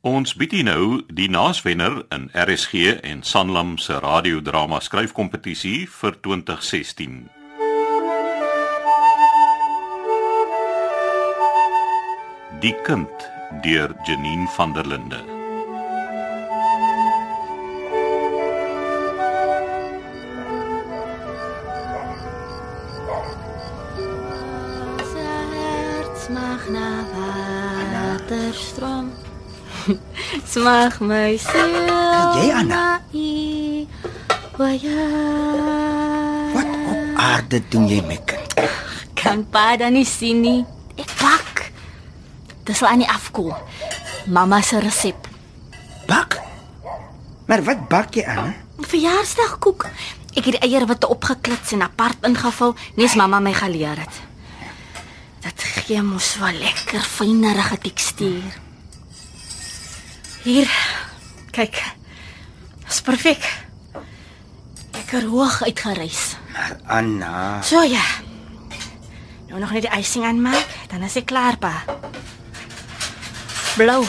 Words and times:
Ons 0.00 0.32
bied 0.32 0.54
u 0.56 0.62
nou 0.64 0.84
die 1.12 1.26
naaswenner 1.28 1.98
in 2.08 2.30
RSG 2.32 3.02
en 3.04 3.20
Sanlam 3.22 3.74
se 3.76 3.98
radiodrama 4.00 4.78
skryfkompetisie 4.80 5.82
vir 5.92 6.16
2016. 6.24 7.18
Die 12.64 12.72
kind 12.88 13.28
deur 13.60 13.92
Janine 14.08 14.48
van 14.56 14.72
der 14.72 14.88
Linde. 14.88 15.39
Smag 30.30 31.00
my 31.02 31.34
siel. 31.34 31.72
Jy, 32.38 32.50
Anna? 32.54 33.00
Waya. 34.60 35.06
Wat 36.54 36.70
op 36.92 37.18
aarde 37.18 37.58
doen 37.72 37.88
jy 37.90 37.98
my 38.06 38.18
kind? 38.28 38.54
Kan 39.18 39.42
pa 39.50 39.74
dan 39.80 39.96
nie 39.98 40.06
sien 40.06 40.44
nie. 40.44 40.62
Ek 41.00 41.10
bak. 41.18 41.64
Dis 42.68 42.82
al 42.84 42.92
aan 42.92 43.02
die 43.02 43.10
afkoel. 43.10 43.50
Mamma 44.30 44.60
se 44.62 44.78
resep. 44.78 45.26
Bak. 46.06 46.38
Maar 47.50 47.64
wat 47.66 47.88
bak 47.90 48.14
jy 48.14 48.24
aan? 48.30 48.54
Verjaarsdagkoek. 48.86 49.88
Ek 50.38 50.46
het 50.46 50.60
die 50.60 50.62
eier 50.62 50.86
wat 50.86 51.08
opgeklits 51.10 51.74
en 51.74 51.82
apart 51.82 52.22
ingevul, 52.22 52.76
nes 52.94 53.18
mamma 53.18 53.42
my 53.42 53.54
geleer 53.56 53.98
het. 53.98 54.22
Dit 55.42 55.64
gee 55.88 56.02
mos 56.06 56.36
wel 56.38 56.60
lekker 56.62 57.02
fynerige 57.02 57.80
tekstuur. 57.82 58.69
Hier. 60.42 60.70
Kyk. 61.52 61.76
Dis 62.86 63.00
perfek. 63.04 63.44
Lekker 64.94 65.26
hoog 65.28 65.62
uitgerys. 65.66 66.36
Maar 66.52 66.76
Anna, 66.86 67.62
So 67.62 67.82
ja. 67.82 68.02
Nou 69.48 69.60
nog 69.60 69.72
net 69.74 69.82
die 69.82 69.98
icing 69.98 70.24
aanmaak, 70.24 70.66
dan 70.88 71.02
is 71.02 71.16
ek 71.18 71.26
klaar 71.26 71.56
pa. 71.58 71.72
Blou. 73.76 74.04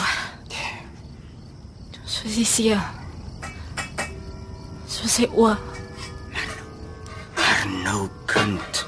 Soos 2.06 2.36
jy 2.38 2.44
sien. 2.46 2.82
Soos 4.86 5.16
hy 5.18 5.26
o. 5.34 5.50
maar 7.34 7.64
nou 7.82 8.06
kind. 8.30 8.84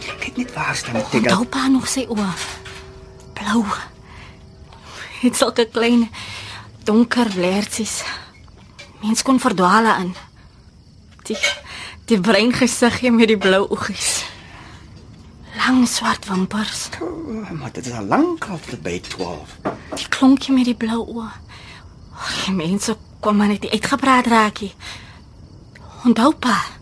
Kyk 0.00 0.36
net 0.40 0.54
waar 0.56 0.76
staan 0.76 0.96
die 1.12 1.20
Onthou 1.20 1.44
pa 1.44 1.68
nog 1.68 1.88
sy 1.88 2.06
oë. 2.08 2.30
Blou. 3.36 3.64
Dit 5.22 5.36
sulke 5.36 5.68
klein 5.72 6.08
donker 6.84 7.28
blertsies. 7.34 8.02
Mens 9.02 9.22
kon 9.22 9.40
verdwaal 9.40 9.86
aan. 9.86 10.14
Die 11.26 11.38
die 12.06 12.20
brein 12.20 12.52
gesiggie 12.54 13.10
met 13.10 13.28
die 13.32 13.38
blou 13.38 13.64
oogies. 13.66 14.24
Lang 15.56 15.88
swart 15.88 16.28
wimpers. 16.28 16.88
Oh, 17.02 17.50
maar 17.50 17.72
dit 17.72 17.86
is 17.86 17.92
al 17.92 18.06
lank 18.06 18.46
al 18.46 18.60
verby 18.62 19.00
12. 19.00 19.56
Die 19.96 20.08
klonkie 20.08 20.54
met 20.54 20.68
die 20.70 20.76
blou 20.78 21.00
oë. 21.02 21.32
Oh, 22.14 22.30
die 22.44 22.54
mense 22.54 22.94
kom 23.20 23.36
maar 23.36 23.50
net 23.50 23.66
uitgepraat 23.70 24.30
raakie. 24.30 24.74
Onthou 26.04 26.30
pa. 26.38 26.75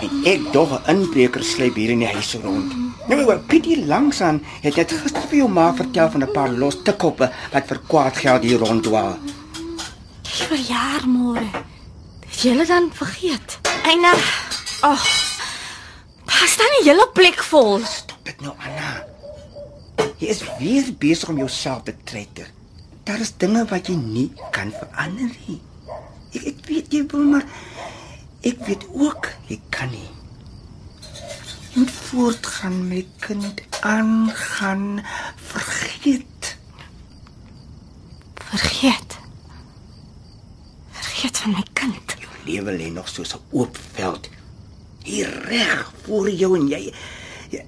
En 0.00 0.24
ek 0.24 0.52
dog 0.52 0.70
'n 0.72 0.90
inbreker 0.90 1.44
sluip 1.44 1.74
hier 1.74 1.90
in 1.90 1.98
die 1.98 2.08
huis 2.08 2.34
rond. 2.34 2.72
Nou, 3.08 3.24
nou 3.24 3.38
Pietie 3.38 3.86
langsaan 3.86 4.42
het 4.62 4.76
net 4.76 4.92
gister 4.92 5.22
vir 5.28 5.38
jou 5.38 5.48
ma 5.48 5.74
vertel 5.74 6.10
van 6.10 6.22
'n 6.22 6.32
paar 6.32 6.50
los 6.50 6.82
tikkoppe 6.82 7.30
wat 7.52 7.66
vir 7.66 7.80
kwaad 7.88 8.16
geld 8.16 8.42
hier 8.42 8.58
ronddwaal. 8.58 9.18
Die 10.22 10.46
verjaar 10.48 11.02
môre. 11.06 11.46
Het 12.26 12.42
jy 12.42 12.56
dit 12.56 12.68
dan 12.68 12.90
vergeet? 12.92 13.58
Eina. 13.84 14.12
Ag. 14.80 14.82
Oh, 14.82 15.04
daar 16.24 16.48
staan 16.48 16.72
'n 16.80 16.84
hele 16.84 17.08
plek 17.12 17.42
vol. 17.42 17.80
Dit 18.22 18.40
nou 18.40 18.54
Anna. 18.58 19.04
Jy 20.18 20.26
is 20.28 20.42
weer 20.58 20.84
besig 20.98 21.28
om 21.28 21.36
jouself 21.36 21.82
te 21.82 21.94
treiter. 22.04 22.46
Daar 23.04 23.20
is 23.20 23.32
dinge 23.36 23.64
wat 23.64 23.86
jy 23.86 23.94
nie 23.94 24.32
kan 24.50 24.70
verander 24.70 25.30
nie. 25.46 25.60
Ek, 26.32 26.44
ek 26.46 26.66
weet 26.66 26.92
jy 26.92 27.06
wil 27.10 27.24
maar 27.24 27.44
ek 28.42 28.66
weet 28.66 28.86
ook 28.92 29.28
jy 29.48 29.60
kan 29.74 29.90
nie. 29.90 30.10
Jy 31.72 31.80
moet 31.80 31.90
voortgaan 31.90 32.88
met 32.88 33.06
kind 33.24 33.62
aangaan 33.80 35.04
vergeet. 35.36 36.56
Vergeet. 38.34 39.18
Vergeet 40.90 41.38
van 41.38 41.56
my 41.56 41.64
kind. 41.72 42.16
Jou 42.18 42.36
lewe 42.44 42.76
lê 42.76 42.90
nog 42.92 43.08
soos 43.08 43.34
'n 43.34 43.40
oop 43.50 43.78
veld 43.92 44.28
hier 45.02 45.30
reg 45.48 45.92
voor 46.04 46.30
jou 46.30 46.56
en 46.58 46.68
jy, 46.68 46.82
jy 47.50 47.64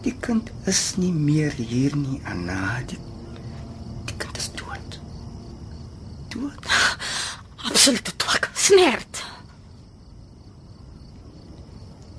Die 0.00 0.14
kind 0.24 0.48
is 0.64 0.96
nie 0.96 1.12
meer 1.12 1.52
hier 1.52 1.96
nie, 1.96 2.20
Anna. 2.24 2.80
Die, 2.88 2.98
kind 4.16 4.36
is 4.40 4.48
dood. 4.56 4.96
Dood. 6.32 6.70
Absolute 7.68 8.16
twak. 8.16 8.48
Snert. 8.56 9.20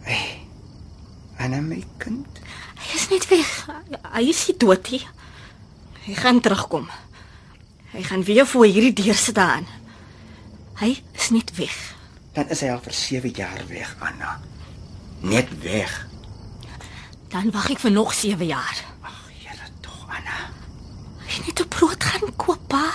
Hey. 0.05 0.45
Anna 1.41 1.61
my 1.61 1.81
kind. 1.97 2.41
Hy 2.77 2.93
is 2.99 3.07
net 3.09 3.25
weg. 3.33 3.49
Hy 4.21 4.27
is 4.29 4.43
nie 4.51 4.57
dood 4.61 4.89
nie. 4.93 5.01
Hy 6.05 6.13
gaan 6.13 6.39
terugkom. 6.45 6.83
Hy 7.89 8.03
gaan 8.05 8.21
weer 8.27 8.45
voor 8.45 8.67
hierdie 8.69 8.93
deur 8.93 9.17
sit 9.17 9.33
daan. 9.35 9.65
Hy 10.77 10.91
is 11.17 11.31
net 11.33 11.49
weg. 11.57 11.73
Dan 12.35 12.53
is 12.53 12.61
hy 12.61 12.69
al 12.69 12.83
vir 12.85 12.93
7 12.93 13.33
jaar 13.33 13.63
weg, 13.71 13.95
Anna. 13.97 14.35
Net 15.25 15.49
weg. 15.65 15.95
Dan 17.33 17.49
wag 17.55 17.71
ek 17.73 17.81
vir 17.81 17.95
nog 17.97 18.13
7 18.13 18.45
jaar. 18.45 18.77
Ag, 19.01 19.17
Here 19.41 19.67
tog, 19.81 20.05
Anna. 20.05 20.37
Hy 21.25 21.41
net 21.47 21.65
'n 21.65 21.67
brood 21.73 22.03
gaan 22.03 22.35
koop, 22.37 22.61
pa. 22.69 22.85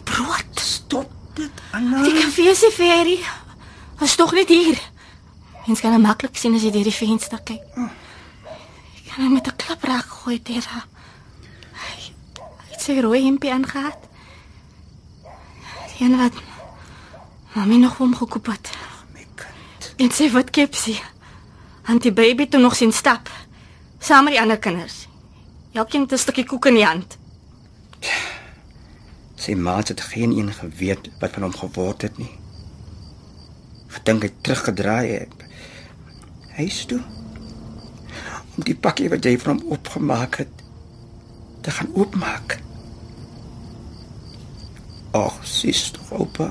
'n 0.00 0.02
Brood. 0.04 0.48
Stop 0.56 1.12
dit, 1.36 1.52
Anna. 1.76 2.02
Die 2.02 2.16
kafee 2.24 2.54
se 2.54 2.70
ferry. 2.72 3.20
Was 4.00 4.16
tog 4.16 4.32
net 4.32 4.48
hier. 4.48 4.80
Mens 5.66 5.80
kan 5.80 5.92
hom 5.92 6.02
maklik 6.02 6.36
sien 6.36 6.54
as 6.54 6.62
jy 6.62 6.70
deur 6.72 6.88
die 6.88 7.00
venster 7.04 7.38
kyk. 7.44 7.60
Ek 7.76 7.99
kan 9.10 9.24
hom 9.24 9.32
met 9.32 9.46
'n 9.46 9.56
klap 9.56 9.82
raak 9.82 10.04
gooi 10.04 10.42
deur. 10.42 10.66
haar. 10.66 10.86
Hy 11.72 12.12
hy 12.38 12.70
het 12.70 12.82
sy 12.82 13.00
rooi 13.00 13.24
hempie 13.24 13.52
aangehad. 13.52 13.98
Die 15.88 16.06
een 16.06 16.16
wat 16.16 16.32
mami 17.54 17.76
nog 17.78 17.96
hom 17.96 18.14
gekoop 18.14 18.46
het. 18.46 18.70
My 19.12 19.26
kind. 19.34 19.94
En 19.96 20.10
sy 20.10 20.30
wat 20.30 20.50
kepsie. 20.50 21.02
Want 21.86 22.02
die 22.02 22.12
baby 22.12 22.48
toe 22.48 22.60
nog 22.60 22.76
sien 22.76 22.92
stap 22.92 23.30
saam 23.98 24.24
met 24.24 24.32
die 24.32 24.42
ander 24.42 24.58
kinders. 24.58 25.08
Elkeen 25.72 26.00
het 26.00 26.12
'n 26.12 26.18
stukkie 26.18 26.46
koek 26.46 26.66
in 26.66 26.74
die 26.74 26.84
hand. 26.84 27.18
Sy 29.34 29.54
maat 29.54 29.88
het 29.88 30.00
geen 30.00 30.38
een 30.38 30.52
geweet 30.52 31.10
wat 31.18 31.32
van 31.32 31.42
hom 31.42 31.54
geword 31.54 32.02
het 32.02 32.18
nie. 32.18 32.38
Gedink 33.86 34.22
hy 34.22 34.32
teruggedraai 34.40 35.08
het. 35.10 35.34
Huis 36.56 36.84
toe. 36.84 37.19
Om 38.60 38.66
die 38.68 38.76
pakkie 38.76 39.08
wat 39.08 39.24
jy 39.24 39.38
van 39.40 39.54
hom 39.54 39.70
opgemaak 39.72 40.34
het 40.42 40.58
te 41.64 41.72
gaan 41.72 41.88
oopmaak. 41.96 42.58
Ag, 45.16 45.38
sis 45.48 45.86
tog 45.96 46.10
oupa. 46.12 46.50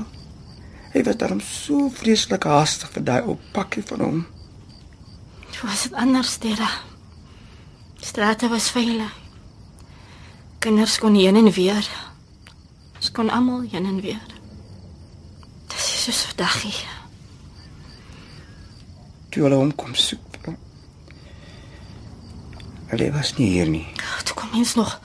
Hy 0.89 1.03
was 1.05 1.19
daarom 1.21 1.41
so 1.45 1.85
vreeslik 1.93 2.47
haastig 2.49 2.89
vir 2.95 3.03
daai 3.05 3.27
ou 3.29 3.35
pakkie 3.53 3.83
van 3.91 4.01
hom. 4.01 4.23
Toe 5.53 5.67
was 5.69 5.83
dit 5.85 5.93
anders 5.93 6.33
daar. 6.41 6.79
Strate 8.01 8.49
was 8.49 8.71
veilig. 8.73 9.13
Kinders 10.65 10.97
kon 10.97 11.13
heen 11.13 11.38
en 11.38 11.51
weer. 11.51 11.89
Ons 12.95 13.12
kon 13.12 13.29
almal 13.29 13.67
heen 13.69 13.85
en 13.85 14.01
weer. 14.01 14.33
Dis 15.69 15.91
is 15.94 16.07
so 16.09 16.25
verdaggie. 16.31 16.73
Toe 19.29 19.45
hulle 19.45 19.62
hom 19.62 19.75
kom 19.77 19.94
soek. 19.94 20.28
Hulle 22.89 23.12
was 23.13 23.36
nie 23.38 23.51
hier 23.53 23.69
nie. 23.69 23.86
Toe 24.25 24.36
kom 24.36 24.50
mens 24.53 24.74
nog 24.75 24.95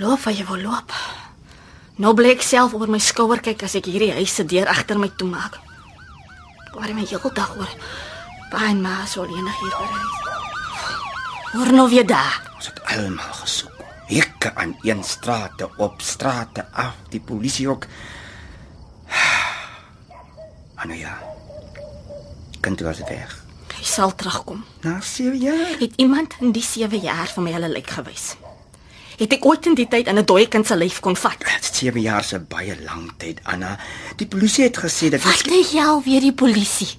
loop 0.00 0.22
waar 0.24 0.34
jy 0.34 0.46
wil 0.48 0.62
loop. 0.64 0.94
Nou 2.00 2.14
blik 2.16 2.40
ek 2.40 2.46
self 2.46 2.72
oor 2.74 2.88
my 2.88 3.00
skouer 3.02 3.42
kyk 3.44 3.66
as 3.66 3.76
ek 3.76 3.90
hierdie 3.92 4.14
huis 4.16 4.32
se 4.32 4.46
deur 4.48 4.70
agter 4.72 4.98
my 4.98 5.10
toe 5.20 5.28
maak. 5.28 5.58
Waar 6.72 6.94
my 6.96 7.04
hele 7.04 7.32
dag 7.36 7.52
oor 7.58 7.68
pa 8.52 8.64
en 8.68 8.80
ma 8.84 9.04
so 9.06 9.24
alleen 9.24 9.48
hier 9.60 9.76
oor. 9.76 10.00
Hoor 11.52 11.72
nou 11.72 11.88
weer 11.92 12.06
daar. 12.06 12.40
Ons 12.56 12.70
het 12.72 12.80
almal 12.96 13.36
gesoek. 13.42 13.84
Hekke 14.08 14.54
aan 14.54 14.74
een 14.82 15.04
strate 15.04 15.68
op 15.76 16.00
strate 16.00 16.66
af, 16.72 16.96
die 17.12 17.20
polisie 17.20 17.68
ook. 17.68 17.86
Anu 20.80 20.94
ja. 20.94 21.18
Kind 22.60 22.80
was 22.80 22.98
weg. 22.98 23.41
Hy 23.82 23.88
sal 23.90 24.12
terugkom. 24.14 24.60
Na 24.86 25.00
7 25.02 25.38
jaar. 25.42 25.74
Het 25.80 25.92
iemand 25.98 26.36
in 26.38 26.52
die 26.54 26.62
7 26.62 27.00
jaar 27.02 27.26
vir 27.26 27.42
my 27.42 27.52
hulle 27.56 27.68
lijk 27.72 27.90
gewys? 27.90 28.36
Het 29.18 29.34
ek 29.34 29.46
ooit 29.46 29.66
in 29.66 29.74
die 29.74 29.88
tyd 29.90 30.06
in 30.06 30.18
'n 30.18 30.24
dooie 30.24 30.46
kind 30.46 30.66
se 30.66 30.76
lyf 30.76 31.00
kon 31.00 31.16
vat? 31.16 31.42
7 31.72 32.00
jaar 32.00 32.24
se 32.24 32.38
baie 32.38 32.76
lang 32.82 33.10
tyd, 33.18 33.40
Anna. 33.42 33.78
Die 34.16 34.26
polisie 34.26 34.64
het 34.64 34.78
gesê 34.78 35.10
dat 35.10 35.22
Wat 35.22 35.42
jy 35.46 35.80
alweer 35.82 36.20
die 36.20 36.32
polisie? 36.32 36.94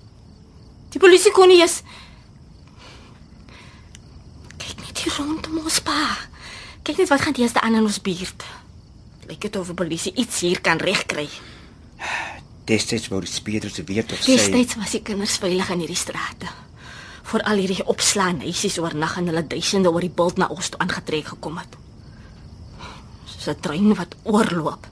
Die 0.89 0.99
polisie 0.99 1.31
kon 1.31 1.47
nie 1.47 1.61
eens 1.61 1.81
kyk 4.57 4.77
net 4.79 4.97
hier 4.99 5.13
rondom 5.17 5.57
ons 5.63 5.79
pa. 5.79 6.17
Kyk 6.83 6.97
net 6.97 7.09
wat 7.09 7.21
gaan 7.21 7.33
die 7.33 7.43
eerste 7.43 7.61
aan 7.61 7.75
in 7.75 7.83
ons 7.83 8.01
buurt. 8.01 8.43
Lyk 9.27 9.41
dit 9.41 9.55
of 9.55 9.67
die 9.67 9.73
polisie 9.73 10.13
iets 10.15 10.39
hier 10.39 10.61
kan 10.61 10.77
regkry. 10.77 11.29
destyds 12.65 13.09
wou 13.11 13.19
die 13.23 13.31
speerders 13.31 13.79
weet 13.85 14.11
of 14.11 14.21
sy 14.21 14.35
Destyds 14.35 14.77
was 14.79 14.91
die 14.95 15.01
kinders 15.01 15.37
veilig 15.37 15.69
in 15.73 15.83
hierdie 15.83 15.99
strate. 15.99 16.51
Voor 17.23 17.41
al 17.41 17.61
hierdie 17.63 17.85
opslaan 17.87 18.41
huisies 18.43 18.77
oornag 18.79 19.17
en 19.17 19.29
hulle 19.31 19.47
duisende 19.47 19.91
oor 19.91 20.03
die 20.03 20.13
bult 20.21 20.37
na 20.37 20.47
ons 20.47 20.69
toe 20.69 20.79
aangetrek 20.83 21.31
gekom 21.33 21.57
het. 21.57 21.77
Soos 23.25 23.47
'n 23.55 23.59
trein 23.59 23.95
wat 23.95 24.15
oorloop. 24.23 24.87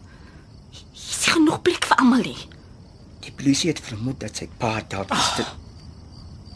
Hier 0.71 0.85
is 0.93 1.25
nie 1.25 1.33
genoeg 1.33 1.61
plek 1.61 1.85
vir 1.85 1.97
almal 1.97 2.21
nie. 2.21 2.47
die 3.21 3.31
polisie 3.31 3.69
het 3.71 3.81
vermoed 3.85 4.19
dat 4.19 4.37
sy 4.41 4.47
pa 4.57 4.81
dalk 4.89 5.11
is. 5.13 5.29
Oh. 5.39 5.51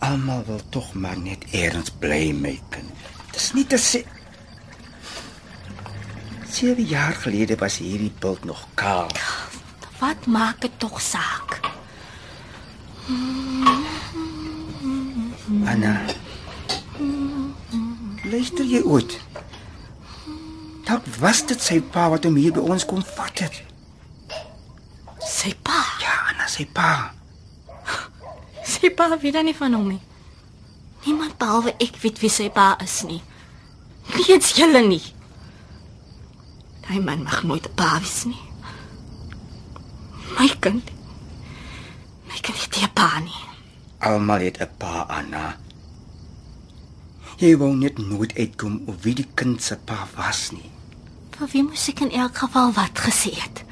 Almal 0.09 0.43
wil 0.47 0.61
tog 0.69 0.93
maar 0.93 1.17
net 1.17 1.45
eers 1.53 1.91
bly 1.99 2.31
my 2.33 2.59
kind. 2.69 2.91
Dis 3.33 3.53
nie 3.53 3.65
te 3.65 3.79
sê 3.81 4.03
7 6.55 6.85
jaar 6.87 7.13
gelede 7.19 7.57
was 7.59 7.77
hierdie 7.83 8.13
bult 8.19 8.45
nog 8.45 8.61
kaal. 8.79 9.11
Wat 9.99 10.25
maak 10.25 10.61
dit 10.61 10.79
tog 10.79 11.01
saak? 11.01 11.59
Anna. 15.45 16.01
Luister 18.25 18.65
jy 18.65 18.81
ooit? 18.81 19.19
Dalk 20.85 21.05
was 21.21 21.43
dit 21.45 21.61
sy 21.61 21.77
pa 21.93 22.07
wat 22.09 22.25
hom 22.25 22.37
hier 22.39 22.55
by 22.55 22.63
ons 22.65 22.85
kom 22.89 23.03
vat 23.15 23.43
het. 23.45 23.61
Sy 25.21 25.53
pa. 25.61 25.77
Ja, 26.01 26.15
Anna, 26.31 26.49
sy 26.49 26.65
pa. 26.65 27.11
Sy 28.75 28.89
pa 28.97 29.11
weet 29.21 29.37
dan 29.37 29.45
nie 29.45 29.55
van 29.57 29.77
hom 29.77 29.87
nie. 29.93 30.01
Niemand 31.05 31.37
behalwe 31.37 31.75
ek 31.81 31.99
weet 32.01 32.17
wie 32.23 32.33
sy 32.33 32.49
pa 32.53 32.73
is 32.81 33.03
nie. 33.05 33.21
Nie 34.15 34.25
eens 34.33 34.53
julle 34.57 34.81
nie. 34.85 35.03
Daai 36.85 37.01
man 37.01 37.25
mag 37.25 37.43
nooit 37.45 37.69
'n 37.69 37.77
pa 37.77 37.97
wees 38.01 38.25
nie. 38.25 38.41
My 40.37 40.49
kind. 40.61 40.89
My 42.29 42.37
kind 42.41 42.57
het 42.57 42.73
nie 42.77 42.85
'n 42.89 42.93
pa 42.93 43.19
nie. 43.21 43.44
Almal 44.05 44.39
het 44.39 44.57
'n 44.61 44.69
pa, 44.77 45.05
Anna. 45.07 45.57
Jy 47.37 47.57
wou 47.57 47.75
net 47.75 47.97
nooit 47.97 48.35
uitkom 48.37 48.83
of 48.85 48.95
wie 49.01 49.15
die 49.15 49.27
kind 49.33 49.63
se 49.63 49.77
pa 49.77 50.07
was 50.15 50.51
nie. 50.51 50.69
Vir 51.37 51.47
wie 51.51 51.63
moes 51.63 51.87
ek 51.89 51.99
in 51.99 52.11
elk 52.11 52.37
geval 52.37 52.71
wat 52.71 52.99
gesê 52.99 53.31
het? 53.33 53.63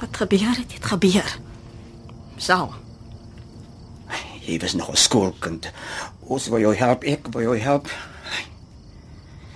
Wat 0.00 0.16
gebeur 0.16 0.56
het, 0.56 0.72
het 0.72 0.84
gebeur. 0.84 1.38
Sal. 2.36 2.74
Jy 4.40 4.58
was 4.58 4.74
nog 4.74 4.90
'n 4.90 4.96
skoolkind. 4.96 5.70
Ons 6.20 6.46
wou 6.46 6.60
jou 6.60 6.74
help, 6.74 7.02
ek 7.04 7.26
wou 7.30 7.42
jou 7.42 7.58
help. 7.58 7.90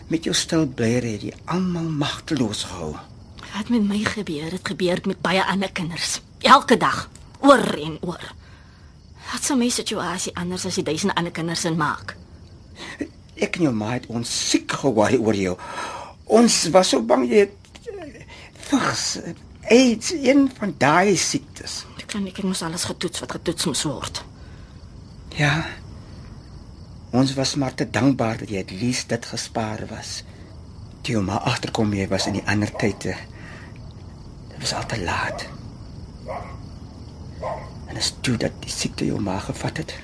Met 0.06 0.24
jou 0.24 0.34
stil 0.34 0.66
blare 0.66 1.06
het 1.06 1.22
jy 1.22 1.34
almal 1.44 1.88
magteloos 1.88 2.64
gehou. 2.64 2.96
Wat 3.56 3.68
met 3.68 3.82
my 3.82 4.04
gebeur, 4.04 4.50
het 4.50 4.68
gebeur 4.68 4.98
met 5.04 5.20
baie 5.20 5.44
ander 5.44 5.72
kinders. 5.72 6.20
Elke 6.38 6.76
dag, 6.76 7.08
oor 7.40 7.74
en 7.78 7.98
oor. 8.00 8.38
Wat 9.32 9.44
sou 9.46 9.56
my 9.58 9.68
situasie 9.70 10.32
anders 10.38 10.64
as 10.66 10.74
die 10.80 10.84
duisende 10.86 11.14
ander 11.18 11.32
kinders 11.34 11.64
in 11.68 11.76
maak? 11.78 12.16
Ek 13.40 13.56
en 13.56 13.68
jou 13.68 13.74
ma 13.74 13.92
het 13.94 14.08
ons 14.10 14.30
siek 14.50 14.72
geword 14.82 15.18
oor 15.20 15.36
jou. 15.38 15.54
Ons 16.30 16.62
was 16.74 16.90
so 16.92 17.02
bang 17.02 17.24
jy 17.30 17.44
het 17.44 17.86
eh, 17.90 18.24
vigs, 18.70 19.04
eh, 19.20 19.34
AIDS, 19.70 20.10
een 20.16 20.48
van 20.58 20.74
daai 20.78 21.16
siektes. 21.16 21.84
Die 22.00 22.06
kliniek 22.10 22.42
moes 22.42 22.62
alles 22.66 22.84
getoets 22.90 23.22
wat 23.22 23.36
getoets 23.38 23.66
moes 23.70 23.84
word. 23.86 24.22
Ja. 25.38 25.54
Ons 27.14 27.34
was 27.34 27.54
maar 27.58 27.74
te 27.74 27.86
dankbaar 27.90 28.42
dat 28.42 28.50
jy 28.50 28.60
het 28.64 28.70
lees 28.74 29.04
dit 29.10 29.26
gespaar 29.26 29.84
was. 29.90 30.20
Toe 31.02 31.16
jou 31.16 31.22
ma 31.24 31.38
agterkom 31.50 31.94
jy 31.96 32.06
was 32.10 32.26
in 32.30 32.38
die 32.38 32.46
ander 32.46 32.70
tyd. 32.78 33.06
eh, 33.14 33.16
Dit 34.50 34.60
was 34.66 34.74
al 34.74 34.86
te 34.86 34.98
laat. 35.00 35.46
En 37.90 37.96
is 37.98 38.12
toe 38.20 38.36
dat 38.38 38.54
die 38.62 38.70
siekte 38.72 39.04
jou 39.08 39.20
ma 39.20 39.38
gevat 39.42 39.76
het 39.82 39.94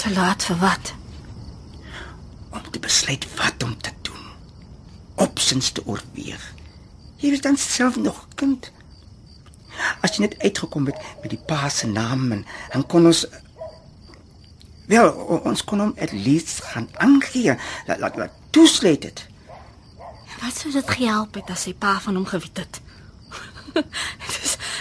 Te 0.00 0.12
laat 0.14 0.44
vir 0.48 0.56
wat? 0.62 0.94
om 2.50 2.70
te 2.70 2.78
besluit 2.82 3.26
wat 3.36 3.62
om 3.62 3.76
te 3.78 3.90
doen. 4.02 4.24
Opsins 5.14 5.70
te 5.70 5.82
oorweeg. 5.86 6.54
Jy 7.22 7.30
was 7.30 7.40
dan 7.44 7.56
self 7.56 7.96
nog 7.96 8.24
kind. 8.34 8.70
As 10.02 10.16
jy 10.16 10.24
net 10.24 10.34
uitgekom 10.42 10.86
het 10.90 10.98
met 11.22 11.30
die 11.30 11.38
pa 11.46 11.68
se 11.70 11.86
naam 11.86 12.32
en 12.32 12.42
dan 12.72 12.86
kon 12.86 13.06
ons 13.06 13.22
wel 14.90 15.12
ons 15.46 15.62
kon 15.64 15.78
hom 15.84 15.94
at 16.02 16.12
least 16.12 16.64
gaan 16.72 16.88
aangee. 16.98 17.54
Laat 17.86 17.98
laat 18.02 18.16
laat 18.16 18.34
toesluit 18.50 19.02
dit. 19.06 19.26
Wat 20.40 20.56
sou 20.56 20.72
dit 20.74 20.90
gehelp 20.90 21.34
het 21.38 21.50
as 21.54 21.68
sy 21.68 21.74
pa 21.74 22.00
van 22.00 22.18
hom 22.18 22.26
geweet 22.26 22.64
het? 22.64 22.80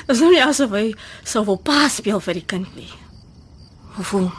Dis 0.09 0.21
nou 0.23 0.31
nie 0.33 0.41
asof 0.41 0.71
hy 0.73 0.88
sou 1.27 1.44
wil 1.45 1.59
pa 1.61 1.85
speel 1.94 2.21
vir 2.25 2.39
die 2.39 2.45
kind 2.50 2.69
nie. 2.77 2.89
Hoe? 4.00 4.29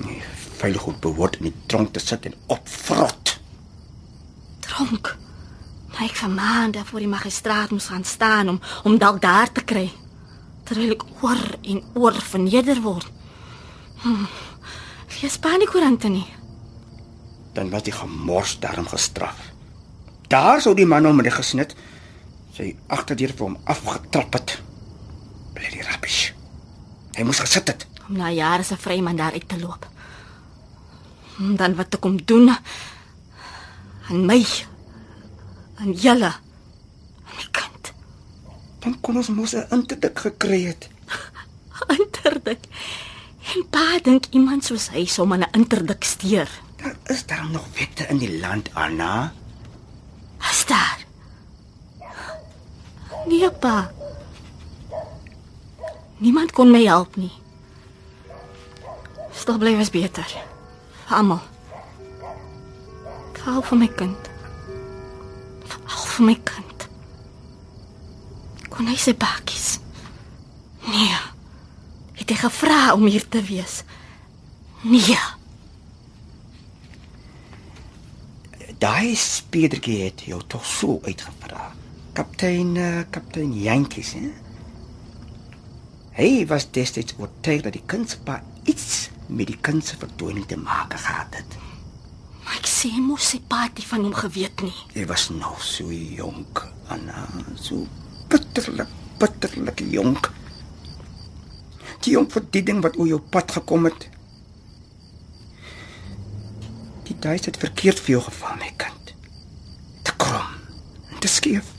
Nee, 0.00 0.22
veilig 0.60 0.84
goed 0.86 1.00
behoort 1.04 1.36
in 1.40 1.50
die 1.50 1.56
tronk 1.68 1.92
te 1.92 2.00
sit 2.00 2.24
en 2.26 2.36
opvrot. 2.46 3.34
dronk. 4.64 5.16
Maar 5.92 6.04
ek 6.06 6.16
vir 6.20 6.30
maande 6.30 6.84
voor 6.84 7.02
die 7.02 7.10
magistraat 7.10 7.72
moes 7.74 7.88
gaan 7.90 8.04
staan 8.04 8.48
om 8.48 8.60
om 8.84 8.98
dalk 8.98 9.20
daar 9.22 9.52
te 9.52 9.64
kry. 9.64 9.88
Terwyl 10.64 10.94
ek 10.94 11.04
oor 11.24 11.42
en 11.62 11.82
oor 11.94 12.16
verneder 12.30 12.80
word. 12.84 13.08
Hm. 14.04 14.24
Lees 15.20 15.38
paniekoerante 15.42 16.08
nie. 16.08 16.26
Dan 17.52 17.70
was 17.70 17.82
die 17.82 17.92
gemors 17.92 18.58
daarom 18.62 18.86
gestraf. 18.86 19.36
Daar 20.28 20.60
sou 20.62 20.74
die 20.76 20.86
man 20.86 21.08
hom 21.08 21.20
reg 21.20 21.40
gesnit. 21.40 21.74
Sy 22.54 22.74
agterdeur 22.86 23.34
vir 23.34 23.46
hom 23.48 23.58
afgetrap 23.64 24.36
het. 24.38 24.58
Die 25.58 25.82
rubbish. 25.82 26.32
Hy 27.16 27.22
moes 27.26 27.40
gesit 27.42 27.68
het. 27.68 27.86
Om 28.08 28.16
na 28.16 28.30
jare 28.30 28.62
se 28.64 28.76
vryman 28.76 29.16
daar 29.16 29.32
uit 29.32 29.48
te 29.48 29.58
loop. 29.60 29.86
Hm, 31.36 31.54
Dan 31.56 31.74
wat 31.78 31.94
ek 31.94 32.00
kom 32.00 32.16
doen 32.24 32.48
aan 34.08 34.24
my 34.26 34.38
aan 35.78 35.92
julle 35.92 36.30
aan 36.32 37.36
my 37.36 37.46
kind. 37.50 37.92
Dan 38.80 38.96
kon 39.00 39.16
ons 39.16 39.28
mos 39.28 39.54
'n 39.54 39.66
interdik 39.70 40.18
gekry 40.18 40.62
het. 40.66 40.88
Interdik. 41.98 42.64
En 43.54 43.66
pa 43.70 43.98
dink 44.02 44.26
iemand 44.30 44.64
soos 44.64 44.88
hy 44.90 45.04
sou 45.06 45.26
maar 45.26 45.38
'n 45.38 45.52
interdik 45.52 46.04
steur. 46.04 46.48
Daar 46.76 46.96
is 47.06 47.26
daar 47.26 47.50
nog 47.50 47.66
wette 47.74 48.06
in 48.08 48.18
die 48.18 48.38
land, 48.40 48.70
Anna. 48.74 49.32
Is 50.50 50.64
daar? 50.66 50.98
Nee, 53.26 53.50
pa. 53.50 53.90
Niemand 56.18 56.52
kon 56.52 56.70
my 56.70 56.82
help 56.86 57.16
nie. 57.16 57.32
Stil 59.32 59.58
bly 59.58 59.76
was 59.78 59.90
beter. 59.94 60.26
Vir 61.06 61.16
almal. 61.20 61.42
Veral 63.48 63.62
vir 63.64 63.78
my 63.80 63.86
kind. 63.96 64.26
Veral 65.64 66.02
vir 66.12 66.26
my 66.26 66.34
kind. 66.50 66.82
Kon 68.68 68.90
hy 68.90 68.96
sy 69.00 69.14
bakkies? 69.16 69.78
Nee. 70.84 71.16
Het 72.18 72.34
hy 72.34 72.36
gevra 72.42 72.80
om 72.92 73.06
hier 73.08 73.24
te 73.24 73.40
wees? 73.46 73.78
Nee. 74.84 75.16
Daai 78.84 79.16
speedertjie 79.16 80.02
het 80.04 80.26
jou 80.28 80.42
tog 80.44 80.68
so 80.68 80.98
uitgevra. 81.08 81.70
Kaptein 82.18 82.76
uh, 82.76 82.92
kaptein 83.08 83.56
Jantjies, 83.56 84.12
hè? 84.18 84.28
Hy 86.18 86.42
was 86.50 86.64
destyds 86.74 87.14
oortuig 87.22 87.60
dat 87.62 87.76
die 87.76 87.84
kindspa 87.86 88.40
iets 88.66 89.06
met 89.30 89.46
die 89.46 89.58
kind 89.62 89.84
se 89.86 89.94
verdwyning 90.00 90.48
te 90.50 90.56
maak 90.58 90.96
gehad 90.98 91.36
het. 91.38 91.54
Maar 92.42 92.56
ek 92.58 92.66
sê 92.66 92.90
mos 92.98 93.28
sy 93.34 93.38
patie 93.46 93.86
van 93.86 94.02
hom 94.02 94.16
geweet 94.18 94.64
nie. 94.66 94.74
Hy 94.96 95.04
was 95.06 95.28
nog 95.30 95.62
so 95.62 95.94
jonk, 95.94 96.64
Anna, 96.90 97.22
so 97.54 97.86
bitterlik, 98.32 98.90
bitterlik 99.22 99.84
jonk. 99.94 100.32
Die 102.02 102.16
jong 102.16 102.26
vir 102.34 102.50
die 102.50 102.64
ding 102.66 102.82
wat 102.82 102.98
oor 102.98 103.12
jou 103.12 103.22
pad 103.22 103.54
gekom 103.60 103.86
het. 103.86 104.10
Die 107.06 107.18
duis 107.22 107.46
het 107.46 107.62
verkeerd 107.62 108.02
vir 108.02 108.16
jou 108.16 108.26
geval, 108.26 108.58
my 108.58 108.74
kind. 108.80 109.14
Te 110.02 110.18
krom, 110.18 110.54
te 111.22 111.30
skeef. 111.30 111.70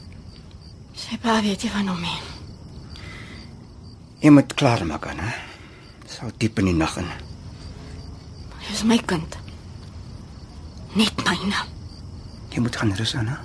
Sy 0.96 1.19
pa 1.19 1.41
weet 1.43 1.67
nie 1.67 1.75
van 1.75 1.91
hom 1.91 2.05
nie. 2.08 2.19
Jy 4.20 4.30
moet 4.36 4.54
klaar 4.54 4.86
maak. 4.86 5.06
Dis 5.08 5.38
Dis 6.04 6.20
al 6.20 6.32
diep 6.38 6.60
in 6.60 6.66
die 6.66 6.76
nag 6.76 6.98
in. 6.98 7.08
Dis 8.68 8.84
my 8.84 8.98
kind. 8.98 9.38
Net 10.94 11.24
myne. 11.24 11.64
Jy 12.50 12.60
moet 12.66 12.76
gaan 12.76 12.92
rus, 12.98 13.16
Anna. 13.16 13.40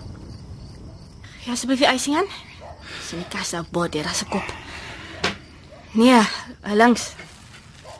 Ja, 1.45 1.52
asseblief 1.52 1.85
die 1.85 1.90
ysing 1.90 2.16
aan. 2.16 2.31
Sien 3.04 3.21
die 3.21 3.28
kas 3.28 3.52
op 3.54 3.71
bord 3.71 3.93
daar 3.93 4.14
se 4.16 4.25
kop. 4.25 4.52
Nee, 5.93 6.21
links. 6.75 7.12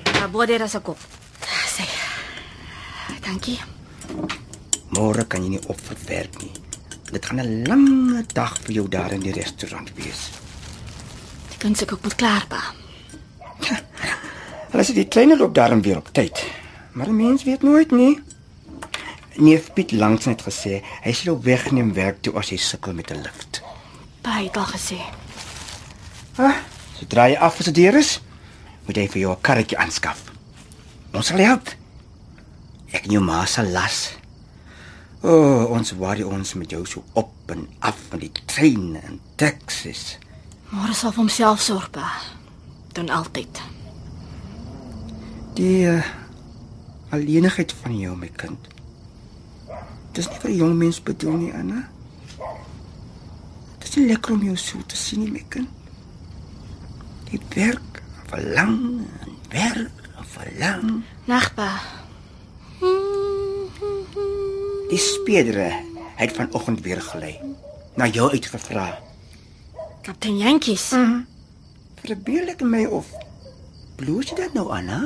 Daar 0.03 0.31
bord 0.31 0.49
daar 0.49 0.69
se 0.69 0.81
kop. 0.81 0.99
Sê. 1.71 1.87
Dankie. 3.25 3.61
Môre 4.97 5.27
kan 5.29 5.45
jy 5.45 5.57
nie 5.57 5.67
opverwerk 5.69 6.41
nie. 6.43 6.53
Dit 7.13 7.27
gaan 7.27 7.41
'n 7.41 7.67
lange 7.69 8.25
dag 8.35 8.59
vir 8.65 8.73
jou 8.73 8.89
daar 8.89 9.13
in 9.13 9.21
die 9.21 9.33
restaurant 9.33 9.93
wees. 9.95 10.44
Kind 11.65 11.79
se 11.79 11.87
kook 11.89 12.03
moet 12.05 12.15
klaar 12.21 12.45
ba. 12.49 12.59
Hulle 14.69 14.83
sê 14.85 14.93
die 14.93 15.07
treine 15.09 15.39
loop 15.41 15.55
daarom 15.57 15.81
weer 15.81 15.97
op 15.97 16.11
tyd. 16.13 16.43
Maar 16.93 17.09
'n 17.09 17.17
mens 17.17 17.45
weet 17.45 17.63
nooit 17.63 17.91
nie. 17.91 18.21
Neef 19.37 19.73
Piet 19.73 19.93
langs 19.93 20.25
net 20.25 20.43
gesê 20.43 20.83
hy 21.03 21.13
sal 21.13 21.25
jou 21.25 21.39
wegneem 21.43 21.93
werk 21.93 22.21
toe 22.21 22.35
as 22.37 22.51
jy 22.51 22.57
sukkel 22.57 22.93
met 22.93 23.11
'n 23.11 23.23
lift. 23.23 23.63
Baie 24.21 24.45
het 24.45 24.57
al 24.57 24.67
gesê. 24.77 25.01
Ah, 26.37 26.57
sodra 26.99 27.29
jy 27.29 27.37
af 27.37 27.57
gestudeer 27.57 27.95
is, 27.95 28.21
moet 28.87 28.97
jy 28.97 29.09
vir 29.09 29.21
jou 29.21 29.33
'n 29.33 29.41
karretjie 29.41 29.79
aanskaf. 29.79 30.21
Ons 31.13 31.27
sal 31.27 31.39
help. 31.39 31.69
Ek 32.93 33.05
en 33.05 33.11
jou 33.11 33.25
ma 33.25 33.47
sal 33.47 33.67
las. 33.67 34.13
O, 35.23 35.29
oh, 35.29 35.71
ons 35.71 35.93
worry 35.93 36.23
ons 36.23 36.55
met 36.55 36.71
jou 36.71 36.87
so 36.87 37.05
op 37.13 37.33
en 37.47 37.69
af 37.79 37.97
van 38.09 38.19
die 38.19 38.33
trein 38.47 39.01
en 39.03 39.21
taxis. 39.37 40.19
Môre 40.75 40.95
sal 40.97 41.13
vir 41.15 41.23
homself 41.23 41.63
sorg 41.63 41.91
ba. 41.95 42.09
Doen 42.95 43.11
altyd. 43.15 43.61
Die 45.55 45.87
uh, 45.87 46.03
alleenigheid 47.15 47.75
van 47.83 47.95
jou, 47.95 48.17
my 48.19 48.31
kind. 48.35 48.71
Dis 50.15 50.27
nie 50.31 50.41
vir 50.43 50.51
'n 50.51 50.57
jong 50.57 50.75
mens 50.79 50.99
bedoel 51.03 51.37
nie, 51.39 51.53
Anna. 51.55 51.87
Dis 53.79 53.95
nie 53.97 54.09
lekker 54.11 54.35
om 54.35 54.43
jou 54.43 54.57
so 54.57 54.83
te 54.83 54.97
sien 54.97 55.23
nie, 55.23 55.31
my 55.31 55.45
kind. 55.49 55.71
Jy 57.31 57.39
werk 57.55 58.03
verlang 58.27 59.07
en 59.23 59.39
werk 59.51 60.11
en 60.19 60.27
verlang. 60.27 61.03
Nag 61.27 61.55
ba. 61.55 61.71
Die 64.91 64.99
speedere 64.99 65.71
het 66.19 66.35
vanoggend 66.35 66.83
weer 66.83 67.03
gelei. 67.03 67.39
Na 67.95 68.07
jou 68.07 68.31
uitgevra. 68.31 69.04
Kaptein 70.05 70.37
Jantjies. 70.37 70.91
Verbeel 72.05 72.51
ek 72.53 72.61
my 72.61 72.83
of 72.93 73.09
bloos 73.97 74.29
jy 74.29 74.37
dit 74.37 74.57
nou, 74.57 74.67
Anna? 74.69 74.99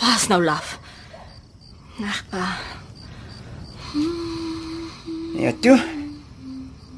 Pas 0.00 0.24
nou 0.32 0.40
laf. 0.42 0.80
Nag 2.02 2.24
ba. 2.32 2.48
Ja, 5.38 5.52
toe. 5.62 5.78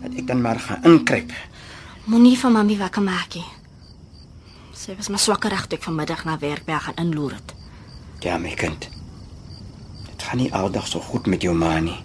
Dat 0.00 0.16
ek 0.16 0.25
dan 0.30 0.40
maar 0.40 0.61
gaan 0.61 0.88
inkruip. 0.88 1.37
Moenie 2.09 2.38
van 2.40 2.56
mami 2.56 2.78
wakker 2.80 3.04
maak 3.04 3.37
nie. 3.37 3.44
Sy 4.73 4.97
was 4.97 5.12
maar 5.12 5.21
swakker 5.21 5.52
reg 5.52 5.68
toe 5.68 5.76
ek 5.76 5.85
vanmiddag 5.85 6.25
na 6.25 6.38
werk 6.40 6.64
by 6.64 6.80
gaan 6.87 7.00
inloer 7.04 7.37
het. 7.37 7.54
Ja, 8.25 8.38
my 8.40 8.56
kind. 8.56 8.88
Dit 10.09 10.25
gaan 10.25 10.40
nie 10.40 10.52
aldag 10.52 10.88
so 10.88 11.04
goed 11.04 11.28
met 11.28 11.44
jou 11.44 11.52
ma 11.52 11.76
nie. 11.85 12.00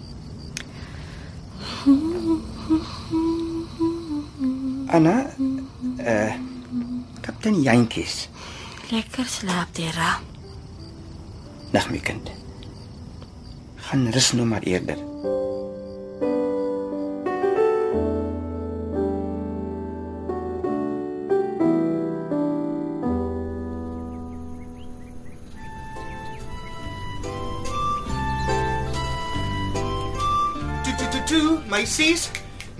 Anna, 4.90 5.26
eh 6.02 6.26
uh, 6.26 6.32
kaptein 7.22 7.62
Jantjies. 7.62 8.28
Lekker 8.90 9.24
slaap, 9.24 9.70
Dera. 9.74 10.18
Nag 11.70 11.90
my 11.90 12.00
kind. 12.02 12.30
Gaan 13.86 14.10
rus 14.10 14.32
nou 14.32 14.46
maar 14.46 14.66
eerder. 14.66 14.98
Toe, 31.30 31.60
meisies. 31.70 32.26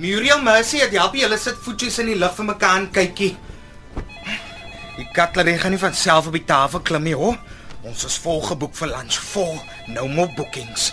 Muriel 0.00 0.40
Mercy 0.40 0.78
het 0.80 0.94
help 0.96 1.12
julle 1.18 1.36
sit 1.36 1.58
voetjies 1.60 1.98
in 2.00 2.08
die 2.08 2.16
lug 2.16 2.32
vir 2.32 2.46
mekaar 2.48 2.78
en 2.78 2.86
kykie. 2.94 3.34
Die 4.96 5.04
cutlery 5.12 5.58
gaan 5.60 5.74
nie 5.74 5.80
van 5.82 5.96
self 5.96 6.30
op 6.30 6.36
die 6.38 6.46
tafel 6.48 6.80
klim 6.80 7.04
nie, 7.04 7.16
hoor. 7.16 7.36
Ons 7.84 8.06
is 8.08 8.16
vol 8.24 8.40
geboek 8.46 8.72
vir 8.78 8.94
lunch, 8.94 9.18
vol. 9.34 9.58
No 9.92 10.06
more 10.08 10.32
bookings. 10.38 10.86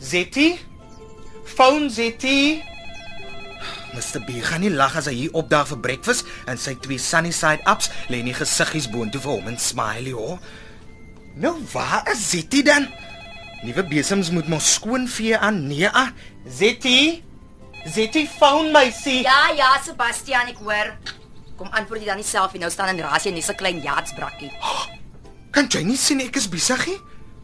Zetty? 0.00 0.54
Phone 1.52 1.90
Zetty? 1.92 2.62
Mr. 3.92 4.22
B 4.24 4.40
gaan 4.40 4.64
nie 4.64 4.72
lag 4.72 4.96
as 4.96 5.10
hy 5.10 5.14
hier 5.18 5.36
opdaag 5.36 5.68
vir 5.74 5.82
breakfast 5.84 6.30
en 6.48 6.56
sy 6.56 6.72
twee 6.80 7.00
sunny 7.02 7.32
side 7.36 7.60
ups 7.68 7.90
lê 8.08 8.22
nie 8.24 8.32
gesiggies 8.36 8.88
boontoe 8.88 9.20
vir 9.20 9.34
hom 9.34 9.50
en 9.52 9.60
smiley, 9.60 10.14
hoor. 10.16 10.40
Nou 11.36 11.58
waar 11.74 12.08
is 12.14 12.24
Zetty 12.30 12.64
dan? 12.64 12.88
Nuwe 13.66 13.84
besems 13.92 14.32
moet 14.32 14.48
mos 14.48 14.72
skoon 14.78 15.04
vee 15.12 15.36
aan. 15.36 15.66
Nee, 15.68 15.92
ah. 15.92 16.08
Zetty? 17.86 18.26
Phone 18.26 18.70
my 18.72 18.90
see. 18.90 19.22
Ja, 19.22 19.50
ja, 19.56 19.74
Sebastian, 19.82 20.52
ek 20.52 20.60
hoor. 20.62 20.92
Kom 21.58 21.70
antwoord 21.74 22.02
jy 22.02 22.08
dan 22.10 22.20
nie 22.20 22.26
self 22.26 22.54
nie. 22.54 22.62
Nou 22.62 22.70
staan 22.70 22.94
in 22.94 23.02
rasie 23.02 23.32
net 23.34 23.46
so 23.46 23.56
klein 23.58 23.82
jaatsbrakkie. 23.82 24.52
Kan 25.54 25.68
jy 25.68 25.82
nie 25.84 25.98
sien 26.00 26.22
ek 26.24 26.38
is 26.40 26.48
besig 26.48 26.86
nie? 26.88 26.98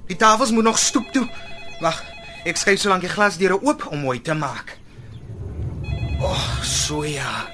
Die 0.09 0.16
tafels 0.16 0.54
moet 0.54 0.64
nog 0.64 0.78
stoep 0.80 1.11
toe. 1.12 1.26
Wag, 1.83 1.99
ek 2.49 2.57
skuif 2.57 2.80
so 2.80 2.92
lank 2.92 3.04
die 3.04 3.12
glasdeure 3.12 3.59
oop 3.61 3.85
om 3.90 4.07
mooi 4.07 4.21
te 4.25 4.37
maak. 4.38 4.78
O, 6.18 6.30
oh, 6.33 6.47
so 6.64 7.04
ja. 7.04 7.45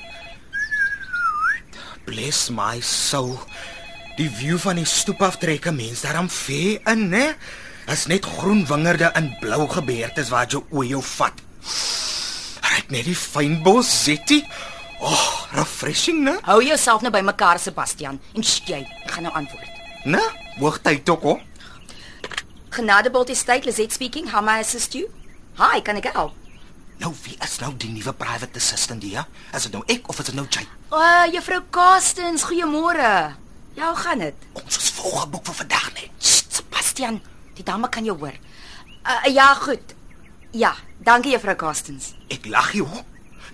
Bless 2.07 2.51
my 2.55 2.79
soul. 2.85 3.35
Die 4.15 4.29
view 4.31 4.61
van 4.63 4.79
die 4.79 4.87
stoep 4.87 5.25
af 5.27 5.41
trek 5.43 5.67
'n 5.67 5.77
mens 5.77 6.05
daarom 6.05 6.31
vee 6.31 6.79
in, 6.87 7.09
né? 7.11 7.35
As 7.87 8.07
net 8.07 8.25
groen 8.25 8.65
wingerde 8.67 9.11
in 9.17 9.35
blou 9.41 9.69
gebeurtes 9.69 10.31
wat 10.31 10.53
jou 10.53 10.63
oë 10.71 10.89
jou 10.89 11.03
vat. 11.03 11.43
Ryk 12.75 12.91
net 12.91 13.07
die 13.07 13.15
fynbos 13.15 13.87
Zetty. 13.87 14.41
Oh, 14.99 15.47
refreshing, 15.55 16.25
né? 16.27 16.33
Hou 16.43 16.59
jouself 16.65 17.05
nou 17.05 17.13
bymekaar, 17.15 17.61
Sebastian, 17.63 18.19
en 18.35 18.43
jy 18.43 18.81
ek 18.83 19.13
gaan 19.15 19.29
nou 19.29 19.35
antwoord. 19.39 19.83
Né? 20.11 20.23
Hoogtyd 20.59 21.05
tog, 21.07 21.23
hoor. 21.23 21.43
Genadebolt 22.75 23.31
estate, 23.31 23.69
Lizette 23.69 23.95
speaking. 23.95 24.33
How 24.33 24.43
may 24.43 24.59
I 24.59 24.65
assist 24.67 24.97
you? 24.99 25.07
Hi, 25.61 25.79
kan 25.87 26.01
ek 26.01 26.11
help? 26.17 26.35
Nou 26.99 27.13
wie 27.23 27.37
is 27.47 27.57
nou 27.63 27.71
die 27.79 27.93
nuwe 27.95 28.15
private 28.19 28.59
assistant 28.59 29.03
hier? 29.07 29.27
Is 29.55 29.69
dit 29.69 29.75
nou 29.75 29.83
ek 29.91 30.09
of 30.11 30.19
is 30.19 30.31
dit 30.31 30.39
nou 30.39 30.47
jy? 30.51 30.65
O, 30.91 30.99
uh, 30.99 31.27
juffrou 31.31 31.61
Castens, 31.75 32.47
goeiemôre. 32.51 33.11
Ja, 33.79 33.91
hoe 33.91 33.99
gaan 34.03 34.23
dit? 34.27 34.47
Ons 34.59 34.79
is 34.83 34.91
volgeboek 34.99 35.47
vir 35.51 35.63
vandag 35.63 35.91
net. 35.95 36.11
Sebastian, 36.19 37.21
die 37.55 37.67
dame 37.67 37.91
kan 37.91 38.07
jou 38.07 38.19
hoor. 38.19 38.35
Uh, 39.05 39.21
ja, 39.31 39.53
goed. 39.63 39.95
Ja, 40.55 40.71
dankie 41.03 41.33
juffrou 41.35 41.57
Castens. 41.59 42.13
Ek 42.31 42.45
lag 42.47 42.69
jy 42.77 42.85
hoor. 42.87 43.03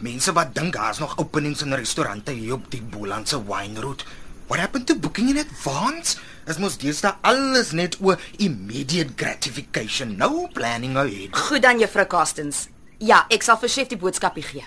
Mense 0.05 0.35
wat 0.37 0.51
dink 0.53 0.75
daar's 0.77 0.99
nog 1.01 1.15
openings 1.17 1.63
in 1.65 1.73
restaurante 1.73 2.35
hier 2.37 2.59
op 2.59 2.67
die 2.69 2.83
Bolandse 2.83 3.39
wine 3.49 3.81
route. 3.81 4.05
What 4.51 4.61
happened 4.61 4.85
to 4.91 4.97
booking 5.01 5.31
in 5.33 5.39
advance? 5.41 6.19
As 6.45 6.59
mos 6.61 6.77
deesdae 6.77 7.15
alles 7.25 7.71
net 7.73 7.97
oor 8.05 8.21
immediate 8.37 9.17
gratification, 9.17 10.13
no 10.21 10.51
planning 10.53 10.99
ahead. 11.01 11.33
Goed 11.47 11.65
dan 11.65 11.81
juffrou 11.81 12.05
Castens. 12.05 12.67
Ja, 13.01 13.23
ek 13.33 13.49
sal 13.49 13.57
vir 13.65 13.73
chef 13.73 13.89
die 13.95 14.01
boodskapie 14.01 14.45
gee. 14.45 14.67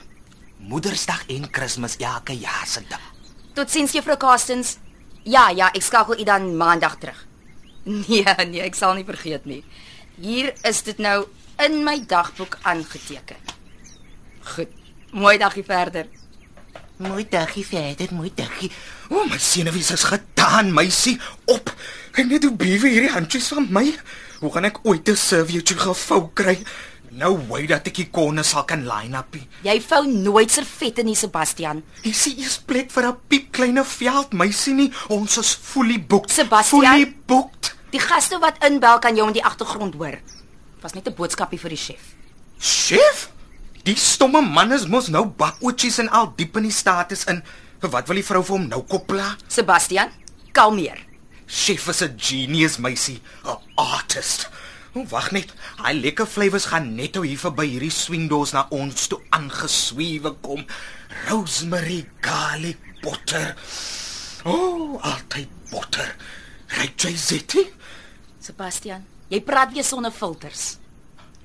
Moedersdag 0.65 1.27
en 1.35 1.45
Kersfees 1.53 1.99
elke 2.01 2.33
jaar 2.33 2.65
se 2.65 2.81
dag. 2.89 3.05
Totsiens 3.53 3.93
juffrou 3.93 4.17
Castens. 4.17 4.79
Ja, 5.21 5.51
ja, 5.53 5.69
ek 5.69 5.85
skakel 5.85 6.17
u 6.17 6.25
dan 6.25 6.49
maandag 6.57 6.97
terug. 6.97 7.21
Nee, 7.83 8.25
nee, 8.47 8.65
ek 8.65 8.73
sal 8.79 8.97
nie 8.97 9.05
vergeet 9.05 9.45
nie. 9.45 9.61
Hier 10.17 10.53
is 10.65 10.81
dit 10.87 10.97
nou 10.97 11.27
in 11.57 11.83
my 11.83 11.99
dagboek 12.07 12.57
aangeteken. 12.61 13.35
Goed. 14.43 14.69
Mooi 15.11 15.37
dagie 15.37 15.63
verder. 15.63 16.07
Mooi 16.97 17.25
dagie 17.29 17.65
verder, 17.65 18.07
mooi 18.13 18.31
dagie. 18.35 18.71
O, 19.09 19.15
oh, 19.15 19.29
my 19.29 19.37
senuwees 19.37 19.91
is 19.91 20.03
gedaan, 20.03 20.73
meisie. 20.73 21.19
Op. 21.45 21.73
Kyk 22.11 22.29
net 22.29 22.43
hoe 22.43 22.55
bewe 22.55 22.89
hierdie 22.89 23.13
handjies 23.13 23.51
van 23.53 23.67
my. 23.69 23.85
Hoe 24.39 24.51
gaan 24.51 24.65
ek 24.69 24.81
ooit 24.83 25.09
'n 25.09 25.15
servietjie 25.15 25.77
gevou 25.77 26.29
kry? 26.33 26.57
Nou 27.13 27.37
way 27.47 27.67
dat 27.69 27.87
ek 27.87 27.95
die 27.95 28.09
konne 28.09 28.43
sal 28.43 28.65
kan 28.65 28.87
line 28.87 29.17
up. 29.17 29.35
Jy 29.61 29.81
vou 29.81 30.07
nooit 30.07 30.51
servette 30.51 31.03
nie, 31.03 31.15
Sebastian. 31.15 31.83
Jy 32.01 32.13
sien 32.13 32.39
eers 32.41 32.57
plek 32.57 32.91
vir 32.91 33.07
'n 33.07 33.17
piep 33.27 33.51
kleine 33.51 33.83
veld, 33.85 34.33
meisie 34.33 34.73
nie. 34.73 34.91
Ons 35.09 35.37
is 35.37 35.53
fully 35.53 35.99
booked. 35.99 36.31
Sebastian? 36.31 36.81
fully 36.81 37.15
booked. 37.25 37.75
Die 37.91 37.99
gaste 37.99 38.39
wat 38.39 38.63
inbel 38.65 38.99
kan 38.99 39.15
jou 39.15 39.27
in 39.27 39.33
die 39.33 39.45
agtergrond 39.45 39.93
hoor. 39.93 40.17
Dit 40.83 40.91
was 40.91 41.03
net 41.03 41.13
'n 41.13 41.15
boodskapie 41.15 41.59
vir 41.59 41.69
die 41.69 41.77
chef. 41.77 42.01
Chef? 42.59 43.29
Die 43.83 43.95
stomme 43.95 44.41
man 44.41 44.71
is 44.71 44.85
mos 44.85 45.07
nou 45.07 45.25
bakootjies 45.25 45.99
en 45.99 46.09
al 46.09 46.33
diep 46.35 46.57
in 46.57 46.63
die 46.63 46.71
status 46.71 47.23
in. 47.23 47.41
Vir 47.79 47.89
wat 47.89 48.07
wil 48.07 48.15
die 48.15 48.23
vrou 48.23 48.43
vir 48.43 48.57
hom 48.57 48.67
nou 48.67 48.81
koppla? 48.83 49.37
Sebastian, 49.47 50.11
kalmeer. 50.51 50.99
Chef 51.47 51.87
is 51.87 52.01
'n 52.01 52.19
genius 52.19 52.77
meisie, 52.77 53.21
'n 53.45 53.57
artist. 53.75 54.49
O, 54.93 55.05
wag 55.05 55.31
net. 55.31 55.53
Hy 55.77 55.93
lekker 55.93 56.25
flavours 56.25 56.65
gaan 56.65 56.95
net 56.95 57.15
ou 57.15 57.23
hier 57.23 57.39
verby 57.39 57.65
hierdie 57.67 57.91
swingdoors 57.91 58.51
na 58.51 58.67
ons 58.69 59.07
toe 59.07 59.21
aangeswewe 59.29 60.35
kom. 60.41 60.65
Rosemary 61.29 62.09
garlic 62.19 62.77
butter. 63.01 63.55
O, 64.43 64.51
oh, 64.51 65.03
altyd 65.03 65.47
butter. 65.71 66.15
Ryk 66.67 66.99
jy 67.01 67.15
zitty? 67.15 67.71
Sebastian, 68.39 69.05
jy 69.29 69.41
praat 69.41 69.73
weer 69.73 69.83
sonder 69.83 70.11
filters. 70.11 70.77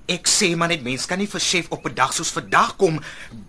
Ek 0.08 0.26
sê 0.26 0.54
maar 0.56 0.68
net 0.68 0.82
mense 0.82 1.06
kan 1.06 1.18
nie 1.18 1.28
vir 1.28 1.40
chef 1.40 1.66
op 1.70 1.85
'n 1.87 1.94
dag 1.94 2.12
soos 2.12 2.30
vandag 2.30 2.76
kom 2.76 3.00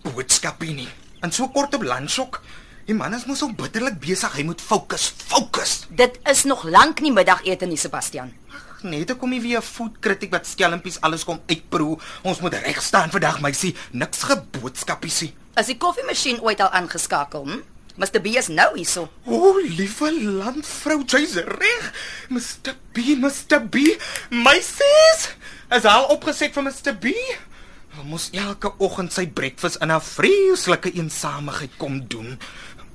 boodskapie 0.04 0.74
nie. 0.74 0.90
En 1.22 1.32
so 1.32 1.48
kort 1.48 1.74
op 1.74 1.82
lunchok. 1.82 2.42
Die 2.86 2.96
man 2.96 3.14
is 3.14 3.26
mos 3.26 3.40
so 3.40 3.52
bitterlik 3.54 4.00
besig. 4.00 4.34
Hy 4.34 4.44
moet 4.44 4.62
fokus, 4.62 5.14
fokus. 5.28 5.86
Dit 5.90 6.20
is 6.30 6.44
nog 6.44 6.64
lank 6.64 7.02
nie 7.02 7.12
middagete 7.12 7.66
nie, 7.66 7.78
Sebastian. 7.78 8.34
Net 8.82 9.12
ek 9.12 9.20
kom 9.20 9.32
hier 9.32 9.42
weer 9.42 9.60
'n 9.60 9.62
food 9.62 10.00
critic 10.00 10.32
wat 10.32 10.48
skelmpies 10.48 11.02
alles 11.02 11.24
kom 11.24 11.40
uitproe. 11.48 12.00
Ons 12.24 12.40
moet 12.40 12.54
reg 12.54 12.82
staan 12.82 13.12
vandag, 13.12 13.42
meisie. 13.42 13.76
Niks 13.92 14.24
geboodskapies 14.24 15.22
nie. 15.22 15.34
Is 15.56 15.68
die 15.68 15.78
koffiemasjien 15.78 16.42
ooit 16.42 16.60
al 16.62 16.70
aangeskakel? 16.70 17.44
Hm? 17.44 17.60
Mr. 18.00 18.22
B 18.24 18.32
is 18.40 18.48
nou 18.48 18.70
hierso. 18.78 19.10
O, 19.28 19.58
liewe 19.60 20.12
landvrou, 20.24 21.02
jy's 21.04 21.36
reg. 21.44 21.88
Mr. 22.32 22.78
B, 22.96 23.18
Mr. 23.20 23.60
B. 23.68 23.98
Meisies, 24.32 25.26
is 25.76 25.88
al 25.90 26.08
opgeset 26.14 26.56
vir 26.56 26.64
Mr. 26.64 26.94
B. 26.96 27.12
Hy 27.98 28.06
moet 28.08 28.30
elke 28.40 28.72
oggend 28.80 29.12
sy 29.12 29.26
breakfast 29.28 29.82
in 29.84 29.92
'n 29.92 30.00
vreeslike 30.00 30.94
eensamigheid 30.96 31.76
kom 31.78 32.00
doen. 32.08 32.40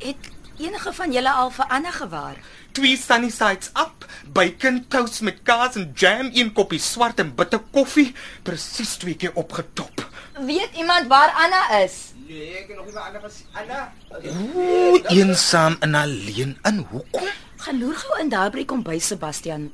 Het 0.01 0.31
enige 0.57 0.93
van 0.93 1.13
julle 1.13 1.33
al 1.33 1.51
vir 1.51 1.67
Anna 1.69 1.91
gewaar? 1.91 2.41
Twee 2.73 2.97
sunny 2.97 3.31
sides 3.31 3.69
up, 3.77 4.09
bacon 4.33 4.87
toast 4.89 5.21
met 5.21 5.43
kaas 5.43 5.77
en 5.77 5.93
jam, 5.95 6.31
een 6.33 6.53
koppie 6.53 6.81
swart 6.81 7.21
en 7.21 7.35
bitter 7.35 7.61
koffie, 7.71 8.15
presies 8.43 8.97
twee 8.97 9.17
keer 9.17 9.35
opgetop. 9.35 10.09
Weet 10.41 10.71
iemand 10.77 11.07
waar 11.07 11.31
Anna 11.37 11.85
is? 11.85 12.14
Nee, 12.35 12.51
ek 12.65 12.71
nog 12.75 12.87
nie 12.91 12.97
ander 12.99 13.23
gesien. 13.23 13.47
Anna. 13.55 13.93
Ooh, 14.11 14.97
eensaam 15.15 15.77
en 15.87 15.95
alleen 15.95 16.57
in 16.67 16.79
hoekom? 16.91 17.29
Gaan 17.63 17.79
loer 17.79 17.95
gou 18.01 18.17
in 18.21 18.29
daar 18.33 18.51
by 18.51 18.65
kombuis, 18.69 19.07
Sebastian. 19.13 19.69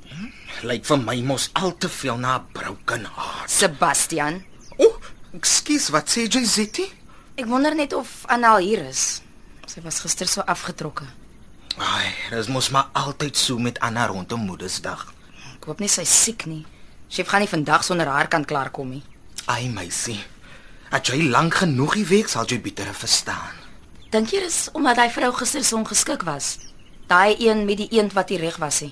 Lyk 0.68 0.84
vir 0.84 1.00
my 1.00 1.16
mos 1.26 1.48
al 1.56 1.72
te 1.80 1.88
veel 1.88 2.18
na 2.20 2.36
'n 2.38 2.44
broken 2.52 3.06
heart. 3.16 3.50
Sebastian, 3.50 4.42
O, 4.76 4.84
oh, 4.86 4.96
ekskuus, 5.36 5.88
wat 5.90 6.08
sê 6.08 6.26
jy, 6.28 6.44
Zitty? 6.44 6.86
ek 7.36 7.46
wonder 7.46 7.74
net 7.74 7.92
of 7.92 8.08
Anna 8.28 8.48
al 8.54 8.58
hier 8.64 8.84
is. 8.88 9.22
Sy 9.66 9.80
was 9.80 10.00
gister 10.00 10.26
so 10.28 10.40
afgetrokke. 10.40 11.04
Ai, 11.78 12.12
dis 12.30 12.48
mos 12.48 12.70
maar 12.70 12.88
altyd 12.92 13.36
so 13.36 13.58
met 13.58 13.78
Anna 13.80 14.06
rondom 14.06 14.40
Moedersdag. 14.40 15.12
Ek 15.56 15.64
hoop 15.64 15.80
nie 15.80 15.88
sy 15.88 16.04
siek 16.04 16.46
nie. 16.46 16.66
Chef 17.08 17.28
gaan 17.28 17.40
nie 17.40 17.48
vandag 17.48 17.84
sonder 17.84 18.06
haar 18.06 18.28
kan 18.28 18.44
klaarkom 18.44 18.88
nie. 18.90 19.02
Ai, 19.46 19.68
meisie. 19.68 20.20
As 20.90 21.06
jy 21.06 21.28
lank 21.30 21.54
genoeg 21.60 22.00
hier 22.00 22.08
werk, 22.10 22.30
sal 22.32 22.48
jy 22.50 22.56
beter 22.58 22.88
verstaan. 22.98 23.54
Dink 24.10 24.32
jy 24.34 24.40
dis 24.42 24.64
omdat 24.74 24.98
hy 24.98 25.06
vrou 25.14 25.28
gister 25.38 25.62
so 25.62 25.78
ongeskik 25.78 26.24
was? 26.26 26.56
Daai 27.06 27.38
een 27.38 27.62
met 27.68 27.78
die 27.78 27.86
eend 27.94 28.16
wat 28.16 28.32
nie 28.34 28.40
reg 28.42 28.58
was 28.58 28.80
nie. 28.82 28.90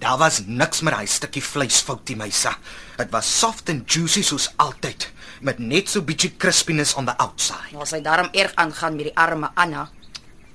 Daar 0.00 0.16
was 0.16 0.38
niks 0.46 0.80
met 0.80 0.94
daai 0.96 1.04
stukkie 1.04 1.42
vleis 1.44 1.82
foutie, 1.84 2.16
meisa. 2.16 2.54
Dit 2.96 3.12
was 3.12 3.28
soft 3.28 3.68
and 3.68 3.84
juicy 3.84 4.22
soos 4.24 4.48
altyd, 4.56 5.10
met 5.44 5.60
net 5.60 5.92
so 5.92 6.00
bietjie 6.00 6.32
crispiness 6.40 6.96
on 6.96 7.04
the 7.04 7.16
outside. 7.20 7.68
Nou 7.76 7.84
sy 7.84 8.00
daarom 8.00 8.32
erg 8.32 8.56
aangaan 8.56 8.96
met 8.96 9.10
die 9.10 9.16
arme 9.16 9.52
Anna. 9.60 9.90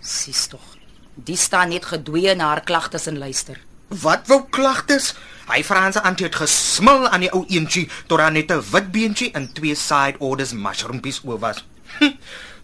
Sis 0.02 0.48
tog. 0.50 0.66
Die 1.14 1.38
staan 1.38 1.70
net 1.78 1.86
gedwee 1.94 2.34
na 2.34 2.56
haar 2.56 2.66
klagtes 2.66 3.06
en 3.06 3.22
luister. 3.22 3.62
Wat 3.88 4.28
wou 4.28 4.44
klagtes? 4.50 5.14
Hy 5.48 5.62
Franse 5.64 6.02
antie 6.02 6.26
het 6.26 6.36
gesmil 6.36 7.08
aan 7.08 7.22
die 7.22 7.32
ou 7.32 7.44
eentjie 7.48 7.86
tot 8.08 8.18
daar 8.18 8.32
net 8.32 8.52
'n 8.52 8.64
wit 8.72 8.92
beentjie 8.92 9.32
en 9.32 9.52
twee 9.54 9.76
side 9.76 10.18
orders 10.20 10.54
mushroompies 10.54 11.22
oor 11.24 11.40
was. 11.40 11.64
Hm, 12.00 12.12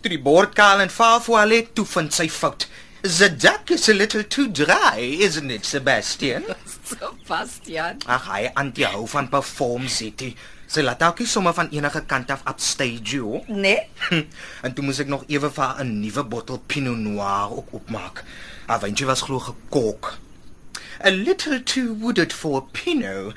Toe 0.02 0.10
die 0.10 0.20
bord 0.22 0.54
kaal 0.56 0.80
en 0.80 0.90
vaal 0.90 1.22
voor 1.22 1.40
hulle 1.40 1.68
toe 1.74 1.86
vind 1.86 2.14
sy 2.14 2.30
fout. 2.30 2.68
The 3.02 3.30
duck 3.36 3.70
is 3.70 3.90
a 3.90 3.94
little 3.94 4.24
too 4.28 4.52
dry, 4.52 4.98
isn't 5.22 5.52
it, 5.52 5.66
Sebastian? 5.66 6.44
Sebastian. 6.90 7.98
Ag, 8.08 8.26
hy 8.28 8.50
antie 8.56 8.86
hou 8.86 9.08
van 9.08 9.30
perform 9.30 9.88
city. 9.88 10.36
Sy 10.68 10.82
laat 10.82 11.04
ook 11.04 11.20
nie 11.20 11.28
sommer 11.28 11.54
van 11.54 11.70
enige 11.72 12.02
kant 12.08 12.32
af 12.32 12.42
upstage 12.50 13.02
jou. 13.04 13.44
Nee. 13.48 13.78
Hm, 14.10 14.22
En 14.62 14.74
toe 14.74 14.84
moes 14.86 15.00
ek 15.00 15.08
nog 15.08 15.24
ewe 15.28 15.52
vir 15.52 15.76
'n 15.84 16.00
nuwe 16.02 16.24
bottel 16.24 16.58
Pinot 16.68 16.98
Noir 16.98 17.52
ook 17.52 17.68
opmaak. 17.74 18.24
Haar 18.68 18.80
wyntjie 18.80 19.06
was 19.06 19.22
glo 19.22 19.40
gekok. 19.40 20.18
A 21.04 21.10
little 21.10 21.60
too 21.60 21.96
wooded 21.96 22.32
for 22.32 22.68
Pinot. 22.74 23.34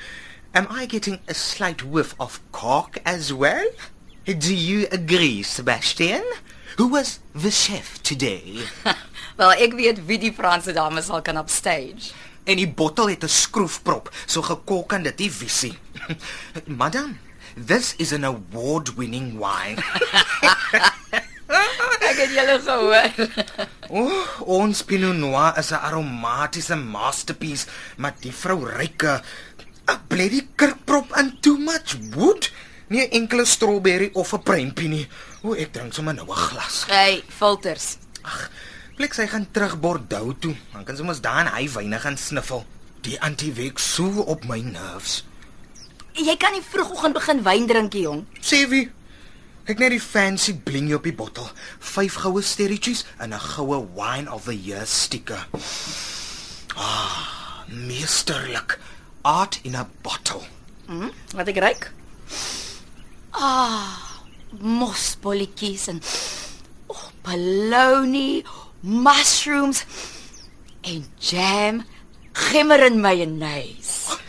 Am 0.53 0.67
I 0.69 0.85
getting 0.85 1.19
a 1.27 1.33
slight 1.33 1.83
whiff 1.83 2.13
of 2.19 2.39
cork 2.51 2.99
as 3.03 3.33
well? 3.33 3.65
Do 4.25 4.53
you 4.53 4.87
agree, 4.91 5.41
Sebastian? 5.41 6.23
Who 6.77 6.87
was 6.87 7.19
the 7.33 7.49
chef 7.49 8.03
today? 8.03 8.65
Wel, 9.37 9.51
ek 9.57 9.73
weet 9.73 10.03
wie 10.05 10.19
die 10.21 10.31
Franse 10.31 10.75
dame 10.77 11.01
sal 11.01 11.23
kan 11.25 11.41
upstage. 11.41 12.13
En 12.45 12.61
die 12.61 12.69
bottel 12.69 13.09
het 13.09 13.25
'n 13.25 13.33
skroefprop, 13.33 14.13
so 14.25 14.45
gekok 14.45 14.87
kan 14.93 15.03
dit 15.03 15.17
nie 15.17 15.31
visie. 15.31 15.73
Madam, 16.81 17.17
this 17.57 17.95
is 17.97 18.13
an 18.13 18.23
award-winning 18.23 19.39
wine. 19.41 19.81
Ek 22.09 22.17
het 22.17 22.31
julle 22.33 22.57
gehoor. 22.61 23.11
O, 23.89 24.01
oh, 24.01 24.29
ons 24.61 24.81
Pinot 24.87 25.13
Noir 25.17 25.57
is 25.61 25.71
'n 25.71 25.81
aromatiese 25.81 26.75
masterpiece, 26.75 27.67
maar 27.97 28.15
die 28.19 28.33
vrou 28.33 28.65
ryke 28.65 29.21
'n 29.85 29.99
bloody 30.07 30.47
kurkprop 30.55 31.11
and 31.13 31.41
too 31.41 31.57
much 31.57 31.97
wood. 32.15 32.51
Nie 32.89 33.05
'n 33.05 33.11
enkele 33.11 33.45
strawberry 33.45 34.09
of 34.13 34.33
'n 34.33 34.43
pruimpie 34.43 34.87
nie. 34.89 35.07
O, 35.43 35.53
ek 35.53 35.73
drink 35.73 35.93
sommer 35.93 36.13
nou 36.13 36.25
'n 36.25 36.35
glas. 36.49 36.85
Hey, 36.87 37.23
filters. 37.27 37.97
Ag, 38.23 38.49
plek 38.97 39.13
sy 39.13 39.27
gaan 39.27 39.47
terug 39.51 39.79
Bordeaux 39.79 40.33
toe. 40.39 40.55
Dan 40.73 40.83
kan 40.83 40.97
sy 40.97 41.03
mos 41.03 41.21
daar 41.21 41.45
in 41.45 41.53
hy 41.53 41.69
wyne 41.69 41.99
gaan 41.99 42.17
sniffel. 42.17 42.65
Die 43.01 43.21
antiweek 43.21 43.79
so 43.79 44.25
op 44.25 44.45
my 44.45 44.61
nerves. 44.61 45.23
Jy 46.13 46.37
kan 46.37 46.53
nie 46.53 46.63
vroegoggend 46.63 47.13
begin 47.13 47.43
wyn 47.43 47.67
drink, 47.67 47.93
jong. 47.93 48.25
Sê 48.41 48.67
wie? 48.69 48.89
Kyk 49.65 49.79
net 49.81 49.95
die 49.95 50.01
fancy 50.01 50.53
bling 50.61 50.91
op 50.93 51.07
die 51.07 51.15
bottel. 51.17 51.47
Vyf 51.81 52.19
goue 52.21 52.41
sterretjies 52.45 53.01
en 53.17 53.33
'n 53.33 53.39
goue 53.41 53.79
wine 53.97 54.29
of 54.31 54.43
the 54.45 54.53
year 54.53 54.85
sticker. 54.85 55.47
Ah, 56.77 57.65
meesterlik. 57.67 58.77
Art 59.23 59.59
in 59.63 59.75
a 59.75 59.87
bottle. 60.01 60.43
Hm? 60.85 61.09
Wat 61.33 61.47
ek 61.47 61.57
ruik? 61.57 61.91
Ah, 63.31 64.21
mosbolletjies 64.59 65.87
en 65.87 66.01
oh, 66.85 67.09
bologna, 67.23 68.45
mushrooms 68.81 69.83
en 70.81 71.05
jam, 71.17 71.85
gimmer 72.33 72.85
en 72.85 73.01
mayonnaise. 73.01 74.19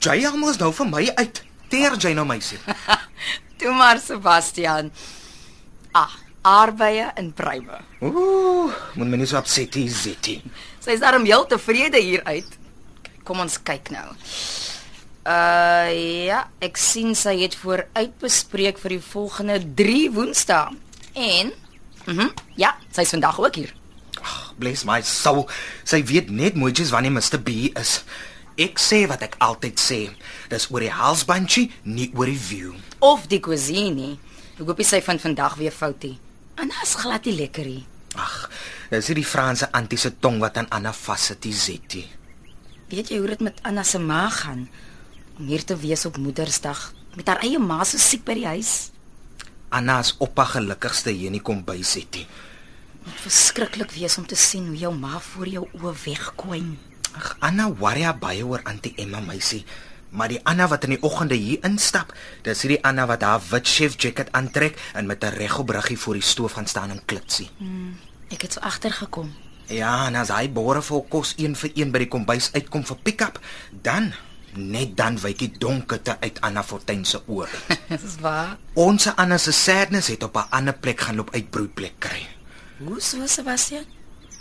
Jy 0.00 0.26
almal 0.26 0.50
is 0.50 0.58
nou 0.58 0.72
vir 0.74 0.86
my 0.90 1.06
uit. 1.14 1.42
Teer 1.70 1.94
jy 1.94 2.12
nou 2.12 2.26
meisie? 2.26 2.58
Toe 3.60 3.72
maar 3.76 3.98
Sebastian. 4.00 4.88
Ah, 5.92 6.12
aardbeie 6.42 7.10
en 7.14 7.32
pruime. 7.36 7.80
Ooh, 8.00 8.72
moet 8.96 9.10
my 9.10 9.18
nie 9.20 9.26
so 9.28 9.36
opset 9.36 9.76
hier 9.76 9.92
sit 9.92 10.28
nie. 10.30 10.38
Sy's 10.80 11.02
darm 11.02 11.26
heel 11.28 11.44
tevrede 11.50 12.00
hier 12.00 12.24
uit. 12.24 12.56
Kom 13.28 13.42
ons 13.44 13.58
kyk 13.60 13.92
nou. 13.92 14.06
Uh 15.28 15.92
ja, 16.24 16.46
ek 16.64 16.80
sien 16.80 17.12
sy 17.12 17.36
het 17.42 17.58
vooruit 17.60 18.14
bespreek 18.22 18.80
vir 18.80 18.96
die 18.96 19.02
volgende 19.04 19.60
3 19.76 20.08
Woensdae. 20.16 20.72
En 21.12 21.52
mhm, 22.06 22.16
mm 22.16 22.32
ja, 22.56 22.72
sy's 22.96 23.12
vandag 23.12 23.36
ook 23.40 23.60
hier. 23.60 23.74
Ag, 24.22 24.54
bless 24.56 24.86
my 24.88 25.02
soul. 25.04 25.44
Sy 25.84 26.00
weet 26.08 26.32
net 26.32 26.56
mooietjies 26.56 26.92
wanneer 26.96 27.12
Mr 27.12 27.36
B 27.44 27.68
is. 27.76 27.98
Ek 28.60 28.80
sê 28.80 29.04
wat 29.08 29.20
ek 29.28 29.36
altyd 29.44 29.80
sê. 29.80 30.00
Dis 30.48 30.70
oor 30.72 30.84
die 30.84 30.92
halsbandjie, 30.92 31.68
nie 31.84 32.08
oor 32.16 32.28
die 32.28 32.40
view. 32.40 32.72
Of 33.00 33.26
die 33.26 33.40
cuisine. 33.40 33.94
nie. 33.94 34.18
Ek 34.60 34.68
hoop 34.68 34.80
sy 34.84 34.98
vind 35.00 35.22
vandag 35.22 35.54
weer 35.56 35.72
foutie. 35.72 36.18
Anna's 36.60 36.92
glad 37.00 37.24
nie 37.24 37.32
lekker 37.38 37.64
nie. 37.64 37.84
Ag, 38.20 38.50
dis 38.90 39.08
nie 39.08 39.20
die 39.22 39.24
Franse 39.24 39.70
antie 39.72 39.96
se 39.98 40.10
tong 40.20 40.36
wat 40.42 40.58
aan 40.60 40.68
Anna 40.68 40.92
vassit, 40.92 41.40
die 41.40 41.54
Zetty. 41.56 42.02
Weet 42.90 43.08
jy 43.08 43.22
hoe 43.22 43.30
dit 43.30 43.44
met 43.46 43.62
Anna 43.64 43.86
se 43.86 43.98
ma 44.02 44.26
gaan? 44.28 44.66
Om 45.38 45.48
hier 45.48 45.64
te 45.64 45.78
wees 45.80 46.04
op 46.04 46.18
Moedersdag 46.20 46.90
met 47.16 47.26
haar 47.30 47.40
eie 47.46 47.58
ma 47.58 47.80
so 47.88 47.96
siek 47.96 48.26
by 48.26 48.36
die 48.36 48.48
huis. 48.50 48.90
Anna 49.72 50.00
is 50.04 50.12
op 50.20 50.36
haar 50.36 50.58
gelukkigste 50.58 51.14
hier 51.14 51.32
nie 51.32 51.40
kom 51.40 51.64
by 51.64 51.78
Zetty. 51.80 52.26
Dit 53.06 53.22
verskriklik 53.24 53.94
wees 53.96 54.18
om 54.20 54.26
te 54.28 54.36
sien 54.36 54.66
hoe 54.68 54.76
jou 54.76 54.92
ma 54.92 55.22
voor 55.30 55.48
jou 55.48 55.64
oë 55.80 55.94
wegkwyn. 56.04 56.74
Ag, 57.16 57.36
Anna 57.48 57.70
worry 57.80 58.04
baie 58.20 58.44
oor 58.44 58.60
antie 58.68 58.92
Emma 59.00 59.24
meisie. 59.24 59.64
Maar 60.10 60.28
die 60.28 60.40
Anna 60.42 60.66
wat 60.68 60.84
in 60.84 60.96
die 60.96 61.02
oggende 61.06 61.34
hier 61.38 61.62
instap, 61.66 62.14
dis 62.42 62.62
hierdie 62.62 62.80
Anna 62.84 63.06
wat 63.06 63.22
haar 63.22 63.42
wit 63.50 63.68
chef 63.68 63.94
jacket 63.96 64.32
aantrek 64.32 64.78
en 64.94 65.06
met 65.06 65.24
'n 65.24 65.36
regop 65.36 65.70
ruggie 65.70 65.98
voor 65.98 66.14
die 66.14 66.22
stoof 66.22 66.52
gaan 66.52 66.66
staan 66.66 66.90
en 66.90 67.04
klitsie. 67.04 67.50
Ek 68.30 68.42
het 68.42 68.52
so 68.52 68.60
agtergekom. 68.60 69.34
Ja, 69.66 70.06
en 70.06 70.14
as 70.14 70.28
hy 70.28 70.50
bore 70.50 70.82
vol 70.82 71.06
kos 71.08 71.34
een 71.36 71.56
vir 71.56 71.70
een 71.74 71.90
by 71.90 71.98
die 71.98 72.08
kombuis 72.08 72.50
uitkom 72.52 72.84
vir 72.84 72.96
pick-up, 72.96 73.40
dan 73.82 74.12
net 74.54 74.96
dan 74.96 75.18
wyk 75.22 75.38
die 75.38 75.52
donkerte 75.58 76.16
uit 76.20 76.40
Anna 76.40 76.62
Fortuin 76.62 77.04
se 77.04 77.20
oë. 77.26 77.46
Dis 78.02 78.16
waar. 78.20 78.56
Ons 78.74 79.06
Anna 79.14 79.38
se 79.38 79.52
sadness 79.52 80.08
het 80.08 80.22
op 80.22 80.36
'n 80.36 80.50
ander 80.50 80.74
plek 80.74 81.00
gaan 81.00 81.16
loop 81.16 81.30
uitbroedplek 81.34 81.94
kry. 81.98 82.26
Hoe 82.78 83.00
so 83.00 83.26
Sebastian? 83.26 83.84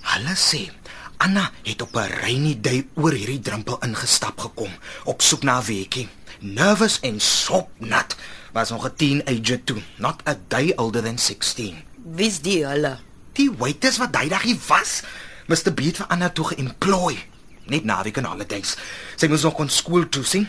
Hulle 0.02 0.36
sê 0.36 0.72
Anna 1.20 1.52
het 1.64 1.82
op 1.82 1.96
'n 1.96 2.12
rainy 2.22 2.58
day 2.62 2.88
oor 2.96 3.12
hierdie 3.12 3.40
drempel 3.40 3.78
ingestap 3.84 4.40
gekom 4.40 4.72
op 5.04 5.22
soek 5.22 5.44
na 5.44 5.60
'n 5.60 5.66
weetjie. 5.66 6.08
Nervous 6.40 7.00
en 7.00 7.20
sopnat. 7.20 8.16
Was 8.52 8.70
nog 8.70 8.86
'n 8.86 8.96
teenager 8.96 9.64
toe, 9.64 9.82
not 9.96 10.22
a 10.28 10.36
day 10.48 10.74
older 10.76 11.04
than 11.04 11.20
16. 11.20 11.84
Wie's 12.16 12.40
die 12.42 12.66
hulle? 12.66 13.00
Die 13.34 13.52
waiters 13.58 13.98
wat 13.98 14.14
daai 14.14 14.30
dag 14.30 14.42
hier 14.42 14.58
was, 14.68 15.02
Mr. 15.48 15.74
Beat 15.74 15.96
vir 15.98 16.08
Anna 16.08 16.30
toe 16.30 16.46
geemploy. 16.46 17.26
Net 17.66 17.84
naweek 17.84 18.18
en 18.18 18.24
holidays. 18.24 18.78
Sy 19.16 19.28
moes 19.28 19.42
nog 19.42 19.54
kon 19.54 19.70
skool 19.70 20.10
toe 20.10 20.24
sien. 20.24 20.48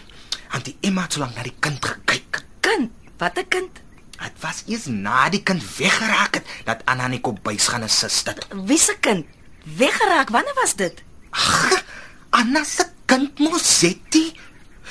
En 0.51 0.63
die 0.63 0.77
Emma 0.81 1.03
het 1.03 1.13
so 1.13 1.21
lank 1.21 1.35
na 1.35 1.43
die 1.43 1.57
kind 1.59 1.85
gekyk. 1.85 2.45
Kind. 2.61 2.91
Wat 3.19 3.39
'n 3.39 3.49
kind? 3.49 3.81
Dit 4.11 4.33
was 4.41 4.63
eers 4.67 4.87
na 4.87 5.29
die 5.29 5.43
kind 5.43 5.77
weggeraak 5.77 6.35
het 6.35 6.47
dat 6.65 6.83
Anna 6.85 7.07
net 7.07 7.27
op 7.27 7.43
bys 7.43 7.69
gaan 7.69 7.83
assist 7.83 8.27
het. 8.27 8.47
Wie 8.65 8.79
se 8.79 8.97
kind? 9.01 9.27
Weggeraak. 9.65 10.29
Wanneer 10.31 10.55
was 10.55 10.75
dit? 10.75 11.03
Ag, 11.31 11.85
Anna 12.31 12.65
se 12.65 12.87
kind 13.07 13.39
Mosetti. 13.39 14.33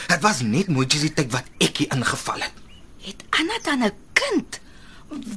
Dit 0.07 0.21
was 0.21 0.41
net 0.41 0.67
moetjies 0.67 1.01
die 1.07 1.13
tyd 1.13 1.31
wat 1.31 1.47
ek 1.61 1.83
hier 1.83 1.93
ingeval 1.95 2.41
het. 2.45 2.55
Het 3.03 3.23
Anna 3.29 3.59
dan 3.63 3.83
'n 3.83 3.91
kind? 4.13 4.59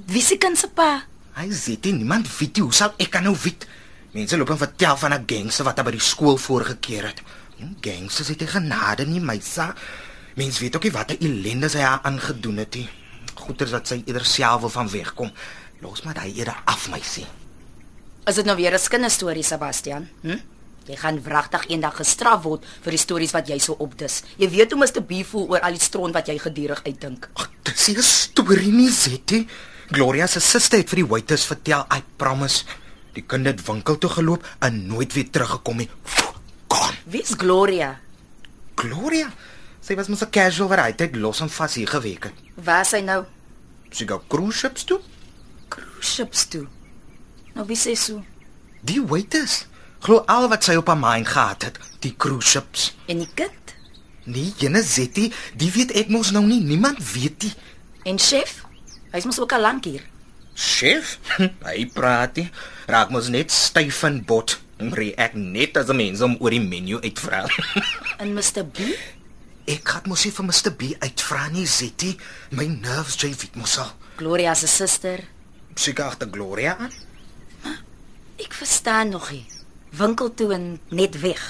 Wie 0.07 0.23
se 0.23 0.37
kind 0.37 0.59
se 0.59 0.69
pa? 0.69 1.05
Hy 1.35 1.49
sê 1.51 1.81
dit 1.81 1.95
niemand 1.95 2.29
weet 2.39 2.57
nie, 2.57 2.63
hoe 2.63 2.75
sal 2.75 2.95
ek 2.97 3.11
kan 3.11 3.23
nou 3.23 3.37
weet? 3.43 3.67
Mense 4.13 4.37
loop 4.37 4.51
en 4.51 4.59
vertel 4.59 4.97
van 4.97 5.13
'n 5.15 5.25
gangster 5.27 5.65
wat 5.65 5.85
by 5.85 5.91
die 5.91 6.01
skool 6.01 6.37
vorige 6.37 6.77
keer 6.77 7.07
het. 7.07 7.23
Hm, 7.57 7.75
Gangsters 7.81 8.29
het 8.29 8.41
nie 8.41 8.49
genade 8.49 9.07
nie, 9.07 9.21
my 9.21 9.41
sa. 9.41 9.75
Mense 10.35 10.61
weet 10.61 10.77
ook 10.77 10.83
nie 10.83 10.93
wat 10.93 11.11
'n 11.11 11.21
ellende 11.21 11.69
sy 11.69 11.79
haar 11.79 12.01
aangedoen 12.03 12.57
het 12.57 12.75
nie. 12.75 12.89
Goeters 13.35 13.71
wat 13.71 13.89
sy 13.89 14.03
eerder 14.07 14.25
self 14.25 14.61
wil 14.61 14.71
van 14.71 14.89
wegkom. 14.89 15.33
Los 15.81 16.03
maar 16.03 16.15
daai 16.15 16.35
eerder 16.35 16.57
af 16.65 16.89
sê. 16.89 17.42
Is 18.23 18.39
dit 18.39 18.47
nou 18.47 18.57
weer 18.57 18.75
'n 18.75 18.89
kinderstorie 18.89 19.43
Sebastian? 19.43 20.09
Hm? 20.21 20.39
Jy 20.87 20.97
gaan 20.97 21.23
wragtig 21.23 21.67
eendag 21.69 21.97
gestraf 21.97 22.43
word 22.43 22.65
vir 22.83 22.91
die 22.91 22.99
stories 22.99 23.33
wat 23.33 23.49
jy 23.49 23.59
so 23.59 23.75
opdis. 23.79 24.23
Jy 24.37 24.49
weet 24.51 24.73
hoe 24.73 24.81
Mr. 24.81 25.03
B 25.03 25.25
voel 25.27 25.49
oor 25.49 25.61
al 25.61 25.73
die 25.73 25.83
stront 25.83 26.15
wat 26.15 26.27
jy 26.27 26.39
gedurig 26.39 26.83
uitdink. 26.85 27.29
Ag, 27.35 27.51
dis 27.63 27.89
nie 27.89 27.97
'n 27.97 28.03
storie 28.03 28.73
nie, 28.73 28.91
Zetty. 28.91 29.47
Gloria 29.91 30.27
se 30.27 30.41
suster 30.41 30.79
het 30.79 30.89
vir 30.89 30.97
die 30.97 31.07
waiters 31.07 31.45
vertel, 31.45 31.85
I 31.91 32.03
promise. 32.17 32.65
Die 33.13 33.23
kind 33.23 33.47
het 33.47 33.67
winkel 33.67 33.99
toe 33.99 34.11
geloop 34.11 34.47
en 34.61 34.87
nooit 34.87 35.13
weer 35.13 35.31
teruggekom 35.31 35.77
nie. 35.77 35.91
Gaan. 36.69 36.95
Wie's 37.05 37.35
Gloria? 37.37 38.01
Gloria, 38.75 39.33
sy 39.81 39.95
was 39.95 40.09
mos 40.09 40.23
'n 40.23 40.31
casual 40.31 40.69
wat 40.69 40.79
hy 40.79 40.93
tyd 40.93 41.17
los 41.17 41.41
en 41.41 41.51
vas 41.51 41.75
hier 41.75 41.89
gewerk 41.89 42.25
het. 42.25 42.35
Waar 42.55 42.81
is 42.81 42.93
hy 42.93 43.01
nou? 43.01 43.25
Sy 43.91 44.07
gaan 44.07 44.21
cruise 44.29 44.59
ships 44.59 44.85
toe. 44.85 45.01
Cruise 45.69 46.11
ships 46.15 46.47
toe. 46.49 46.67
Nou 47.55 47.67
wie 47.69 47.77
sê 47.79 47.95
so? 47.99 48.23
Die 48.83 49.01
waiters. 49.03 49.67
Glo 50.03 50.25
al 50.27 50.49
wat 50.51 50.65
sy 50.67 50.75
op 50.81 50.89
haar 50.91 50.99
mind 50.99 51.29
gehad 51.31 51.63
het, 51.63 51.77
die 52.03 52.15
cruise 52.19 52.49
ships. 52.49 52.89
En 53.07 53.21
die 53.23 53.29
kind? 53.39 53.75
Nee, 54.25 54.53
jene 54.59 54.83
Zetty, 54.83 55.29
die 55.59 55.71
weet 55.75 55.93
ek 55.99 56.11
mos 56.11 56.33
nou 56.35 56.43
nie, 56.47 56.61
niemand 56.63 56.99
weet 57.13 57.43
nie. 57.47 57.53
En 58.11 58.19
chef? 58.19 58.65
Hy's 59.13 59.27
mos 59.29 59.39
ook 59.43 59.53
al 59.55 59.63
lank 59.63 59.87
hier. 59.87 60.03
Chef, 60.59 61.19
hy 61.69 61.87
praat 61.95 62.37
nie. 62.41 62.49
Raak 62.91 63.11
mos 63.15 63.31
net 63.31 63.55
styf 63.55 64.03
en 64.09 64.23
bot. 64.27 64.59
React 64.83 65.39
net 65.39 65.77
as 65.79 65.91
'n 65.91 65.97
mens 65.97 66.21
om 66.27 66.35
oor 66.41 66.51
die 66.51 66.61
menu 66.63 66.99
uitvra. 66.99 67.47
En 68.23 68.35
Mr. 68.35 68.65
B? 68.67 68.91
ek 69.71 69.87
gaan 69.89 70.09
mos 70.11 70.25
nie 70.27 70.33
vir 70.35 70.45
Mr 70.49 70.73
B 70.75 70.83
uitvra 70.99 71.47
nie, 71.55 71.67
Zetty. 71.67 72.17
My 72.51 72.67
nerves 72.67 73.15
jy 73.23 73.31
weet 73.31 73.55
mos 73.57 73.79
al. 73.79 73.93
Gloria 74.19 74.55
se 74.59 74.67
suster. 74.67 75.23
Seker 75.79 76.05
agter 76.11 76.29
Gloria 76.31 76.75
aan. 76.79 76.91
Ek 78.43 78.55
verstaan 78.55 79.09
nog 79.15 79.31
nie. 79.31 79.45
Winkel 79.91 80.35
toe 80.35 80.53
en 80.55 80.81
net 80.89 81.21
weg. 81.21 81.43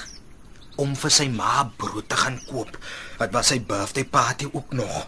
om 0.81 0.95
vir 0.97 1.11
sy 1.13 1.27
ma 1.29 1.63
brood 1.77 2.07
te 2.09 2.17
gaan 2.17 2.39
koop. 2.47 2.77
Dit 3.19 3.33
was 3.35 3.51
sy 3.51 3.59
birthday 3.61 4.05
party 4.09 4.47
ook 4.51 4.73
nog. 4.73 5.07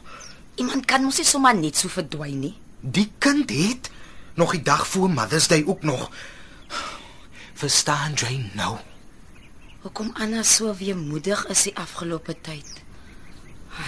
Iemand 0.62 0.86
kan 0.86 1.04
mos 1.04 1.18
nie 1.18 1.26
sommer 1.28 1.56
net 1.58 1.76
so 1.80 1.90
verdwyn 1.90 2.40
nie. 2.40 2.54
Die 2.82 3.10
kind 3.20 3.50
het 3.50 3.90
nog 4.38 4.54
die 4.54 4.62
dag 4.62 4.86
voor 4.88 5.10
Mother's 5.10 5.48
Day 5.48 5.64
ook 5.66 5.84
nog. 5.84 6.12
Verstaan 7.56 8.14
jy 8.20 8.52
nou? 8.54 8.76
Hoekom 9.82 10.12
Anna 10.22 10.44
so 10.44 10.74
weemoedig 10.78 11.46
is 11.50 11.64
die 11.64 11.76
afgelope 11.78 12.36
tyd? 12.42 12.82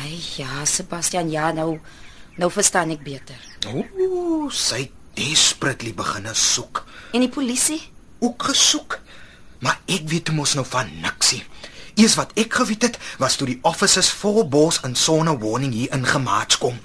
Ai 0.02 0.18
ja, 0.38 0.66
Sebastian, 0.66 1.30
ja 1.32 1.52
nou 1.52 1.78
nou 2.38 2.52
verstaan 2.54 2.92
ek 2.94 3.02
beter. 3.06 3.38
Ooh, 3.70 4.50
sy 4.54 4.92
desperately 5.18 5.94
begine 5.98 6.34
soek. 6.38 6.84
En 7.12 7.24
die 7.26 7.32
polisie? 7.34 7.82
Ook 8.20 8.50
gesoek. 8.52 9.00
Maar 9.64 9.80
ek 9.90 10.06
weet 10.10 10.32
mos 10.38 10.54
nou 10.58 10.66
van 10.70 10.90
niksie. 11.02 11.44
Eers 11.98 12.18
wat 12.20 12.34
ek 12.38 12.60
geweet 12.60 12.84
het, 12.86 12.98
was 13.18 13.40
toe 13.40 13.48
die 13.50 13.60
officers 13.66 14.12
vol 14.22 14.44
bos 14.46 14.78
en 14.86 14.94
sone 14.96 15.34
warning 15.42 15.74
hier 15.74 15.94
ingemaats 15.96 16.60
kom. 16.62 16.78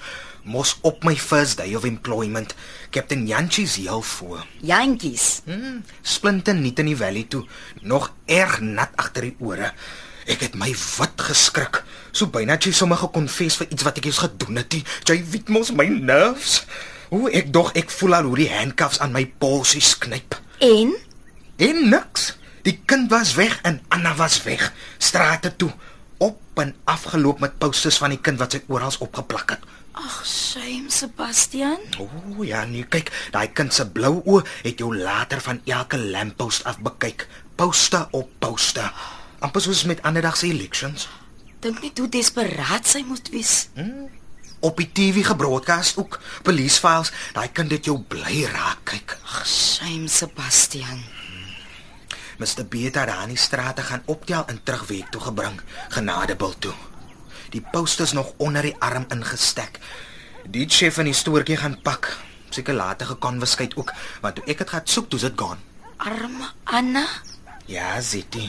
Mos 0.43 0.73
op 0.81 1.05
my 1.07 1.13
first 1.15 1.59
day 1.61 1.75
of 1.77 1.85
employment. 1.87 2.55
Captain 2.91 3.27
Jantjies 3.27 3.75
heel 3.79 4.01
voor. 4.01 4.41
Jantjies. 4.61 5.41
Hmm, 5.45 5.83
splinte 6.01 6.53
nie 6.57 6.73
in 6.75 6.89
die 6.91 6.97
valley 6.97 7.23
toe, 7.29 7.45
nog 7.81 8.09
erg 8.25 8.59
nat 8.59 8.91
agter 8.95 9.29
die 9.29 9.35
ore. 9.39 9.71
Ek 10.25 10.41
het 10.43 10.57
my 10.57 10.71
wit 10.73 11.23
geskrik. 11.29 11.83
So 12.11 12.27
byna 12.31 12.57
jy 12.57 12.73
sommer 12.73 12.97
gekonfess 12.99 13.59
vir 13.61 13.69
iets 13.69 13.85
wat 13.85 14.01
ek 14.01 14.09
eens 14.09 14.23
gedoen 14.23 14.59
het. 14.63 14.81
Jy 15.05 15.19
weet 15.29 15.53
mos 15.53 15.71
my 15.75 15.87
nerves. 15.93 16.63
Hoe 17.13 17.29
ek 17.29 17.51
dog 17.53 17.71
ek 17.77 17.93
voel 17.93 18.17
al 18.17 18.29
hoe 18.31 18.39
die 18.41 18.49
handcuffs 18.49 18.99
aan 19.03 19.13
my 19.13 19.27
polsies 19.37 19.93
knyp. 20.01 20.39
En 20.65 20.95
En 21.61 21.89
niks. 21.89 22.31
Die 22.65 22.79
kind 22.89 23.11
was 23.11 23.35
weg 23.37 23.59
en 23.61 23.81
Anna 23.93 24.15
was 24.17 24.39
weg. 24.43 24.71
Strate 24.97 25.53
toe. 25.55 25.69
Op 26.17 26.39
en 26.57 26.73
afgeloop 26.89 27.39
met 27.39 27.57
posters 27.61 27.97
van 28.01 28.15
die 28.15 28.21
kind 28.21 28.39
wat 28.41 28.57
sy 28.57 28.63
oral 28.67 28.95
opgeplak 28.99 29.55
het. 29.55 29.71
ag, 29.93 30.25
shame 30.25 30.89
Sebastian. 30.89 31.81
O 32.01 32.07
oh, 32.07 32.45
ja, 32.45 32.63
nee, 32.65 32.85
kyk, 32.89 33.11
daai 33.33 33.51
kind 33.53 33.73
se 33.73 33.85
blou 33.93 34.21
oë 34.25 34.41
het 34.63 34.81
jou 34.81 34.89
later 34.95 35.41
van 35.45 35.61
elke 35.69 35.99
lamppost 35.99 36.65
af 36.69 36.79
bekyk. 36.83 37.27
Poste 37.55 38.07
op 38.11 38.31
poste. 38.39 38.89
amper 39.43 39.61
soos 39.61 39.83
met 39.83 40.01
ander 40.01 40.23
dag 40.23 40.37
se 40.39 40.47
elections. 40.47 41.09
Dink 41.59 41.81
net 41.83 41.97
hoe 41.99 42.09
desperaat 42.09 42.87
sy 42.87 43.03
moet 43.07 43.29
wees. 43.29 43.67
Op 44.63 44.77
die 44.79 44.87
TV 44.95 45.25
gebroadcast 45.27 45.97
ook 45.99 46.19
police 46.43 46.79
files. 46.79 47.11
Daai 47.35 47.49
kind 47.51 47.71
het 47.75 47.83
jou 47.83 47.97
bly 47.99 48.45
raak 48.47 48.85
kyk. 48.87 49.17
Shame 49.43 50.07
Sebastian. 50.07 51.01
Mr. 52.39 52.63
Beter 52.69 53.09
daar 53.09 53.25
in 53.27 53.33
die 53.35 53.37
strate 53.37 53.83
gaan 53.83 54.05
optel 54.05 54.45
en 54.47 54.61
terug 54.63 54.85
week 54.87 55.09
toe 55.11 55.21
gebring, 55.21 55.59
genadebil 55.91 56.55
toe. 56.59 56.71
Die 57.51 57.61
posters 57.71 58.13
nog 58.15 58.31
onder 58.37 58.63
die 58.63 58.75
arm 58.79 59.03
ingestek. 59.11 59.81
Die 60.47 60.63
chef 60.69 60.97
in 61.03 61.11
die 61.11 61.17
stoortjie 61.17 61.59
gaan 61.59 61.75
pak. 61.83 62.07
Seker 62.49 62.73
later 62.73 63.11
gekonveskeid 63.11 63.75
ook, 63.75 63.91
want 64.23 64.39
toe 64.39 64.47
ek 64.47 64.63
dit 64.63 64.71
gaan 64.71 64.87
soek, 64.87 65.09
toe 65.09 65.19
is 65.19 65.27
dit 65.27 65.43
gaan. 65.43 65.59
Arme 65.97 66.47
Anna. 66.63 67.03
Ja, 67.67 67.99
Zitty. 68.01 68.47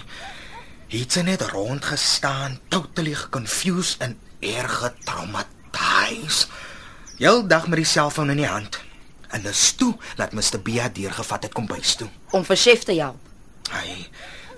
Hy 0.94 1.02
het 1.02 1.18
net 1.26 1.42
rond 1.50 1.84
gestaan, 1.84 2.60
totally 2.68 3.18
confused 3.34 3.98
en 3.98 4.14
erg 4.38 4.78
getraumatiseerd. 4.78 5.63
Heel 7.18 7.46
dag 7.46 7.68
met 7.70 7.78
die 7.78 7.86
selfoon 7.86 8.30
in 8.30 8.40
die 8.42 8.48
hand. 8.50 8.80
En 9.30 9.42
dis 9.42 9.72
toe 9.78 9.94
dat 10.18 10.32
Mr. 10.32 10.58
Bia 10.62 10.88
deurgevat 10.88 11.46
het 11.46 11.52
kom 11.54 11.66
bys 11.66 11.94
toe. 12.00 12.08
Om 12.30 12.44
vir 12.44 12.58
chef 12.58 12.82
te 12.86 12.94
help. 12.98 13.20
Hy 13.70 14.08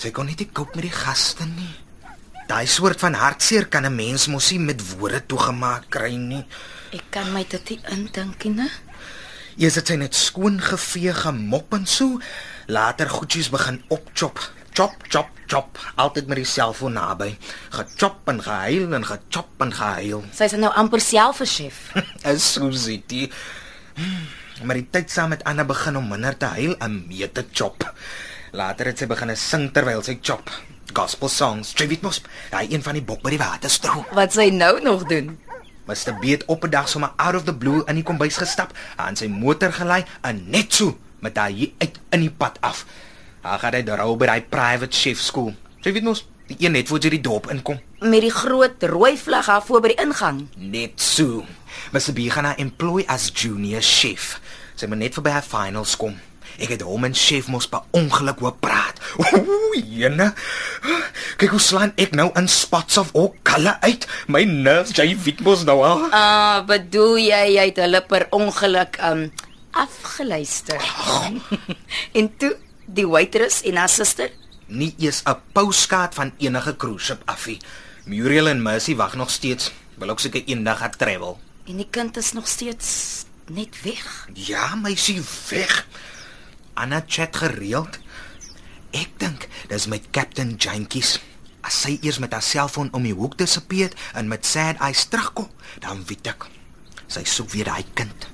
sy 0.01 0.11
kon 0.13 0.29
nie 0.29 0.37
te 0.37 0.49
koop 0.49 0.75
met 0.77 0.85
die 0.89 0.93
gaste 0.93 1.45
nie. 1.49 1.75
Daai 2.47 2.67
soort 2.71 3.01
van 3.01 3.17
hartseer 3.17 3.67
kan 3.69 3.85
'n 3.87 3.95
mens 3.95 4.27
mos 4.27 4.51
nie 4.51 4.61
met 4.61 4.83
woorde 4.91 5.21
toegemaak 5.27 5.91
kry 5.91 6.15
nie. 6.17 6.45
Ek 6.93 7.05
kan 7.11 7.33
my 7.33 7.45
dit 7.49 7.71
nie 7.71 7.81
indink 7.91 8.45
nie. 8.45 8.71
Eers 9.57 9.75
het 9.75 9.87
sy 9.87 9.97
net 9.97 10.15
skoon 10.15 10.61
gevee, 10.61 11.15
gemop 11.15 11.73
en 11.73 11.87
so. 11.87 12.21
Later 12.67 13.09
goedjies 13.09 13.51
begin 13.51 13.83
opchop. 13.89 14.39
Chop, 14.77 14.93
chop, 15.09 15.31
chop. 15.49 15.79
Altyd 15.97 16.27
met 16.29 16.37
die 16.43 16.45
selfoon 16.45 16.99
naby. 16.99 17.31
Gechop 17.73 18.29
en 18.29 18.43
gehuil 18.45 18.93
en 18.93 19.07
gechop 19.09 19.63
en 19.65 19.71
gehuil. 19.73 20.27
Sy's 20.37 20.53
nou 20.61 20.69
amper 20.77 21.01
self 21.01 21.41
'n 21.41 21.49
chef. 21.49 21.79
Is 22.33 22.45
so 22.45 22.69
sitie. 22.71 23.31
Maar 24.69 24.77
die 24.77 24.89
tyd 24.93 25.09
saam 25.09 25.33
met 25.33 25.45
Anna 25.49 25.65
begin 25.65 25.97
om 25.97 26.05
minder 26.09 26.37
te 26.37 26.53
huil 26.59 26.77
en 26.85 27.07
meer 27.09 27.33
te 27.33 27.47
chop. 27.53 27.89
Later 28.53 28.93
het 28.93 29.01
sy 29.01 29.09
begin 29.09 29.33
sing 29.37 29.73
terwyl 29.73 30.05
sy 30.05 30.19
chop. 30.21 30.53
Gospel 30.93 31.33
songs. 31.33 31.73
Jy 31.73 31.89
weet 31.89 32.05
mos, 32.05 32.21
hy 32.53 32.69
een 32.69 32.85
van 32.85 33.01
die 33.01 33.05
bok 33.05 33.25
by 33.25 33.33
die 33.33 33.41
waterstroom. 33.41 34.05
Wat 34.13 34.37
sy 34.37 34.51
nou 34.53 34.77
nog 34.85 35.09
doen. 35.09 35.39
Mr. 35.89 36.21
Beet 36.21 36.45
op 36.53 36.69
'n 36.69 36.71
dag 36.71 36.89
sommer 36.89 37.17
out 37.17 37.35
of 37.35 37.49
the 37.49 37.57
blue 37.57 37.81
in 37.89 37.95
die 37.95 38.05
kombuis 38.05 38.37
gestap, 38.37 38.77
aan 38.97 39.17
sy 39.17 39.27
motor 39.27 39.73
gelei 39.73 40.05
en 40.21 40.45
net 40.51 40.69
so 40.75 40.99
met 41.21 41.35
daai 41.35 41.73
uit 41.79 41.97
in 42.11 42.21
die 42.21 42.31
pad 42.31 42.61
af. 42.61 42.85
Haar 43.47 43.61
gaan 43.63 43.77
hy 43.79 43.83
daaroor 43.87 44.17
by 44.19 44.27
daai 44.27 44.43
private 44.51 44.97
chef 44.97 45.21
skool. 45.23 45.53
Jy 45.85 45.93
weet 45.95 46.07
mos, 46.07 46.25
die 46.51 46.57
een 46.65 46.75
net 46.75 46.89
voor 46.91 46.99
jy 46.99 47.13
die 47.15 47.23
dorp 47.23 47.47
inkom. 47.55 47.79
Met 48.03 48.25
die 48.25 48.33
groot 48.35 48.83
rooi 48.91 49.13
vlag 49.21 49.47
daar 49.47 49.63
voor 49.63 49.85
by 49.85 49.93
die 49.93 50.03
ingang. 50.03 50.41
Net 50.59 50.99
so. 51.03 51.45
Mr. 51.95 52.11
B 52.17 52.27
gaan 52.33 52.49
haar 52.51 52.59
employ 52.59 53.05
as 53.07 53.29
junior 53.31 53.85
chef. 53.87 54.41
Sy 54.75 54.91
moet 54.91 55.05
net 55.05 55.15
verby 55.15 55.37
haar 55.37 55.47
finals 55.47 55.95
kom. 56.01 56.19
Ek 56.59 56.73
het 56.75 56.83
hom 56.89 57.07
en 57.07 57.15
chef 57.15 57.47
mos 57.53 57.69
by 57.71 57.85
ongeluk 57.95 58.43
hoor 58.43 58.59
praat. 58.59 58.99
Ooh, 59.23 59.79
jene. 59.79 60.33
Kyk 61.39 61.55
hoe 61.55 61.63
slaan 61.63 61.95
ek 62.01 62.19
nou 62.19 62.33
in 62.41 62.51
spots 62.51 62.99
of 62.99 63.15
all 63.15 63.31
color 63.47 63.79
uit. 63.87 64.09
My 64.27 64.43
nerves, 64.49 64.97
jy 64.99 65.13
weet 65.23 65.47
mos 65.47 65.63
nou 65.69 65.83
al. 65.87 66.07
Ah, 66.11 66.19
uh, 66.19 66.61
bedoel 66.67 67.21
jy 67.29 67.43
jy 67.61 67.71
het 67.71 67.83
hulle 67.85 68.03
per 68.11 68.27
ongeluk 68.35 68.99
um 69.07 69.29
afgeluister? 69.77 70.81
en 72.19 72.33
toe 72.41 72.57
die 72.87 73.07
waitress 73.09 73.63
en 73.67 73.77
haar 73.77 73.91
suster? 73.91 74.31
Nie 74.67 74.95
eens 74.99 75.23
'n 75.25 75.37
postkaart 75.53 76.15
van 76.15 76.33
enige 76.39 76.77
cruise 76.77 77.05
ship 77.05 77.23
afie. 77.25 77.59
Muriel 78.05 78.49
en 78.49 78.63
Mercy 78.63 78.95
wag 78.97 79.15
nog 79.15 79.31
steeds. 79.31 79.73
Wil 79.95 80.09
ook 80.11 80.21
seker 80.21 80.45
eendag 80.45 80.79
gaan 80.79 80.97
travel. 80.97 81.41
En 81.65 81.77
die 81.77 81.89
kind 81.91 82.17
is 82.17 82.33
nog 82.33 82.49
steeds 82.49 83.25
net 83.47 83.83
weg. 83.83 84.29
Ja, 84.33 84.75
meisie 84.75 85.23
weg. 85.49 85.87
Anna 86.75 87.03
chat 87.07 87.37
gereeld. 87.37 87.99
Ek 88.91 89.09
dink 89.17 89.49
dis 89.69 89.87
met 89.87 90.11
Captain 90.11 90.55
Jankies. 90.59 91.21
As 91.61 91.81
sy 91.81 91.99
eers 92.01 92.19
met 92.19 92.33
haar 92.33 92.43
selfoon 92.43 92.93
om 92.93 93.03
die 93.03 93.15
hoek 93.15 93.39
dissipeer 93.39 93.93
en 94.15 94.29
met 94.29 94.47
sad 94.47 94.79
eyes 94.79 95.05
terugkom, 95.05 95.51
dan 95.81 96.05
weet 96.07 96.27
ek 96.27 96.47
sy 97.07 97.25
soek 97.25 97.51
weer 97.51 97.65
daai 97.65 97.85
kind. 97.95 98.29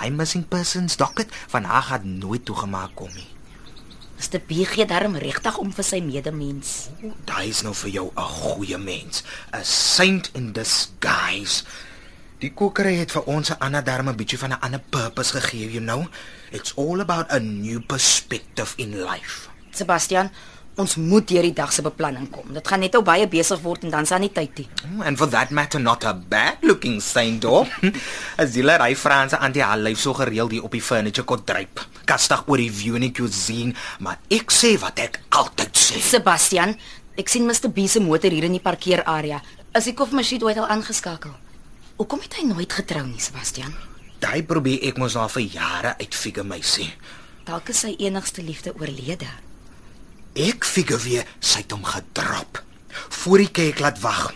Hy 0.00 0.08
missing 0.10 0.48
persons 0.48 0.96
docket 0.96 1.30
van 1.52 1.64
haar 1.64 1.82
gaan 1.82 2.18
nooit 2.18 2.44
toegemaak 2.44 2.94
kom 2.94 3.12
nie. 3.14 3.33
Mr. 4.24 4.40
B 4.40 4.64
gee 4.64 4.86
darm 4.88 5.18
regtig 5.20 5.56
om 5.60 5.68
vir 5.76 5.84
sy 5.84 5.98
medemens. 6.00 6.88
Daai 7.28 7.50
is 7.50 7.60
nou 7.60 7.74
vir 7.76 7.90
jou 7.92 8.06
'n 8.16 8.28
goeie 8.40 8.78
mens, 8.78 9.22
'n 9.52 9.64
saint 9.64 10.30
in 10.32 10.52
disguise. 10.52 11.64
Die 12.40 12.48
kokery 12.48 12.96
het 12.96 13.12
vir 13.12 13.24
ons 13.28 13.50
'n 13.50 13.60
ander 13.60 13.84
darm 13.84 14.08
'n 14.08 14.16
bietjie 14.16 14.38
van 14.38 14.52
'n 14.52 14.60
ander 14.62 14.80
purpose 14.80 15.32
gegee, 15.32 15.70
you 15.70 15.80
know. 15.80 16.08
It's 16.52 16.72
all 16.76 17.00
about 17.00 17.30
a 17.30 17.38
new 17.38 17.80
perspective 17.80 18.72
in 18.76 19.04
life. 19.04 19.48
Sebastian, 19.70 20.30
ons 20.80 20.96
moet 20.98 21.26
deur 21.28 21.46
die 21.46 21.54
dag 21.54 21.72
se 21.72 21.82
beplanning 21.84 22.26
kom. 22.32 22.48
Dit 22.54 22.66
gaan 22.66 22.82
net 22.82 22.96
ou 22.98 23.02
baie 23.06 23.26
besig 23.30 23.60
word 23.62 23.84
en 23.86 23.92
dan 23.94 24.08
sal 24.08 24.22
nie 24.24 24.32
tyd 24.34 24.58
nie. 24.58 24.66
And 25.06 25.18
for 25.18 25.30
that 25.30 25.52
matter 25.54 25.80
not 25.82 26.04
a 26.04 26.14
bad 26.14 26.64
looking 26.66 27.00
saint 27.04 27.44
or 27.46 27.68
as 28.42 28.56
jy 28.56 28.64
hy 28.66 28.94
Franse 28.98 29.38
antie 29.38 29.62
haar 29.62 29.78
lyf 29.78 30.00
so 30.02 30.14
gereeld 30.18 30.52
hier 30.56 30.66
op 30.66 30.74
die 30.74 30.82
furniture 30.82 31.26
kot 31.26 31.46
dryp. 31.46 31.82
Kastig 32.04 32.42
oor 32.48 32.58
die 32.58 32.70
view 32.70 32.98
in 32.98 33.06
die 33.06 33.14
cuisine, 33.14 33.74
maar 34.00 34.18
ek 34.32 34.50
sê 34.52 34.74
wat 34.82 34.98
ek 34.98 35.20
altyd 35.30 35.78
sê. 35.78 36.02
Sebastian, 36.02 36.74
ek 37.16 37.30
sien 37.30 37.46
Mr. 37.46 37.70
B 37.70 37.86
se 37.88 38.02
motor 38.02 38.34
hier 38.34 38.48
in 38.48 38.58
die 38.58 38.62
parkeerarea. 38.62 39.40
Is 39.74 39.88
die 39.90 39.96
koffiemasjien 39.96 40.42
ooit 40.44 40.58
al 40.58 40.70
aangeskakel? 40.70 41.32
Hoekom 41.98 42.22
het 42.26 42.36
hy 42.40 42.48
nooit 42.50 42.72
getrou 42.74 43.04
nie, 43.06 43.22
Sebastian? 43.22 43.74
Daai 44.22 44.42
probeer 44.46 44.82
ek 44.88 44.98
mos 44.98 45.14
al 45.18 45.30
vir 45.30 45.46
jare 45.54 45.94
uitfigure 46.00 46.46
meisie. 46.46 46.90
Dalk 47.44 47.70
is 47.70 47.82
sy 47.84 47.92
enigste 48.00 48.42
liefde 48.42 48.72
oorlede. 48.78 49.28
Ek 50.34 50.64
figure 50.66 50.98
weer 50.98 51.28
sy 51.38 51.60
het 51.62 51.70
hom 51.70 51.84
gedrop. 51.86 52.58
Voor 53.22 53.38
die 53.38 53.50
kerk 53.54 53.78
laat 53.78 54.00
wag. 54.02 54.32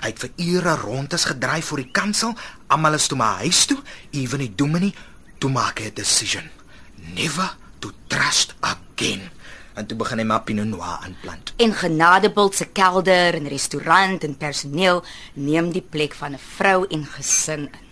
Hy 0.00 0.12
het 0.12 0.20
vir 0.22 0.30
ure 0.38 0.74
rond 0.78 1.12
is 1.16 1.26
gedraai 1.26 1.62
voor 1.66 1.82
die 1.82 1.90
kansel. 1.90 2.36
Almal 2.70 2.94
is 2.94 3.08
toe 3.10 3.18
maar 3.18 3.42
huis 3.42 3.64
toe, 3.66 3.80
even 4.14 4.38
die 4.38 4.54
dominee 4.54 4.94
toe 5.42 5.50
maak 5.50 5.80
hy 5.80 5.90
'n 5.90 5.94
decision. 5.94 6.46
Never 7.16 7.56
to 7.80 7.90
trust 8.06 8.54
again. 8.60 9.30
En 9.74 9.86
toe 9.86 9.96
begin 9.96 10.18
hy 10.18 10.24
maar 10.24 10.42
Pinot 10.42 10.66
Noir 10.66 10.98
aanplant. 11.02 11.52
En 11.56 11.74
Genadebult 11.74 12.54
se 12.54 12.66
kelder 12.66 13.34
en 13.34 13.48
restaurant 13.48 14.24
en 14.24 14.36
personeel 14.36 15.04
neem 15.34 15.72
die 15.72 15.82
plek 15.82 16.14
van 16.14 16.32
'n 16.32 16.38
vrou 16.56 16.86
en 16.88 17.06
gesin 17.06 17.68
in. 17.72 17.89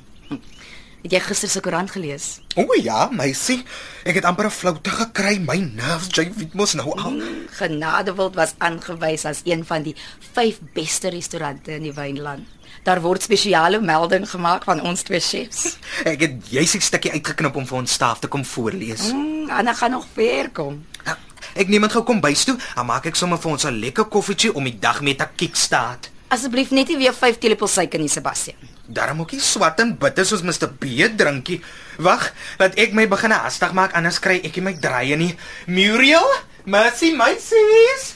Het 1.08 1.14
jy 1.16 1.20
gister 1.24 1.48
se 1.48 1.60
koerant 1.64 1.88
gelees? 1.88 2.24
O 2.60 2.66
ja, 2.84 3.06
meisie, 3.08 3.62
ek 4.04 4.18
het 4.18 4.26
amper 4.28 4.44
'n 4.44 4.52
floute 4.52 4.90
gekry. 4.90 5.38
My 5.40 5.56
nerves, 5.56 6.10
jy 6.12 6.28
weet 6.36 6.52
mos 6.54 6.74
nou 6.74 6.92
al. 7.00 7.16
Genadebult 7.56 8.34
was 8.34 8.52
aangewys 8.58 9.24
as 9.24 9.40
een 9.44 9.64
van 9.64 9.82
die 9.82 9.94
5 10.34 10.58
beste 10.74 11.08
restaurante 11.08 11.72
in 11.72 11.82
die 11.82 11.94
Wynland. 11.94 12.44
Daar 12.84 13.00
word 13.00 13.22
spesiale 13.22 13.80
melding 13.80 14.28
gemaak 14.30 14.64
van 14.64 14.80
ons 14.82 15.02
twee 15.02 15.20
chefs. 15.20 15.78
Ek 16.04 16.20
het 16.20 16.50
juis 16.50 16.74
'n 16.74 16.80
stukkie 16.80 17.12
uitgeknip 17.12 17.56
om 17.56 17.66
vir 17.66 17.78
ons 17.78 17.92
staf 17.92 18.18
te 18.18 18.28
kom 18.28 18.44
voorlees. 18.44 19.12
Mm, 19.12 19.50
Anna 19.50 19.72
gaan 19.74 19.90
nog 19.90 20.06
ver 20.14 20.50
kom. 20.50 20.84
Nou, 21.04 21.16
Ek 21.54 21.68
neem 21.68 21.80
dit 21.82 21.92
gou 21.92 22.04
kom 22.04 22.20
bys 22.20 22.44
toe, 22.44 22.58
dan 22.74 22.86
maak 22.86 23.06
ek 23.06 23.16
sommer 23.16 23.38
vir 23.38 23.50
ons 23.50 23.64
'n 23.64 23.80
lekker 23.80 24.04
koffietjie 24.04 24.54
om 24.54 24.64
die 24.64 24.78
dag 24.78 25.00
mee 25.00 25.16
te 25.16 25.26
kickstart. 25.36 26.10
Asseblief 26.28 26.70
net 26.70 26.88
nie 26.88 26.96
weer 26.98 27.14
5 27.14 27.38
teelepels 27.38 27.72
suiker 27.72 27.98
nie, 27.98 28.08
Sebastian. 28.08 28.77
Daarom 28.88 29.20
ook 29.20 29.34
nie 29.36 29.40
swat 29.44 29.80
en 29.84 29.92
bitter 30.00 30.24
soos 30.24 30.42
Mr. 30.42 30.70
B 30.80 31.04
drinkie. 31.16 31.60
Wag, 32.00 32.30
laat 32.58 32.78
ek 32.80 32.94
my 32.96 33.04
begin 33.08 33.34
hastig 33.36 33.74
maak 33.76 33.92
anders 33.98 34.20
kry 34.24 34.38
ek 34.40 34.56
nie 34.56 34.64
my 34.64 34.74
draaie 34.80 35.16
nie. 35.20 35.34
Muriel, 35.68 36.24
Mercy, 36.64 37.12
my 37.12 37.36
sis. 37.36 38.14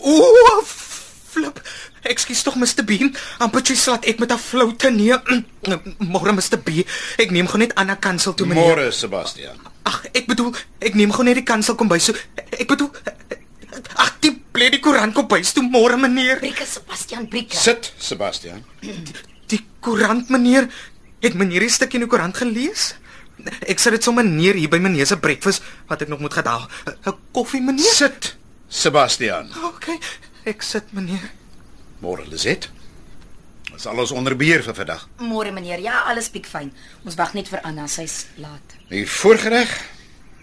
Ooh, 0.00 0.64
flip. 0.64 1.60
Ekskuus 2.00 2.42
tog 2.42 2.56
Mr. 2.56 2.80
B. 2.84 2.96
Ampertjie 3.44 3.76
slat 3.76 4.08
ek 4.08 4.20
met 4.24 4.32
'n 4.32 4.38
floute 4.40 4.90
nee. 4.90 5.12
Môre 6.12 6.32
Mr. 6.32 6.56
B. 6.56 6.84
Ek 7.20 7.30
neem 7.30 7.46
gou 7.46 7.60
net 7.60 7.74
Anna 7.76 7.96
kansel 7.96 8.34
toe 8.34 8.46
meneer. 8.46 8.72
Môre 8.72 8.92
Sebastian. 8.92 9.60
Ag, 9.84 10.08
ek 10.16 10.26
bedoel, 10.26 10.56
ek 10.80 10.96
neem 10.96 11.12
gou 11.12 11.24
net 11.24 11.36
die 11.36 11.44
kansel 11.44 11.76
kom 11.76 11.88
by 11.88 11.98
so. 12.00 12.16
Ek 12.56 12.68
bedoel 12.68 12.88
Ag, 13.70 14.16
die 14.24 14.32
bly 14.52 14.70
die 14.74 14.80
koerant 14.82 15.14
kom 15.14 15.28
by 15.30 15.40
toe 15.46 15.62
môre 15.62 15.98
meneer. 16.00 16.40
Brieke 16.42 16.66
Sebastian, 16.66 17.28
brieke. 17.30 17.56
Sit 17.56 17.92
Sebastian. 17.98 18.64
Die 19.50 19.60
koerant 19.84 20.30
meneer, 20.30 20.68
het 21.22 21.36
meneer 21.38 21.66
die 21.66 21.70
stukkie 21.72 22.00
in 22.00 22.06
die 22.06 22.10
koerant 22.10 22.36
gelees? 22.40 22.94
Ek 23.70 23.80
sit 23.80 23.94
dit 23.96 24.04
sommer 24.04 24.26
neer 24.26 24.58
hier 24.58 24.68
by 24.68 24.80
meneer 24.82 25.08
se 25.08 25.16
breakfast 25.16 25.64
wat 25.88 26.02
ek 26.04 26.10
nog 26.12 26.20
moet 26.20 26.34
gedaal. 26.34 26.68
'n 27.06 27.16
Koffie 27.32 27.62
meneer? 27.62 27.94
Sit 27.94 28.36
Sebastian. 28.68 29.48
Okay, 29.74 29.98
ek 30.44 30.62
sit 30.62 30.92
meneer. 30.92 31.30
Môre 32.00 32.26
Lizet. 32.28 32.68
Ons 33.72 33.86
alles 33.86 34.10
onder 34.10 34.36
beheer 34.36 34.62
vir 34.62 34.74
vandag. 34.74 35.08
Môre 35.18 35.52
meneer. 35.52 35.80
Ja, 35.80 36.02
alles 36.10 36.28
piekfyn. 36.28 36.72
Ons 37.04 37.16
wag 37.16 37.34
net 37.34 37.48
vir 37.48 37.60
Anna, 37.64 37.86
sy's 37.86 38.26
laat. 38.36 38.76
Die 38.90 39.06
voorgereg 39.06 39.70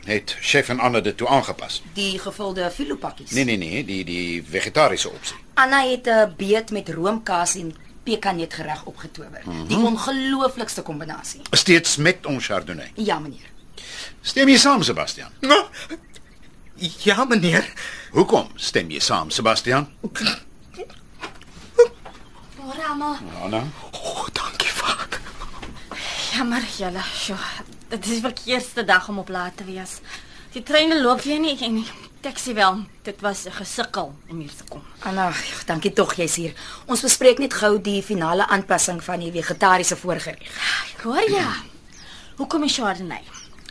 het 0.08 0.36
chef 0.42 0.70
en 0.70 0.80
Anna 0.80 1.00
dit 1.04 1.18
toe 1.18 1.28
aangepas. 1.28 1.82
Die 1.94 2.20
gevulde 2.20 2.72
filopakkies. 2.72 3.32
Nee 3.32 3.44
nee 3.44 3.58
nee, 3.58 3.84
die 3.86 4.04
die 4.06 4.44
vegetariese 4.44 5.10
opsie. 5.10 5.36
Anna 5.54 5.84
het 5.90 6.08
'n 6.08 6.34
beet 6.38 6.72
met 6.72 6.90
roomkaas 6.90 7.56
en 7.56 7.76
pekanneetgereg 8.04 8.86
opgetower. 8.86 9.42
Mm 9.46 9.52
-hmm. 9.52 9.68
Die 9.68 9.78
ongelooflikste 9.78 10.82
kombinasie. 10.82 11.42
Steeds 11.52 11.96
met 11.96 12.26
ons 12.26 12.46
chardonnay. 12.46 12.92
Ja, 12.96 13.20
meneer. 13.20 13.50
Stem 14.22 14.48
jy 14.50 14.58
saam 14.58 14.84
Sebastian? 14.84 15.30
Nou, 15.40 15.66
Ja 16.78 17.26
meneer. 17.26 17.74
Hoekom 18.12 18.48
stem 18.56 18.92
jy 18.94 19.00
saam 19.00 19.30
Sebastian? 19.30 19.88
Môre. 22.58 22.86
Anna. 23.44 23.64
O, 23.92 23.98
oh, 23.98 24.28
dankie 24.34 24.70
vader. 24.70 25.20
Jammer 26.34 26.64
julle. 26.78 27.02
Sjoe. 27.14 27.77
Dit 27.88 28.04
is 28.04 28.18
die 28.18 28.24
verkeerste 28.24 28.84
dag 28.84 29.08
om 29.08 29.22
op 29.22 29.30
laat 29.32 29.58
te 29.58 29.64
wees. 29.64 30.00
Die 30.52 30.64
treine 30.64 30.98
loop 31.00 31.22
weer 31.24 31.40
nie 31.40 31.56
en 31.64 31.78
die 31.80 31.86
taxi 32.22 32.52
wel. 32.54 32.82
Dit 33.08 33.22
was 33.22 33.46
'n 33.46 33.52
gesukkel 33.52 34.16
om 34.30 34.40
hier 34.40 34.56
te 34.58 34.64
kom. 34.70 34.84
Anna, 35.00 35.32
dankie 35.66 35.94
tog 35.94 36.14
jy's 36.16 36.36
hier. 36.36 36.54
Ons 36.86 37.02
bespreek 37.02 37.40
net 37.40 37.54
gou 37.54 37.82
die 37.82 38.04
finale 38.04 38.48
aanpassing 38.48 39.04
van 39.04 39.20
die 39.20 39.32
vegetariese 39.32 39.96
voorgereg. 39.96 40.52
Ek 40.98 41.02
hoor 41.04 41.30
ja. 41.30 41.54
Hoekom 42.36 42.64
is 42.64 42.76
Chardonnay? 42.76 43.24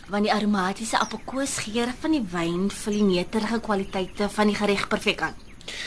Want 0.08 0.24
die 0.24 0.32
aromatiese 0.32 0.98
appelkoosgeur 0.98 1.92
van 2.00 2.10
die 2.10 2.26
wyn 2.30 2.70
vul 2.70 2.92
die 2.92 3.02
neterige 3.02 3.60
kwaliteite 3.60 4.28
van 4.28 4.46
die 4.46 4.56
gereg 4.56 4.88
perfek 4.88 5.20
aan. 5.20 5.34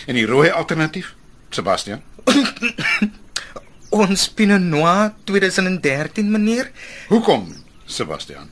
En 0.05 0.13
die 0.15 0.25
rooi 0.25 0.49
alternatief? 0.49 1.15
Sebastian. 1.49 2.01
Ons 3.89 4.29
Pinot 4.29 4.61
Noir 4.61 5.13
2013 5.23 6.31
meneer. 6.31 6.71
Hoekom 7.07 7.58
Sebastian? 7.89 8.49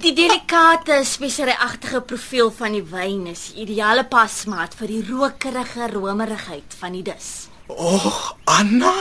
Die 0.00 0.12
delikate 0.16 1.02
speserieagtige 1.06 2.00
profiel 2.02 2.48
van 2.56 2.72
die 2.74 2.82
wyn 2.90 3.26
is 3.30 3.50
ideale 3.60 4.06
pasmaat 4.10 4.74
vir 4.78 4.90
die 4.90 5.02
rokerige 5.06 5.86
romerigheid 5.92 6.74
van 6.80 6.96
die 6.96 7.04
dis. 7.06 7.48
O, 7.68 7.76
oh, 7.94 8.20
Anna. 8.50 8.94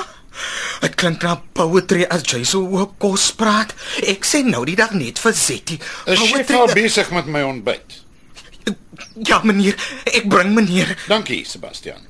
Dit 0.83 0.93
klink 0.99 1.23
na 1.25 1.33
poetry 1.57 2.05
as 2.13 2.21
jy 2.29 2.43
so 2.47 2.61
oor 2.67 2.91
kos 3.01 3.31
praat. 3.35 3.73
Ek 4.07 4.27
sê 4.27 4.43
nou 4.45 4.61
die 4.67 4.77
dag 4.79 4.93
net 4.95 5.17
vir 5.19 5.33
Zetty. 5.35 5.79
Is 6.07 6.21
chef 6.29 6.53
al 6.55 6.69
besig 6.75 7.09
met 7.15 7.27
my 7.31 7.41
ontbyt? 7.47 7.97
Ja 9.25 9.39
meneer, 9.43 9.75
ek 10.05 10.27
bring 10.29 10.53
meneer. 10.55 10.93
Dankie 11.09 11.41
Sebastian. 11.47 12.05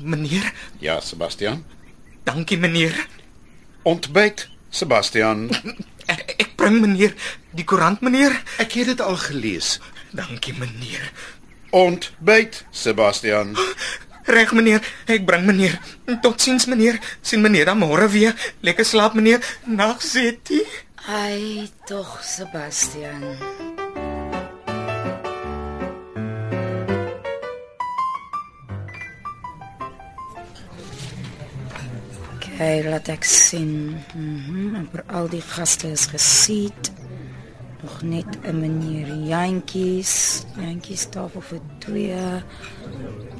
Meneer, 0.00 0.50
Ja 0.82 0.98
Sebastian. 1.00 1.62
dankie 2.24 2.56
meneer. 2.58 2.96
Ontbyt 3.84 4.48
Sebastian. 4.74 5.48
Ek, 6.12 6.34
ek 6.36 6.50
bring 6.58 6.82
meneer. 6.82 7.14
Die 7.56 7.64
koerant, 7.64 8.02
meneer. 8.04 8.34
Ek 8.60 8.74
het 8.76 8.90
dit 8.92 9.00
al 9.00 9.16
gelees. 9.22 9.78
Dankie, 10.12 10.52
meneer. 10.58 11.06
Ontbyt, 11.72 12.64
Sebastian. 12.74 13.54
Reg, 14.34 14.52
meneer. 14.56 14.84
Ek 15.08 15.24
bring 15.24 15.46
meneer. 15.48 15.78
Totsiens, 16.24 16.68
meneer. 16.68 17.00
Sien 17.24 17.44
meneer 17.44 17.70
dan 17.72 17.80
môre 17.80 18.10
weer. 18.12 18.36
Lekker 18.66 18.84
slaap, 18.88 19.16
meneer. 19.16 19.40
Nag, 19.64 20.04
Zetty. 20.04 20.60
Ai, 21.08 21.70
tog 21.88 22.18
Sebastian. 22.24 23.73
Kyk, 32.54 32.86
laat 32.86 33.08
ek 33.10 33.24
sien. 33.26 33.98
Mhm, 34.14 34.52
mm 34.54 34.84
vir 34.92 35.02
al 35.10 35.26
die 35.26 35.42
gaste 35.42 35.88
is 35.90 36.06
gesiet. 36.06 36.92
Nog 37.82 38.02
net 38.02 38.30
'n 38.46 38.60
meneer 38.60 39.10
Jantjies, 39.26 40.44
Jantjies 40.56 41.08
tafel 41.10 41.40
vir 41.40 41.60
twee. 41.78 42.42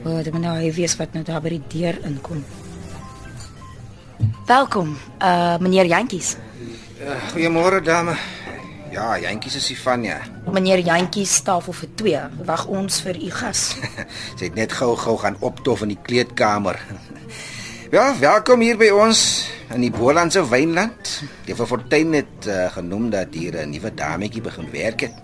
Wat 0.03 0.33
moet 0.33 0.41
nou 0.41 0.57
hy 0.59 0.73
weet 0.73 0.97
wat 0.97 1.13
nou 1.13 1.25
daar 1.25 1.41
by 1.41 1.49
die 1.49 1.63
deur 1.69 1.97
inkom. 2.05 2.45
Welkom, 4.47 4.99
uh 5.23 5.59
meneer 5.59 5.87
Jantjies. 5.87 6.37
Goeiemôre 7.33 7.83
dame. 7.83 8.17
Ja, 8.91 9.19
jantjies 9.19 9.57
is 9.57 9.67
Sifania. 9.67 10.21
Meneer 10.53 10.79
Jantjies 10.79 11.43
tafel 11.43 11.73
vir 11.73 11.89
twee. 11.95 12.21
Wag 12.45 12.67
ons 12.67 13.01
vir 13.01 13.17
u 13.17 13.31
gas. 13.31 13.77
Sy 14.39 14.45
het 14.45 14.55
net 14.55 14.73
gou-gou 14.73 15.17
gaan 15.19 15.37
optof 15.41 15.83
in 15.83 15.89
die 15.89 15.99
kleedkamer. 16.03 16.79
Ja, 17.95 18.09
welkom 18.19 18.59
hier 18.59 18.75
by 18.75 18.89
ons 18.91 19.21
in 19.71 19.85
die 19.85 19.91
Bolandse 19.95 20.41
wynland. 20.51 21.11
Juffrou 21.47 21.69
Fortuin 21.77 22.17
het 22.17 22.49
uh, 22.51 22.65
genoem 22.75 23.05
dat 23.13 23.37
hier 23.39 23.55
'n 23.55 23.71
nuwe 23.71 23.95
dametjie 23.95 24.43
begin 24.43 24.67
werk 24.73 25.01
het. 25.07 25.15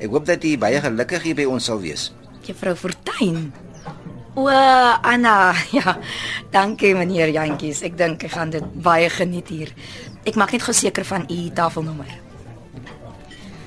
Ek 0.00 0.08
hoop 0.08 0.24
dat 0.24 0.40
jy 0.40 0.56
baie 0.56 0.80
gelukkig 0.80 1.22
hier 1.22 1.36
by 1.36 1.44
ons 1.44 1.64
sal 1.68 1.82
wees. 1.84 2.14
Juffrou 2.40 2.72
Fortuin. 2.76 3.52
O, 4.40 4.48
Anna, 4.48 5.52
ja. 5.78 5.98
Dankie 6.50 6.94
meneer 6.94 7.28
Jantjies. 7.28 7.82
Ek 7.82 7.98
dink 7.98 8.24
ek 8.24 8.32
gaan 8.32 8.50
dit 8.56 8.72
baie 8.72 9.10
geniet 9.10 9.48
hier. 9.48 9.74
Ek 10.24 10.34
maak 10.34 10.56
net 10.56 10.64
geseker 10.64 11.04
van 11.04 11.28
u 11.28 11.50
tafelnommer. 11.52 12.08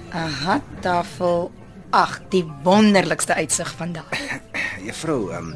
Aha, 0.09 0.61
tafel 0.81 1.51
8, 1.93 2.31
die 2.31 2.45
wonderlikste 2.63 3.37
uitsig 3.37 3.69
vandag. 3.77 4.09
Juffrou, 4.87 5.29
um, 5.29 5.53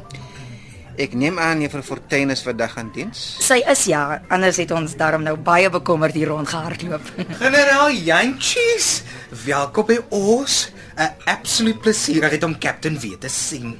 ek 1.00 1.14
neem 1.16 1.38
aan 1.40 1.62
juffrou 1.64 1.82
Fortuin 1.84 2.30
is 2.34 2.42
vandag 2.44 2.76
aan 2.80 2.90
diens. 2.94 3.20
Sy 3.40 3.60
is 3.70 3.84
ja, 3.88 4.20
anders 4.32 4.58
het 4.60 4.70
ons 4.74 4.94
daarom 4.98 5.24
nou 5.24 5.36
baie 5.36 5.70
bekommerd 5.72 6.16
hier 6.18 6.32
rondgehardloop. 6.32 7.12
Generaal 7.42 7.92
Jantjies, 7.96 9.02
welkom 9.44 9.86
by 9.86 9.98
ons. 10.10 10.70
'n 10.92 11.08
Absoluut 11.24 11.80
plesierig 11.80 12.42
om 12.44 12.58
Captain 12.58 12.98
weer 13.00 13.18
te 13.18 13.28
sien. 13.28 13.78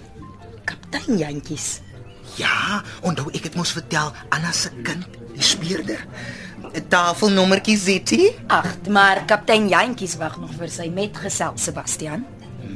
Kaptein 0.64 1.18
Jantjies. 1.18 1.80
Ja, 2.40 2.80
onthou 3.04 3.28
ek 3.36 3.50
het 3.50 3.58
mos 3.60 3.74
vertel 3.76 4.12
Anna 4.32 4.52
se 4.56 4.70
kind, 4.82 5.04
die 5.34 5.44
speurder. 5.44 6.00
'n 6.72 6.88
Tafelnommertjie 6.88 7.76
Zetty. 7.76 8.32
Ag, 8.48 8.88
maar 8.88 9.24
kaptein 9.28 9.68
Jantjies 9.68 10.16
wag 10.16 10.38
nog 10.40 10.54
vir 10.56 10.70
sy 10.72 10.88
metgesel 10.88 11.52
Sebastian. 11.56 12.24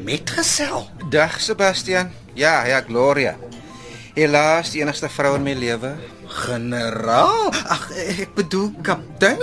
Metgesel. 0.04 0.90
Dag 1.10 1.40
Sebastian. 1.40 2.12
Ja, 2.34 2.66
ja, 2.66 2.82
Gloria. 2.84 3.36
Helaas 4.16 4.70
die 4.72 4.80
enigste 4.80 5.10
vrou 5.12 5.34
in 5.36 5.42
my 5.44 5.52
lewe. 5.52 5.90
Generaal, 6.46 7.50
ag 7.52 7.82
ek 8.00 8.30
bedoel 8.38 8.70
kaptein. 8.84 9.42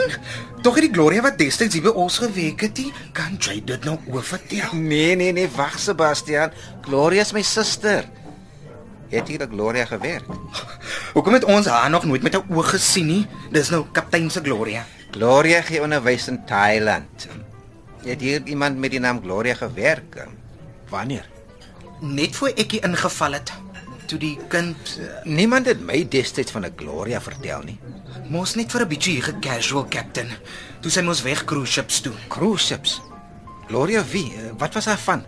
Tog 0.65 0.79
het 0.79 0.87
die 0.87 0.93
Gloria 0.95 1.21
wat 1.21 1.37
destyds 1.37 1.77
hier 1.77 1.83
by 1.85 1.91
ons 2.01 2.17
gewerk 2.23 2.63
het, 2.65 2.73
die, 2.79 2.87
kan 3.13 3.35
jy 3.37 3.59
dit 3.61 3.85
nou 3.85 3.99
oor 4.09 4.25
vertel? 4.25 4.73
Nee, 4.73 5.13
nee, 5.19 5.29
nee, 5.35 5.51
wag 5.53 5.77
Sebastian. 5.77 6.55
Gloria 6.87 7.21
is 7.21 7.35
my 7.37 7.43
suster. 7.45 8.07
Het 9.13 9.29
jy 9.29 9.37
dat 9.43 9.53
Gloria 9.53 9.85
gewerk? 9.85 10.25
Hoekom 11.13 11.37
het 11.37 11.45
ons 11.45 11.69
haar 11.69 11.91
nog 11.93 12.07
nooit 12.09 12.25
met 12.25 12.33
'n 12.33 12.49
oog 12.49 12.73
gesien 12.73 13.05
nie? 13.05 13.27
Dis 13.53 13.69
nou 13.69 13.85
kaptein 13.91 14.31
se 14.31 14.41
Gloria. 14.41 14.85
Gloria 15.11 15.61
gee 15.61 15.81
onderwys 15.81 16.27
in 16.27 16.45
Thailand. 16.45 17.27
Het 18.01 18.21
hier 18.21 18.41
iemand 18.45 18.77
met 18.77 18.91
die 18.91 18.99
naam 18.99 19.21
Gloria 19.21 19.53
gewerk? 19.53 20.25
Wanneer? 20.89 21.29
Net 22.01 22.35
voor 22.35 22.51
ek 22.57 22.71
hier 22.71 22.83
ingeval 22.83 23.31
het, 23.31 23.53
toe 24.05 24.17
die 24.19 24.37
kind 24.47 24.97
uh, 24.99 25.05
Niemand 25.23 25.65
het 25.65 25.81
my 25.81 26.07
destyds 26.09 26.51
van 26.51 26.65
'n 26.65 26.73
Gloria 26.75 27.21
vertel 27.21 27.61
nie. 27.63 27.79
mos 28.29 28.55
net 28.55 28.71
vir 28.71 28.81
'n 28.81 28.87
bietjie 28.87 29.13
hier 29.13 29.23
gecasual 29.23 29.85
captain. 29.89 30.29
Toe 30.81 30.91
sy 30.91 31.01
mos 31.01 31.21
weg 31.21 31.43
cruise 31.45 31.71
ships 31.71 32.01
toe. 32.01 32.13
Cruise 32.27 32.65
ships. 32.65 33.01
Gloria 33.67 34.03
wie? 34.11 34.33
Eh, 34.35 34.51
Wat 34.57 34.73
was 34.73 34.85
haar 34.85 34.97
van? 34.99 35.23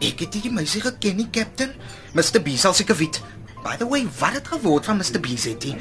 Ek 0.00 0.18
het 0.20 0.32
die 0.32 0.50
meisie 0.50 0.80
geken 0.80 1.16
nie, 1.16 1.28
captain. 1.30 1.70
Mr. 2.12 2.40
B 2.42 2.48
sal 2.56 2.74
seker 2.74 2.96
weet. 2.96 3.20
By 3.62 3.76
the 3.76 3.88
way, 3.88 4.06
wat 4.18 4.32
het 4.32 4.48
geword 4.48 4.84
van 4.84 4.96
Mr. 4.96 5.20
B 5.20 5.26
se 5.36 5.56
dit? 5.58 5.74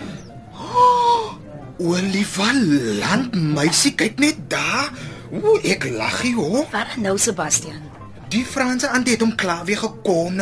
Oh, 0.53 1.33
Oliva 1.79 2.51
land 3.01 3.35
meisie, 3.35 3.91
kyk 3.95 4.19
net 4.19 4.37
daar. 4.49 4.89
Ooh, 5.31 5.59
ek 5.65 5.83
lag 5.91 6.21
hier 6.21 6.35
hoor. 6.35 6.65
Wat 6.71 6.95
nou 6.97 7.17
Sebastian? 7.17 7.81
Die 8.29 8.45
Franse 8.45 8.87
aand 8.89 9.07
het 9.09 9.21
hom 9.21 9.35
klaar 9.35 9.65
weer 9.65 9.77
gekom. 9.77 10.39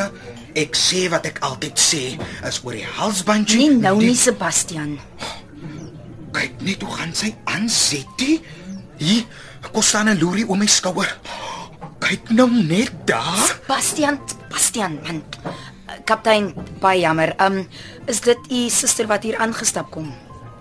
Ek 0.53 0.75
sê 0.77 1.07
wat 1.09 1.25
ek 1.25 1.39
altyd 1.41 1.79
sê, 1.81 2.03
is 2.45 2.59
oor 2.63 2.75
die 2.77 2.85
halsbandjie. 2.85 3.57
Nee, 3.57 3.77
nou 3.81 3.97
nie 3.97 4.17
Sebastian. 4.17 4.99
Kyk 6.33 6.61
net 6.65 6.83
hoe 6.85 6.93
gaan 6.93 7.13
sy 7.17 7.31
aan, 7.49 7.65
Zetty. 7.69 8.37
Hier, 9.01 9.25
kom 9.71 9.81
staan 9.81 10.09
'n 10.09 10.19
loerie 10.21 10.45
oor 10.47 10.57
my 10.57 10.69
skouer. 10.69 11.09
Kyk 12.03 12.29
nou 12.35 12.49
net 12.51 12.91
daar. 13.07 13.59
Bastian, 13.67 14.19
Bastian, 14.51 14.99
man. 15.03 15.23
Uh, 15.45 15.51
Kaptein, 16.05 16.53
baie 16.79 16.99
jammer. 16.99 17.33
Um 17.39 17.67
is 18.05 18.21
dit 18.21 18.37
u 18.51 18.69
suster 18.69 19.07
wat 19.07 19.23
hier 19.23 19.37
aangestap 19.37 19.91
kom? 19.91 20.13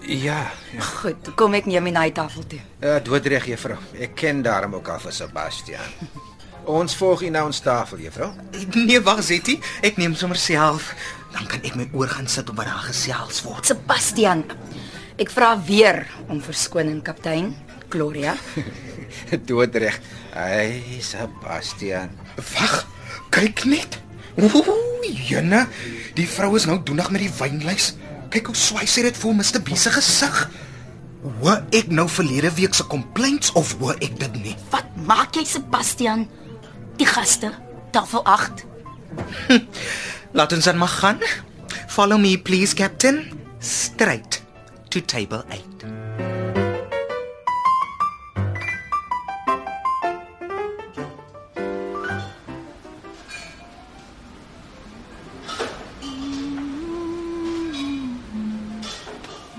Ja, 0.07 0.51
ja. 0.73 0.81
Goed, 0.81 1.35
kom 1.35 1.55
ek 1.55 1.67
neem 1.67 1.83
my 1.83 1.91
na 1.91 2.07
die 2.09 2.15
tafel 2.17 2.47
toe. 2.47 2.61
Uh, 2.81 2.99
doodreg 3.05 3.47
juffrou. 3.47 3.79
Ek 3.99 4.15
ken 4.15 4.43
daarom 4.43 4.75
ook 4.75 4.89
al 4.89 4.99
vir 4.99 5.13
Sebastian. 5.13 5.99
Ons 6.71 6.95
volg 6.95 7.25
u 7.27 7.31
na 7.35 7.43
ons 7.45 7.61
tafel, 7.61 8.05
juffrou. 8.07 8.31
Nee, 8.77 9.01
wag, 9.03 9.23
Zetty, 9.27 9.57
ek 9.83 9.99
neem 9.99 10.15
sommer 10.15 10.39
self. 10.39 10.93
Dan 11.33 11.49
kan 11.51 11.65
ek 11.67 11.75
my 11.79 11.89
oor 11.97 12.11
gaan 12.13 12.29
sit 12.31 12.51
op 12.53 12.59
waar 12.61 12.71
daar 12.71 12.85
gesels 12.87 13.41
word. 13.47 13.67
Sebastian, 13.67 14.45
ek 15.21 15.33
vra 15.33 15.57
weer 15.67 16.05
om 16.31 16.43
verskoning, 16.45 17.01
kaptein. 17.03 17.51
Gloria. 17.93 18.37
doodreg. 19.49 19.99
Ai, 20.39 21.01
Sebastian. 21.03 22.15
Wag, 22.39 22.83
kyk 23.35 23.65
net. 23.69 23.99
Ooh, 24.41 24.71
jene, 25.03 25.67
die 26.17 26.29
vrou 26.29 26.55
is 26.57 26.69
nou 26.71 26.79
doenig 26.81 27.11
met 27.13 27.27
die 27.27 27.33
wynlys. 27.41 27.93
Kyk 28.33 28.53
hoe 28.53 28.57
swaai 28.57 28.87
sy 28.89 29.03
dit 29.05 29.19
vir 29.19 29.35
Mr. 29.37 29.61
B 29.61 29.77
se 29.77 29.93
gesig. 29.93 30.45
Hoor 31.43 31.61
ek 31.75 31.91
nou 31.93 32.07
verlede 32.11 32.51
week 32.57 32.75
se 32.75 32.87
complaints 32.91 33.53
of 33.59 33.75
hoor 33.83 33.99
ek 34.01 34.15
dit 34.23 34.39
nie? 34.41 34.55
Wat 34.73 34.89
maak 35.07 35.37
jy, 35.37 35.45
Sebastian? 35.49 36.25
Die 37.03 37.09
gaste, 37.11 37.51
tafel 37.91 38.23
8. 38.25 38.65
Laat 40.39 40.53
ons 40.53 40.65
dan 40.65 40.77
maar 40.79 40.89
gaan. 40.89 41.19
Follow 41.91 42.19
me 42.19 42.39
please, 42.39 42.75
captain. 42.75 43.33
Straight 43.59 44.43
to 44.89 45.01
table 45.05 45.43
8. 45.51 45.59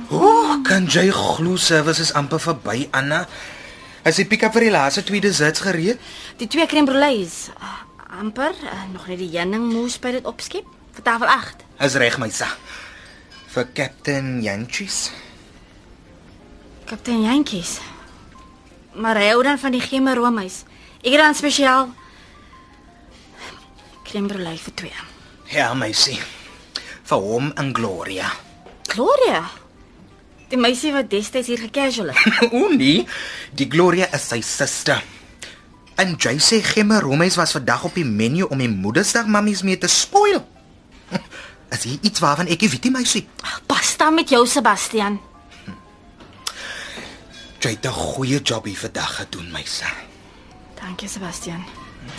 Oh, 0.08 0.64
kan 0.64 0.88
jy 0.88 1.10
glo 1.12 1.60
services 1.60 2.16
amper 2.16 2.40
verby 2.40 2.88
Anna? 2.96 3.26
As 4.04 4.18
die 4.20 4.26
pick-up 4.28 4.52
vir 4.52 4.68
die 4.68 4.74
laaste 4.74 5.00
twee 5.08 5.24
desserts 5.24 5.64
gereed? 5.64 6.00
Die 6.36 6.48
twee 6.52 6.68
crème 6.68 6.90
brûlées. 6.90 7.48
Uh, 7.56 7.76
amper 8.20 8.52
uh, 8.68 8.82
nog 8.92 9.08
net 9.08 9.22
die 9.22 9.32
heuningmoes 9.32 9.96
by 10.04 10.12
dit 10.18 10.28
opskep 10.28 10.68
vir 10.94 11.06
tafel 11.06 11.32
8. 11.32 11.64
Is 11.88 11.96
reg 12.02 12.20
my 12.20 12.28
sa. 12.28 12.50
Vir 13.56 13.70
Captain 13.72 14.42
Jantjies. 14.44 15.08
Kaptein 16.90 17.24
Jantjies. 17.24 17.78
Maar 19.00 19.22
hy 19.24 19.32
hou 19.32 19.42
dan 19.48 19.58
van 19.62 19.74
die 19.74 19.82
gemme 19.82 20.14
roomys. 20.20 20.66
Ek 21.00 21.16
het 21.16 21.24
dan 21.24 21.40
spesiaal 21.40 21.88
crème 24.04 24.28
brûlée 24.28 24.60
vir 24.60 24.80
twee. 24.84 25.10
Ja, 25.56 25.72
meisie. 25.74 26.20
Vir 27.08 27.24
hom 27.24 27.54
en 27.56 27.72
Gloria. 27.76 28.36
Gloria. 28.92 29.46
Die 30.54 30.62
meisie 30.62 30.92
wat 30.94 31.08
destyds 31.10 31.50
hier 31.50 31.58
gecasual 31.58 32.12
het. 32.14 32.52
o 32.54 32.68
nee, 32.70 33.08
die 33.58 33.66
Gloria 33.66 34.06
is 34.14 34.28
sy 34.30 34.38
suster. 34.46 35.00
En 35.98 36.14
jy 36.14 36.36
sê 36.38 36.60
gemme 36.62 37.00
roomys 37.02 37.40
was 37.40 37.56
vandag 37.56 37.88
op 37.90 37.98
die 37.98 38.06
menu 38.06 38.46
om 38.46 38.62
die 38.62 38.70
Moedersdag 38.70 39.26
mammies 39.26 39.64
mee 39.66 39.80
te 39.82 39.90
spoil. 39.90 40.44
Is 41.74 41.88
hier 41.90 41.98
iets 42.06 42.22
waarvan 42.22 42.52
ek 42.54 42.68
weet 42.70 42.86
nie, 42.86 42.94
meisie? 42.94 43.24
Pas 43.66 43.96
dan 43.98 44.14
met 44.14 44.30
jou 44.30 44.44
Sebastian. 44.46 45.18
Jy 47.64 47.74
het 47.74 47.86
'n 47.90 47.98
goeie 48.14 48.38
job 48.38 48.70
hier 48.70 48.78
vandag 48.78 49.26
gedoen, 49.26 49.50
meisie. 49.50 49.90
Dankie 50.78 51.10
Sebastian. 51.10 51.66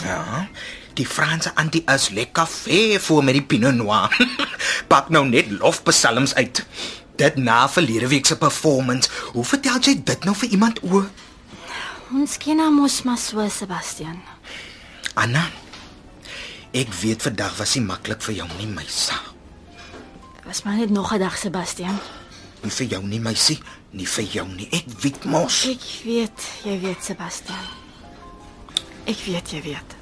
Ja. 0.03 0.49
Die 0.95 1.07
Franse 1.07 1.55
antie 1.55 1.85
is 1.87 2.09
lekker 2.09 2.47
ver 2.47 3.01
voor 3.01 3.25
met 3.25 3.35
die 3.35 3.47
Pinot 3.47 3.75
Noir. 3.75 4.11
Pak 4.91 5.09
nou 5.09 5.29
net 5.29 5.51
lofpsalms 5.51 6.35
uit. 6.35 6.67
Dit 7.17 7.37
na 7.37 7.69
verlede 7.69 8.09
week 8.09 8.27
se 8.27 8.37
performance. 8.39 9.11
Hoe 9.33 9.45
vertel 9.45 9.79
jy 9.81 9.95
dit 10.03 10.25
nou 10.25 10.35
vir 10.37 10.49
iemand 10.57 10.81
o? 10.83 11.05
Ons 12.15 12.37
ken 12.43 12.61
hom 12.63 12.81
mos 12.83 13.03
maar 13.07 13.19
so 13.19 13.45
Sebastian. 13.49 14.19
Anna. 15.15 15.47
Ek 16.75 16.91
weet 17.01 17.23
vandag 17.23 17.55
was 17.61 17.77
nie 17.77 17.85
maklik 17.87 18.23
vir 18.27 18.35
jou 18.41 18.49
nie, 18.59 18.67
sa. 18.91 19.21
Was 20.45 20.65
maar 20.65 20.77
net 20.77 20.91
nog 20.91 21.13
'n 21.13 21.19
dag 21.19 21.37
Sebastian. 21.39 21.99
Nie 22.63 22.71
vir 22.71 22.87
jou 22.87 23.03
nie, 23.03 23.21
meisie, 23.21 23.59
nie 23.91 24.07
vir 24.07 24.25
jou 24.25 24.47
nie. 24.49 24.69
Ek 24.73 24.85
weet 25.01 25.25
mos. 25.25 25.65
Ek 25.65 25.85
weet, 26.05 26.41
jy 26.65 26.81
weet 26.81 27.05
Sebastian. 27.05 27.65
Ek 29.07 29.19
weet 29.27 29.51
jy 29.51 29.63
weet. 29.63 29.97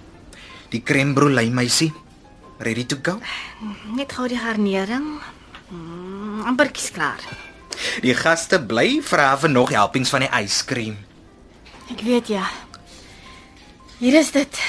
Die 0.71 0.83
crème 0.83 1.15
brûlée, 1.15 1.51
meisie. 1.51 1.93
Ready 2.59 2.85
to 2.87 2.97
go? 3.03 3.21
Net 3.97 4.13
gou 4.13 4.29
die 4.29 4.39
garnering. 4.39 5.21
Mm, 5.71 6.12
amperkies 6.47 6.91
klaar. 6.95 7.21
Die 8.05 8.15
gaste 8.15 8.61
bly 8.61 9.01
vra 9.05 9.33
vir 9.41 9.51
nog 9.51 9.73
helpings 9.75 10.11
van 10.13 10.25
die 10.27 10.31
yskrem. 10.43 10.97
Ek 11.91 12.01
weet 12.07 12.29
ja. 12.33 12.45
Hier 13.99 14.19
is 14.19 14.31
dit. 14.35 14.61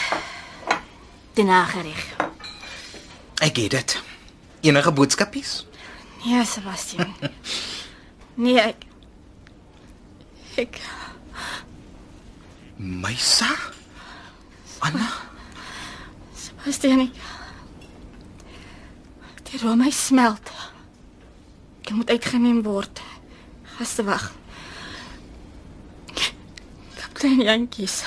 Die 1.33 1.45
nagereg. 1.45 2.03
Ek 3.41 3.57
het 3.57 3.71
dit. 3.71 3.95
Enige 4.63 4.91
boodskapies? 4.91 5.65
Nee, 6.25 6.45
Sebastian. 6.45 7.13
Nee, 8.35 8.57
ek 8.57 8.87
ek 10.57 10.79
My 12.81 13.13
sa? 13.21 13.45
Anna, 14.81 15.05
Sebastian. 16.33 17.05
Ek, 17.05 17.19
die 19.51 19.61
room 19.61 19.85
hy 19.85 19.91
smelt. 19.93 20.49
Ek 21.83 21.91
moet 21.91 22.09
uitgeneem 22.09 22.61
word. 22.63 23.01
Gaste 23.75 24.03
wag. 24.07 24.31
Kaptein 26.95 27.41
Jantjies. 27.43 28.03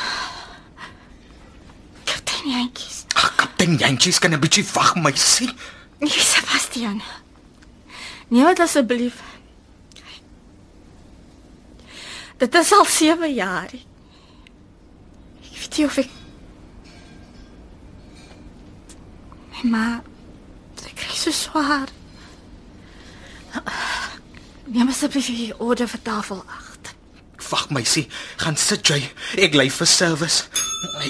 Kaptein 2.04 2.50
Jantjies. 2.50 3.04
ag, 3.16 3.34
kaptein 3.36 3.76
Jantjies 3.76 4.18
kan 4.18 4.32
'n 4.32 4.40
bietjie 4.40 4.64
wag, 4.72 4.94
meisie. 4.96 5.52
Nee, 6.00 6.10
Sebastian. 6.10 7.02
Nee, 8.28 8.42
wat 8.42 8.60
asseblief. 8.60 9.22
Dit 12.36 12.54
is 12.54 12.72
al 12.72 12.84
7 12.84 13.34
jaar. 13.34 13.70
Ek 15.40 15.56
weet 15.60 15.76
nie 15.76 15.86
of 15.86 15.96
ek 15.98 16.10
My 19.56 19.70
ma, 19.70 19.84
sy 20.76 20.90
kry 20.92 21.14
so 21.16 21.32
swaar. 21.32 21.88
Neem 24.66 24.88
asseblief 24.88 25.26
die 25.26 25.52
orde 25.62 25.86
vir 25.88 26.02
tafel 26.02 26.42
8. 26.46 26.94
Wag, 27.50 27.68
meisie, 27.70 28.06
gaan 28.42 28.56
sit 28.58 28.88
jy. 28.90 28.98
Ek 29.38 29.54
lê 29.54 29.68
vir 29.70 29.86
service. 29.86 30.48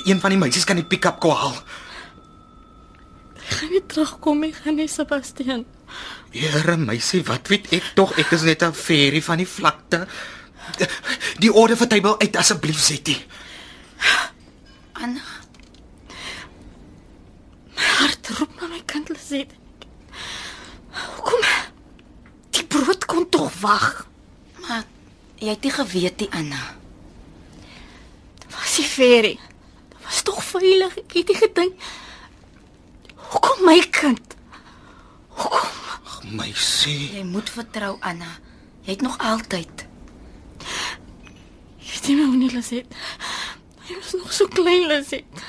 Een 0.04 0.20
van 0.20 0.34
die 0.34 0.40
meisies 0.40 0.66
kan 0.68 0.76
die 0.76 0.84
pick-up 0.84 1.20
kom 1.20 1.32
haal. 1.32 1.56
Ek 3.46 3.54
gaan 3.60 3.72
nie 3.72 3.82
terugkom 3.86 4.40
nie, 4.44 4.52
gaan 4.52 4.76
nie 4.76 4.88
Sebastian. 4.90 5.64
Here, 6.34 6.76
meisie, 6.76 7.22
wat 7.24 7.48
weet 7.48 7.70
ek 7.72 7.92
tog? 7.96 8.12
Ek 8.18 8.32
is 8.32 8.42
net 8.42 8.62
'n 8.62 8.72
fairy 8.72 9.22
van 9.22 9.38
die 9.38 9.48
vlakte. 9.48 10.06
Die 11.38 11.52
orde 11.52 11.76
vir 11.76 11.88
table 11.88 12.18
uit 12.18 12.36
asseblief, 12.36 12.78
Zetty. 12.78 13.16
Anna, 14.92 15.20
Hart 17.76 18.28
roep 18.38 18.60
na 18.60 18.68
my 18.68 18.80
kind 18.86 19.08
Liset. 19.12 19.52
Hoekom? 20.90 21.44
Brood 23.06 23.28
kon 23.28 23.28
tog 23.28 23.60
wag. 23.60 24.06
maar 24.66 24.84
jy 25.38 25.48
het 25.48 25.62
nie 25.62 25.70
geweet 25.70 26.18
nie, 26.18 26.30
Anna. 26.34 26.62
Was 28.50 28.76
die 28.76 28.84
ferry? 28.84 29.38
Dit 29.88 29.98
was 30.02 30.22
tog 30.22 30.42
veilig. 30.42 30.96
Ek 30.96 31.12
het 31.14 31.28
nie 31.30 31.36
gedink. 31.38 31.84
Hoekom 33.30 33.62
my 33.66 33.78
kind? 33.90 34.34
Hoekom? 35.38 35.70
Ag, 36.06 36.22
meisie. 36.24 37.12
Jy 37.14 37.22
moet 37.28 37.50
vertrou, 37.50 37.96
Anna. 38.00 38.32
Jy 38.86 38.96
het 38.96 39.06
nog 39.06 39.18
altyd. 39.18 39.86
Jy 41.78 42.02
nie 42.08 42.16
meer 42.16 42.26
hoe 42.26 42.40
nie 42.40 42.50
Liset. 42.50 42.98
Hy 43.86 44.00
was 44.00 44.14
nog 44.18 44.32
so 44.34 44.50
klein 44.50 44.88
Liset. 44.90 45.46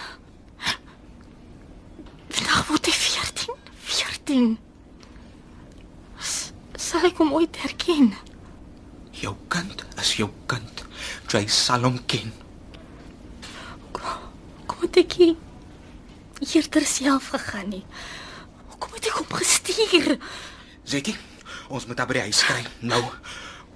Vandag 2.30 2.68
word 2.70 2.86
hy 2.86 2.98
14. 3.02 3.60
14. 3.90 4.58
Sal 6.88 7.04
ek 7.10 7.18
hom 7.20 7.34
ooit 7.36 7.58
herken? 7.66 8.14
Jou 9.18 9.34
kind 9.52 9.82
is 10.00 10.14
jou 10.20 10.30
kind. 10.48 10.84
Jy 11.28 11.44
sal 11.52 11.84
hom 11.84 11.98
ken. 12.08 12.32
Kom 13.98 14.86
het 14.86 15.00
ek 15.02 15.18
nie 15.20 15.34
eerder 16.54 16.86
self 16.88 17.32
gegaan 17.34 17.74
nie. 17.74 17.84
Hoekom 18.70 18.96
het 18.96 19.10
ek 19.10 19.20
hom 19.20 19.36
gestuur? 19.42 20.16
Zetty, 20.88 21.18
ons 21.74 21.90
moet 21.90 22.00
haar 22.00 22.08
by 22.08 22.20
die 22.22 22.26
huis 22.30 22.42
kry. 22.48 22.64
Nou. 22.86 23.04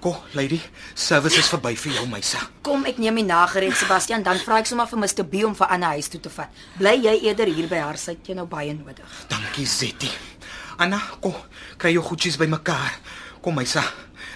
Kom, 0.02 0.16
lady, 0.34 0.58
service 0.98 1.38
is 1.38 1.46
verby 1.52 1.76
vir 1.78 1.92
jou, 1.94 2.08
meisie. 2.10 2.40
Kom, 2.66 2.82
ek 2.90 2.96
neem 2.98 3.20
die 3.20 3.26
nagereed, 3.28 3.76
Sebastian, 3.78 4.24
dan 4.26 4.40
vra 4.42 4.58
ek 4.58 4.66
sommer 4.66 4.88
vir 4.90 4.98
Mr. 4.98 5.22
B 5.22 5.44
om 5.46 5.54
vir 5.54 5.70
Anna 5.76 5.92
huis 5.94 6.10
toe 6.10 6.18
te 6.24 6.32
vat. 6.34 6.50
Bly 6.80 6.96
jy 7.04 7.12
eerder 7.28 7.52
hier 7.52 7.68
by 7.70 7.84
haar, 7.84 8.00
sy 8.02 8.16
het 8.16 8.32
jou 8.32 8.34
nou 8.34 8.48
baie 8.50 8.74
nodig. 8.74 9.20
Dankie, 9.30 9.68
Zetty. 9.70 10.10
Anna, 10.76 11.00
kom, 11.20 11.34
kry 11.76 11.92
jou 11.92 12.04
goedjies 12.04 12.38
bymekaar. 12.40 12.98
Kom, 13.42 13.56
meisie. 13.58 13.84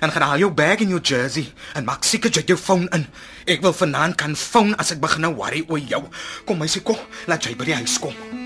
En 0.04 0.12
gaan 0.12 0.26
haal 0.28 0.42
jou 0.44 0.50
bag 0.52 0.82
in 0.84 0.92
jou 0.92 1.00
jersey 1.00 1.46
en 1.74 1.86
maak 1.88 2.04
seker 2.04 2.28
jy 2.32 2.42
het 2.42 2.52
jou 2.52 2.58
foon 2.60 2.84
in. 2.92 3.06
Ek 3.48 3.62
wil 3.64 3.72
vanaand 3.76 4.18
kan 4.20 4.36
foon 4.36 4.74
as 4.76 4.92
ek 4.92 5.00
begin 5.00 5.24
nou 5.24 5.36
worry 5.38 5.64
oor 5.68 5.80
jou. 5.80 6.02
Kom, 6.44 6.60
meisie, 6.60 6.84
kom, 6.84 7.00
laat 7.30 7.48
jy 7.48 7.56
by 7.56 7.70
die 7.70 7.80
huis 7.80 7.96
kom. 8.02 8.45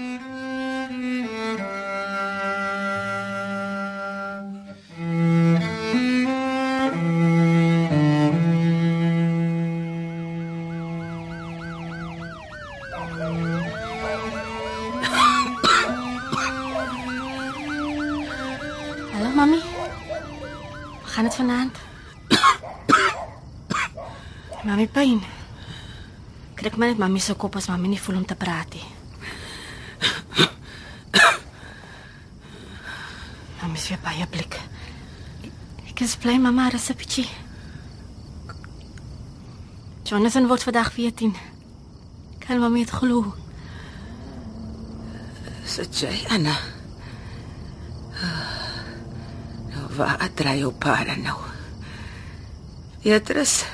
Mami 27.00 27.20
se 27.20 27.32
kop 27.34 27.56
as 27.56 27.68
mami 27.68 27.88
nie 27.88 28.00
voel 28.00 28.18
om 28.20 28.24
te 28.28 28.36
praat 28.36 28.74
nie. 28.76 28.88
Mami 33.62 33.78
se 33.80 33.96
baie 34.04 34.26
blik. 34.28 34.58
Ek 35.88 36.02
is 36.04 36.16
bly 36.20 36.36
mamma 36.38 36.68
is 36.74 36.90
'n 36.90 36.96
bietjie. 37.00 37.28
Jonathan 40.04 40.48
word 40.48 40.62
vandag 40.62 40.92
14. 40.92 41.36
Kan 42.38 42.60
mami 42.60 42.84
dit 42.84 42.90
glo? 42.90 43.34
Sit 45.64 45.94
jy, 46.00 46.26
Anna? 46.28 46.56
Nou, 49.70 49.86
waar 49.96 50.28
draai 50.34 50.58
jou 50.58 50.72
paare 50.72 51.16
nou? 51.16 51.38
Beatrice, 53.02 53.64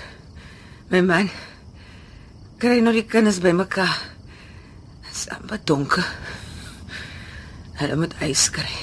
my 0.91 1.01
man, 1.01 1.31
kry 2.59 2.81
nou 2.81 2.93
die 2.97 3.07
kinders 3.09 3.41
bymekaar. 3.45 3.97
Dit 5.05 5.13
is 5.13 5.29
amper 5.35 5.61
donker. 5.65 6.07
Hulle 7.81 7.97
moet 8.01 8.17
ys 8.25 8.47
kry. 8.51 8.77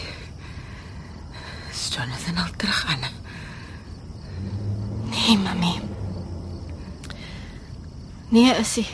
Is 1.72 1.88
Jonathan 1.94 2.38
al 2.44 2.54
terug, 2.58 2.84
Anna? 2.94 3.10
Nee, 5.10 5.38
mami. 5.38 5.74
Nee, 8.34 8.54
is 8.58 8.76
hy. 8.82 8.88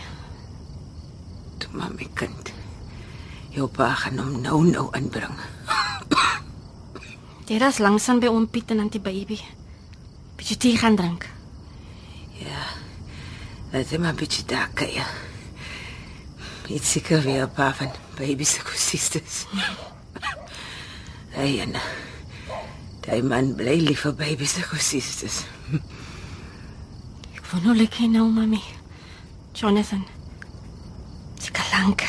Toe 1.59 1.71
maar 1.75 1.91
my 1.95 2.07
kind. 2.13 2.53
Jou 3.55 3.67
pa 3.71 3.93
gaan 4.03 4.19
hom 4.19 4.41
nou 4.43 4.63
nou 4.67 4.87
inbring. 4.97 5.35
Dit 7.49 7.63
is 7.65 7.79
langsaan 7.81 8.19
by 8.21 8.29
oom 8.29 8.49
Piet 8.51 8.71
en 8.71 8.83
antie 8.83 9.01
baby. 9.01 9.39
Bietjie 10.37 10.57
tee 10.57 10.77
gaan 10.77 10.95
drink. 10.99 11.28
Laat 13.71 13.89
hom 13.93 14.05
'n 14.05 14.15
bietjie 14.15 14.45
daar 14.45 14.69
kyk. 14.73 15.05
Dit 16.67 16.83
seker 16.83 17.21
weer 17.21 17.43
'n 17.43 17.51
paar 17.53 17.75
van 17.75 17.91
baby 18.17 18.43
se 18.43 18.61
kusistes. 18.61 19.45
Hey, 21.29 21.59
en 21.59 21.73
daai 23.01 23.21
man 23.21 23.55
bly 23.55 23.79
lief 23.79 24.01
vir 24.01 24.13
baby 24.13 24.45
se 24.45 24.61
kusistes. 24.61 25.45
Ek 27.35 27.45
wou 27.51 27.61
nou 27.63 27.75
lekker 27.75 28.09
nou, 28.09 28.29
mami. 28.31 28.61
Jonathan. 29.53 30.05
Slank. 31.79 32.03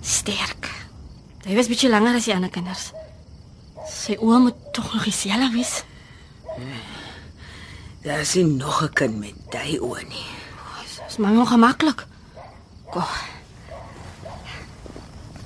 Sterk. 0.00 0.70
Hy 1.44 1.54
was 1.58 1.68
bietjie 1.68 1.90
langer 1.92 2.16
as 2.16 2.24
die 2.24 2.32
ander 2.32 2.48
kinders. 2.48 2.86
Sy 3.84 4.16
oë 4.16 4.38
moet 4.46 4.60
tog 4.72 4.86
nog 4.94 5.04
dieselfde 5.04 5.50
wees. 5.52 5.82
Daar 8.02 8.20
is 8.20 8.34
nie 8.34 8.44
nog 8.44 8.82
'n 8.82 8.92
kind 8.92 9.18
met 9.18 9.34
daai 9.50 9.78
oë 9.78 10.02
nie. 10.08 10.28
Dis 11.06 11.16
maar 11.16 11.32
ongemaklik. 11.32 12.06
Go. 12.90 13.02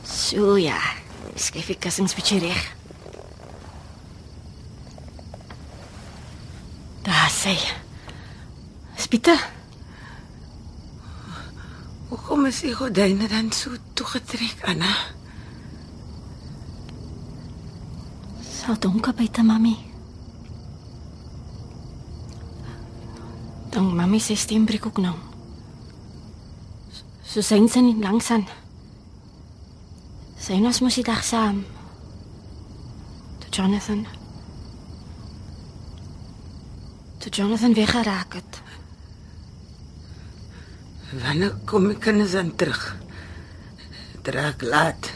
So 0.04 0.56
ja. 0.56 0.78
Skryf 1.34 1.68
ek 1.68 1.80
kussings 1.80 2.14
bietjie 2.14 2.38
reg. 2.38 2.74
Daar 7.02 7.30
sê. 7.30 7.58
Spite. 8.96 9.38
Hoekom 12.08 12.46
is 12.46 12.60
die 12.60 12.74
gordyne 12.74 13.28
dan 13.28 13.52
so 13.52 13.70
toegetrek, 13.94 14.62
Anna? 14.64 14.94
Sal 18.40 18.78
donker 18.78 19.14
buite, 19.14 19.42
mami. 19.42 19.93
Dan 23.84 23.96
mami 23.96 24.20
se 24.20 24.36
stem 24.36 24.64
breek 24.64 24.86
ook 24.86 24.96
nou. 24.96 25.14
So 27.28 27.42
sien 27.44 27.68
sy 27.68 27.82
nie 27.84 27.98
langs 28.00 28.30
aan. 28.32 28.46
Sy 30.40 30.56
ons 30.56 30.80
mos 30.80 30.96
die 30.96 31.04
dag 31.04 31.20
saam. 31.24 31.58
Toe 33.42 33.50
Jonathan. 33.52 34.06
Toe 37.20 37.32
Jonathan 37.32 37.76
weggeraak 37.76 38.38
het. 38.40 38.60
Wanneer 41.12 41.52
kom 41.68 41.90
ek 41.92 42.00
kinders 42.08 42.32
dan 42.38 42.54
terug? 42.56 42.82
Draak 44.24 44.64
laat. 44.64 45.10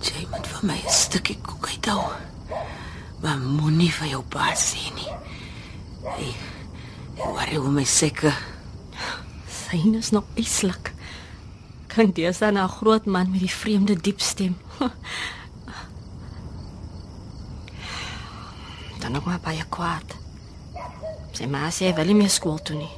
Jy 0.00 0.24
moet 0.32 0.46
vir 0.54 0.64
my 0.64 0.80
'n 0.80 0.96
stukkie 1.04 1.36
koek 1.44 1.68
uithou. 1.68 2.08
Maar 3.20 3.38
moenie 3.38 3.92
vir 3.92 4.08
jou 4.16 4.22
pa 4.22 4.54
nie. 4.94 4.95
Hey, 6.06 6.34
worry 7.18 7.56
oor 7.58 7.72
my 7.74 7.84
seker. 7.84 8.34
Sy 9.50 9.80
is 9.98 10.10
nog 10.14 10.24
islik. 10.38 10.92
Klink 11.90 12.14
deesdae 12.14 12.52
na 12.54 12.64
'n 12.64 12.76
groot 12.78 13.06
man 13.06 13.30
met 13.30 13.40
die 13.42 13.50
vreemde 13.50 13.94
diep 13.98 14.20
stem. 14.20 14.54
Dan 19.00 19.12
nog 19.12 19.24
maar 19.24 19.40
baie 19.40 19.64
kwaad. 19.68 20.14
Sy 21.32 21.46
ma 21.46 21.70
sê 21.70 21.94
wil 21.94 22.06
nie 22.06 22.14
meer 22.22 22.30
skool 22.30 22.62
toe 22.62 22.76
nie. 22.76 22.94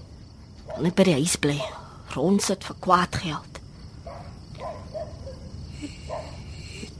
Wil 0.74 0.82
net 0.82 0.94
by 0.94 1.04
die 1.08 1.18
huis 1.18 1.36
bly. 1.36 1.60
Rondsit 2.12 2.64
vir 2.64 2.76
kwaad 2.78 3.16
geld. 3.16 3.52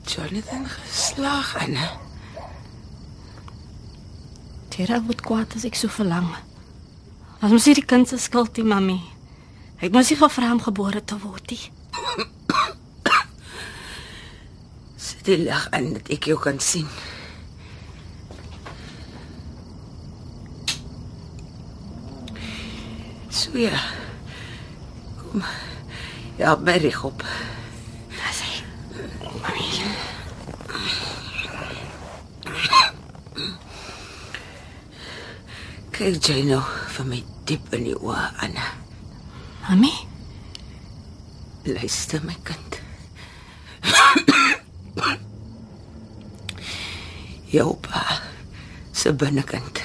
Jonathan 0.09 0.65
geslag, 0.67 1.53
Tera 4.79 5.01
word 5.03 5.25
kwaad 5.27 5.57
as 5.59 5.65
ek 5.67 5.75
so 5.75 5.89
verlang. 5.91 6.29
Was 7.41 7.51
mos 7.51 7.65
nie 7.67 7.73
die 7.81 7.83
kind 7.83 8.07
se 8.07 8.15
skuld 8.23 8.55
nie, 8.55 8.63
mami. 8.63 8.95
Ek 9.83 9.91
moes 9.91 10.07
nie 10.13 10.19
gevra 10.21 10.53
om 10.55 10.61
gebore 10.63 11.03
te 11.03 11.19
word 11.19 11.51
nie. 11.51 11.65
Sit 15.09 15.27
die 15.27 15.41
lig 15.41 15.65
aan 15.75 15.97
dat 15.97 16.13
ek 16.15 16.31
jou 16.31 16.39
kan 16.39 16.63
sien. 16.63 16.87
So 23.35 23.59
ja. 23.59 23.83
Kom. 25.25 25.43
Ja, 26.39 26.55
my 26.55 26.79
reg 26.79 27.03
op. 27.03 27.27
Daar 28.15 28.31
sê. 28.31 28.63
Mami. 29.27 29.69
Kyk 35.99 36.29
jy 36.31 36.45
nou 36.47 36.61
vir 36.95 37.07
my 37.11 37.17
diep 37.51 37.73
in 37.75 37.89
die 37.89 37.95
oë, 37.99 38.21
Anna. 38.45 38.69
Mami, 39.65 39.91
Luister 41.67 42.23
my 42.23 42.37
kind. 42.47 42.77
Jou 47.51 47.75
pa 47.83 48.05
se 48.95 49.11
binnekant 49.11 49.83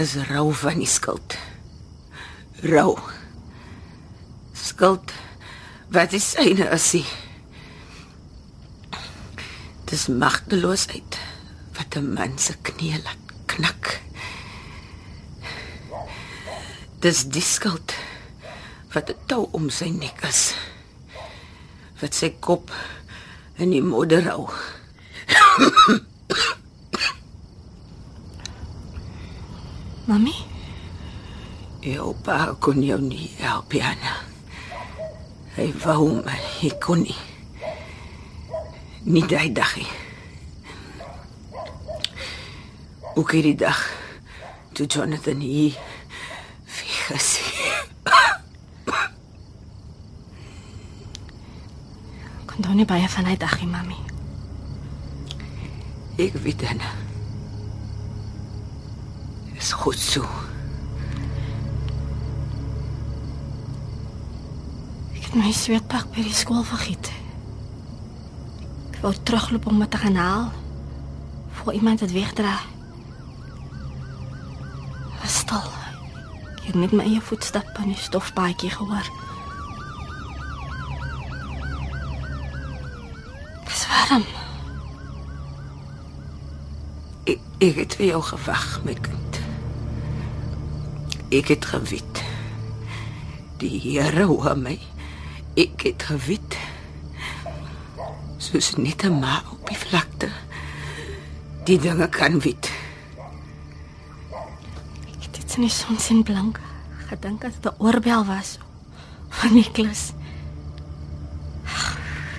is 0.00 0.16
rou 0.30 0.48
van 0.62 0.80
die 0.80 0.88
skuld. 0.88 1.36
Rou. 2.64 2.96
Skuld 4.56 5.12
wat 5.92 6.16
is 6.16 6.32
syne 6.32 6.72
as 6.72 6.88
sy. 6.94 7.04
Dis 9.92 10.08
magteloosheid 10.08 11.20
wat 11.76 12.00
'n 12.00 12.14
man 12.16 12.38
se 12.38 12.56
knie 12.62 12.96
laat 13.04 13.24
knak. 13.44 14.07
Dis 16.98 17.28
die 17.30 17.42
skuld 17.42 17.94
wat 18.92 19.10
'n 19.10 19.16
tou 19.30 19.48
om 19.52 19.70
sy 19.70 19.88
nek 19.90 20.18
is. 20.26 20.54
Wat 22.00 22.14
sy 22.14 22.30
kop 22.40 22.70
in 23.58 23.70
die 23.70 23.82
modder 23.82 24.24
hou. 24.30 24.50
mami, 30.08 30.34
Jou 31.80 32.14
pa 32.24 32.56
kon 32.58 32.82
jou 32.82 32.98
nie 33.00 33.30
help, 33.38 33.72
Jana. 33.72 34.16
Hy 35.54 35.72
wou 35.84 36.22
my, 36.24 36.34
hy 36.58 36.70
kon 36.82 37.02
nie. 37.06 37.16
Nie 39.06 39.22
daai 39.22 39.52
dag 39.54 39.76
nie. 39.76 39.86
Ook 43.14 43.32
hierdie 43.32 43.54
dag 43.54 43.78
toe 44.74 44.86
Jonathan 44.86 45.40
hier 45.40 45.78
fiks. 47.08 47.40
kon 52.46 52.60
dan 52.60 52.76
nie 52.76 52.84
baie 52.88 53.08
van 53.08 53.24
hy 53.24 53.36
dag 53.36 53.56
nie, 53.60 53.70
mami. 53.70 53.96
Ek 56.18 56.34
weet 56.42 56.60
dan. 56.60 56.82
Is 59.56 59.72
goed 59.72 59.98
so. 59.98 60.26
Ek 65.14 65.24
het 65.30 65.36
my 65.38 65.52
sweetpak 65.54 66.10
by 66.14 66.24
die 66.26 66.34
skool 66.34 66.64
vergiet. 66.66 67.12
Ek 68.92 69.00
wou 69.04 69.14
terugloop 69.14 69.68
om 69.70 69.78
dit 69.84 69.90
te 69.90 70.02
gaan 70.02 70.18
haal 70.18 70.50
voor 71.60 71.72
iemand 71.78 72.02
dit 72.04 72.12
wegdra. 72.12 72.58
Ek 76.68 76.74
het 76.74 76.82
net 76.82 76.92
my 76.92 77.04
eie 77.08 77.20
voetstappe 77.24 77.80
in 77.80 77.94
die 77.94 77.96
stofpaadjie 77.96 78.68
gehoor. 78.68 79.06
Dis 83.64 83.84
warm. 83.88 84.26
Ek, 87.24 87.40
ek 87.64 87.78
het 87.80 87.96
vir 87.96 88.06
jou 88.10 88.20
gewag, 88.28 88.66
my 88.84 88.98
kind. 89.00 89.38
Ek 91.32 91.48
het 91.54 91.70
geweet. 91.72 92.20
Die 93.64 93.72
Here 93.86 94.28
hoor 94.28 94.60
my. 94.60 94.76
Ek 95.56 95.86
het 95.88 96.04
geweet. 96.10 96.58
Soos 98.36 98.74
net 98.76 99.08
'n 99.08 99.16
ma 99.24 99.40
op 99.56 99.64
die 99.72 99.80
vlakte. 99.88 100.28
Die 101.64 101.80
dinge 101.80 102.08
kan 102.12 102.40
weet. 102.44 102.77
Dit 105.58 105.64
in 105.66 105.72
die 105.72 105.84
son 105.84 105.98
sien 105.98 106.20
blink. 106.22 106.60
Gedink 107.08 107.40
dat 107.42 107.50
dit 107.50 107.66
'n 107.66 107.82
oorbel 107.82 108.24
was 108.24 108.58
van 109.28 109.54
Niklas. 109.54 110.12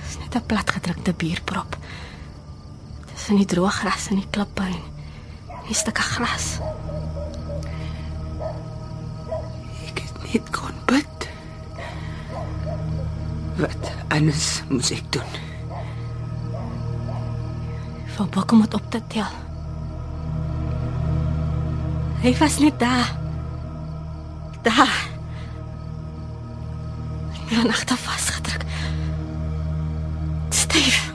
Dis 0.05 0.17
net 0.19 0.35
'n 0.35 0.45
platgedrukte 0.45 1.13
bierprop. 1.13 1.77
Dis 3.11 3.29
in 3.29 3.35
die 3.35 3.45
droë 3.45 3.69
gras 3.69 4.07
en 4.09 4.15
die 4.15 4.29
klippe 4.29 4.63
en 4.63 4.79
die 5.67 5.75
stukke 5.75 6.01
gras. 6.01 6.59
Ek 9.87 9.99
het 9.99 10.33
net 10.33 10.49
kon 10.49 10.75
bid. 10.85 11.29
Wat 13.57 13.91
anders 14.07 14.63
moet 14.69 14.91
ek 14.91 15.11
doen? 15.11 15.31
Van 18.15 18.29
Bokke 18.29 18.55
moet 18.55 18.73
op 18.73 18.91
te 18.91 19.01
tel. 19.07 19.48
Ich 22.21 22.39
war 22.39 22.47
nicht 22.47 22.81
da. 22.81 23.05
Da. 24.63 24.87
Jou 27.49 27.63
nagte 27.63 27.95
vasgedruk. 27.95 28.65
Styf. 30.49 31.13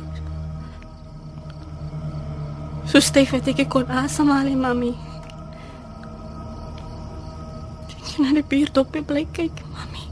So 2.86 3.00
styf 3.00 3.30
het 3.30 3.48
ek 3.52 3.68
kon 3.68 3.90
asemhaal, 3.90 4.48
mami. 4.56 4.94
Ek 7.92 8.00
het 8.00 8.18
na 8.22 8.32
die 8.38 8.46
bierdop 8.48 8.96
bly 9.06 9.26
kyk, 9.36 9.60
mami. 9.74 10.06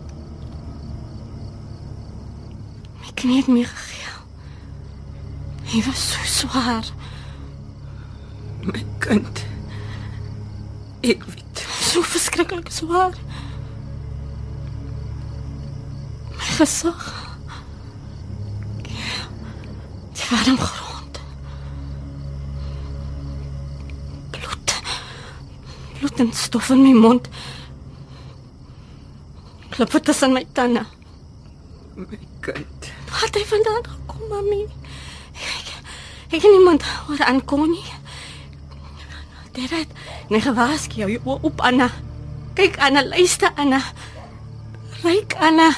My 3.01 3.15
knie 3.17 3.41
het 3.41 3.49
my 3.49 3.65
gegee. 3.65 4.13
Hy 5.73 5.81
was 5.89 6.05
so 6.13 6.21
swaar. 6.29 6.85
My 8.63 8.85
kind. 9.01 9.42
Ek 11.03 11.25
weet. 11.27 11.43
so 11.93 12.03
verskriklik 12.03 12.71
swaar. 12.71 13.13
My 16.31 16.47
gesig. 16.57 17.03
Die 18.83 20.29
warm 20.31 20.59
grond. 20.59 21.21
Bloed. 24.31 24.75
Bloed 25.99 26.23
en 26.25 26.33
stof 26.33 26.71
in 26.71 26.83
my 26.83 26.93
mond. 26.93 27.29
Klop 29.69 29.93
het 29.93 30.05
tussen 30.05 30.33
my 30.33 30.47
tande. 30.53 30.87
My 31.95 32.19
kind. 32.41 32.93
Waar 33.11 33.27
het 33.27 33.37
hy 33.37 33.45
vandaan 33.45 33.85
gekom, 33.91 34.25
mami? 34.29 34.63
Ek, 35.33 35.75
ek 36.31 36.41
het 36.41 36.51
niemand 36.57 36.89
hoor 37.05 37.25
aankom 37.27 37.69
nie. 37.69 37.85
Dit 39.53 39.71
het 39.71 39.93
gewaarsku 40.41 41.03
jou 41.03 41.39
op 41.43 41.61
Anna. 41.61 41.91
Kyk 42.55 42.79
Anna, 42.79 43.05
luister 43.05 43.51
Anna. 43.57 43.81
Ryk 45.03 45.35
Anna. 45.41 45.71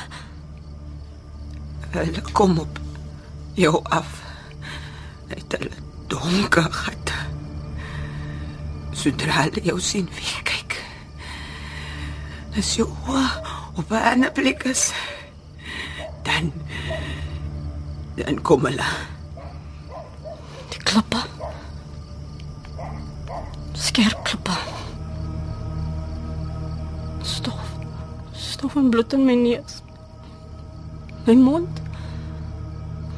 Hulle 1.95 2.23
kom 2.33 2.59
op 2.59 2.79
jou 3.55 3.81
af. 3.83 4.23
Uit 5.31 5.57
hulle 5.59 5.71
donker 6.07 6.73
gat. 6.73 7.13
Sodra 8.93 9.47
hulle 9.47 9.63
jou 9.65 9.79
sien 9.81 10.09
weer 10.15 10.43
kyk. 10.47 10.79
As 12.59 12.77
jou 12.79 12.89
oë 13.09 13.27
op 13.75 13.91
'n 13.91 14.03
ander 14.13 14.33
plek 14.33 14.63
is, 14.65 14.93
dan 16.23 16.53
dan 18.17 18.43
kom 18.43 18.65
hulle. 18.65 18.91
Die 20.71 20.83
klippe. 20.83 21.34
Skerp 23.85 24.25
klippe. 24.25 24.51
Stof. 27.23 27.73
Stof 28.33 28.77
en 28.77 28.91
bloed 28.91 29.13
in 29.13 29.25
my 29.25 29.35
neus. 29.35 29.83
My 31.27 31.35
mond. 31.37 31.81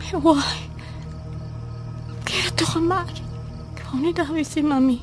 My 0.00 0.18
oë. 0.18 0.42
Ek 2.16 2.32
het 2.34 2.56
toch 2.58 2.72
gemaak. 2.74 3.12
Ek 3.76 3.84
wou 3.92 4.00
nie 4.02 4.12
daar 4.18 4.32
wees, 4.34 4.56
mami. 4.58 4.98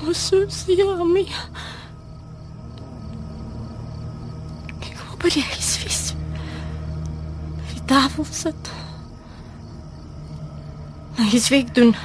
Hoe 0.00 0.16
so 0.16 0.48
seer 0.48 1.04
my. 1.04 1.26
Ek 4.80 4.96
by 5.20 5.34
die 5.36 5.44
huis 5.52 5.70
wees. 5.84 6.02
By 7.60 7.76
die 7.76 7.86
tafel 7.92 8.32
sit. 8.32 8.74
Nou, 11.14 11.28
iets 11.28 11.52
wil 11.52 11.60
ek 11.60 11.76
doen. 11.76 11.96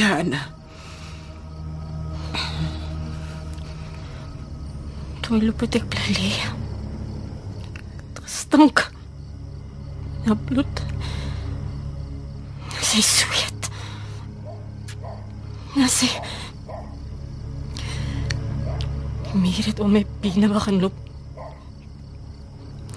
Anna. 0.00 0.40
Toe 5.20 5.38
loop 5.44 5.62
ek 5.68 5.84
bly 5.92 6.14
lê. 6.16 6.32
Het 8.08 8.22
gestink. 8.24 8.84
Ja, 10.26 10.34
bloed. 10.48 10.82
Sy 12.80 13.02
sweet. 13.04 13.70
Ja, 15.76 15.88
sy... 15.88 16.10
Mier 19.32 19.64
het 19.64 19.80
om 19.80 19.92
my 19.96 20.04
bene 20.24 20.52
begin 20.52 20.80
loop. 20.84 20.96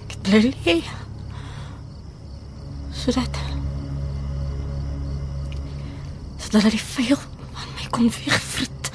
Ek 0.05 0.19
bly 0.27 0.45
lê. 0.51 0.79
Sodat... 2.95 3.44
Sodat 6.55 6.71
hulle 6.71 6.79
die 6.79 6.87
vuil 6.87 7.17
van 7.51 7.71
my 7.75 7.85
kon 7.91 8.05
wegvrit. 8.15 8.89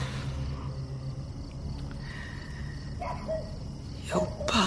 Jou 4.09 4.23
pa 4.49 4.63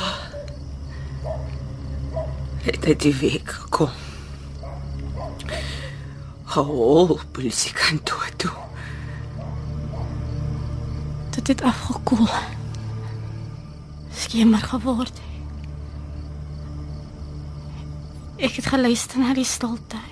het 2.68 2.86
uit 2.86 3.02
die 3.08 3.16
week 3.18 3.50
gekom. 3.50 3.98
Hou, 6.54 7.18
polisiekantoor 7.34 8.30
toe. 8.38 8.54
Dit 11.34 11.48
het 11.48 11.66
afgekoel. 11.74 12.30
Skemer 14.14 14.70
geword. 14.70 15.18
Ek 18.38 18.62
het 18.62 18.70
geluister 18.70 19.26
na 19.26 19.34
die 19.34 19.50
stilte. 19.50 20.10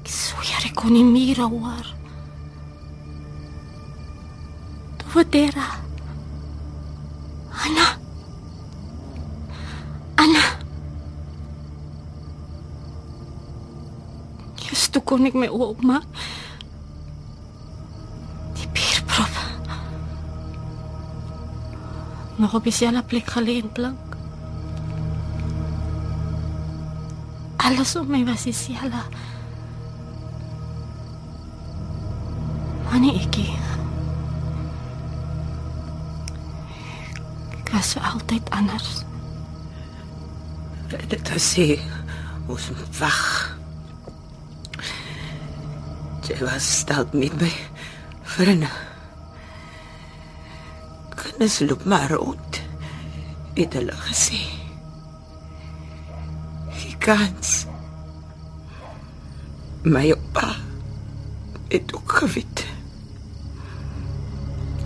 Ek 0.00 0.08
sweer 0.08 0.72
ek 0.72 0.80
kon 0.80 0.96
nie 0.96 1.04
meer 1.04 1.44
hoor. 1.44 2.00
Dora. 5.32 5.66
Anna. 7.64 7.86
Anna. 10.20 10.42
Eers 14.66 14.90
toe 14.92 15.00
kon 15.08 15.24
ek 15.24 15.38
my 15.40 15.48
oë 15.48 15.70
oopmaak. 15.70 16.20
Die 18.60 18.68
bierprop. 18.76 19.40
Nog 22.36 22.60
op 22.60 22.68
dieselfde 22.68 23.06
plek 23.14 23.32
gelê 23.32 23.56
en 23.64 23.72
blank. 23.72 24.20
Alles 27.64 27.96
om 27.96 28.12
my 28.12 28.20
was 28.28 28.44
dieselfde. 28.50 29.06
Wanneer 32.92 33.24
ek 33.24 33.40
Ek 33.40 33.61
anders. 38.62 39.02
Dit 41.08 41.30
was 41.32 41.46
sê 41.54 41.80
ons 42.50 42.70
wag. 42.98 43.20
Jy 46.28 46.38
was 46.44 46.68
stout 46.82 47.14
met 47.16 47.34
my 47.40 47.50
vriende. 48.34 48.70
Kinders 51.18 51.60
loop 51.66 51.84
maar 51.84 52.12
rond. 52.12 52.60
Het 53.56 53.74
hulle 53.78 53.96
gesê. 54.06 54.42
Die 56.78 56.96
kans. 57.02 57.64
My 59.82 60.12
opa 60.14 60.52
het 61.72 61.94
ook 61.96 62.20
geweet. 62.22 62.66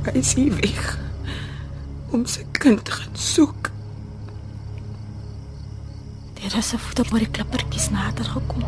Hy 0.06 0.14
is 0.22 0.32
hier 0.38 0.54
weg 0.62 1.05
om 2.10 2.26
sy 2.26 2.44
kind 2.52 2.84
te 2.84 2.90
gaan 2.90 3.16
soek. 3.16 3.70
Daar 6.34 6.58
is 6.58 6.72
'n 6.72 6.78
voet 6.78 6.98
op 6.98 7.10
die 7.10 7.30
klippertjies 7.30 7.90
nader 7.90 8.24
gekom. 8.24 8.64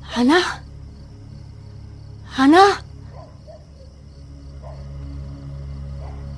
Hanna? 0.00 0.40
Hanna? 2.24 2.66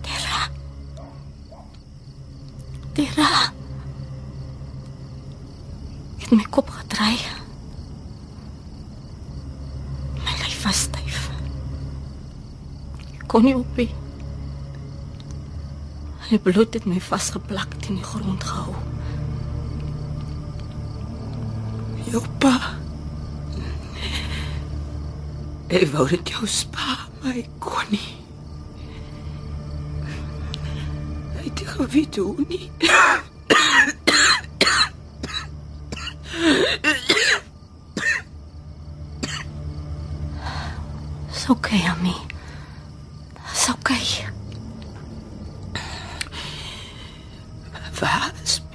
Dera. 0.01 0.41
Dera. 2.93 3.53
Ek 6.17 6.21
het 6.21 6.31
my 6.31 6.47
kop 6.51 6.69
gedraai. 6.71 7.19
My 10.25 10.33
lyf 10.43 10.63
was 10.65 10.81
styf. 10.81 11.31
Ek 13.15 13.29
kon 13.29 13.45
nie 13.45 13.57
op 13.57 13.77
nie. 13.77 13.95
Die 16.29 16.39
bloed 16.39 16.75
het 16.77 16.85
my 16.85 17.01
vasgeplak 17.01 17.73
teen 17.81 17.97
die 17.97 18.05
grond 18.05 18.45
gehou. 18.45 18.75
Jou 22.13 22.21
pa. 22.43 22.53
Hy 25.73 25.81
wou 25.93 26.05
dit 26.09 26.33
jou 26.35 26.49
spaar, 26.49 27.07
maar 27.23 27.33
hy 27.33 27.47
kon 27.65 27.89
nie. 27.93 28.11
Hy 31.39 31.47
het 31.47 31.65
geweet 31.73 32.21
hoe 32.21 32.35
nie. 32.49 32.69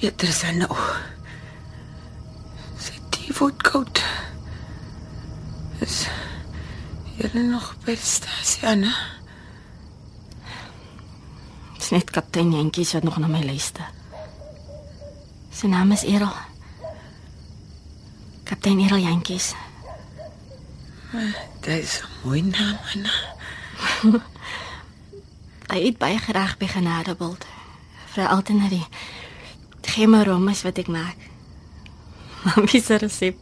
Is 0.04 0.10
Petrus 0.10 0.42
dan 0.44 0.58
nou? 0.60 0.76
Sy 2.76 2.98
die 3.16 3.32
word 3.38 3.62
koud. 3.64 4.02
Is 5.80 6.02
Jy 7.16 7.30
nog 7.48 7.70
by 7.86 7.96
die 7.96 8.04
stasie, 8.04 8.66
Anna? 8.68 8.92
Dis 11.78 11.94
net 11.96 12.12
kaptein 12.12 12.52
Jantjies 12.52 12.92
wat 12.98 13.08
nog 13.08 13.22
na 13.24 13.32
my 13.32 13.46
luister. 13.48 13.88
Sy 15.56 15.72
naam 15.72 15.96
is 15.96 16.04
Errol. 16.04 16.36
Kaptein 18.44 18.84
Errol 18.84 19.08
Jantjies. 19.08 19.54
Dit 21.64 21.80
is 21.80 22.02
'n 22.04 22.28
mooi 22.28 22.42
naam, 22.44 22.76
Anna. 22.92 23.16
Hy 25.72 25.80
eet 25.80 25.98
baie 25.98 26.20
graag 26.20 26.60
by 26.60 26.68
Genadebult. 26.68 27.48
Vra 28.14 28.28
altyd 28.30 28.58
na 28.60 28.68
die 28.70 28.86
gemarommes 29.94 30.64
wat 30.66 30.82
ek 30.82 30.90
maak. 30.92 31.18
Mami 32.44 32.82
se 32.82 32.98
resep. 33.02 33.40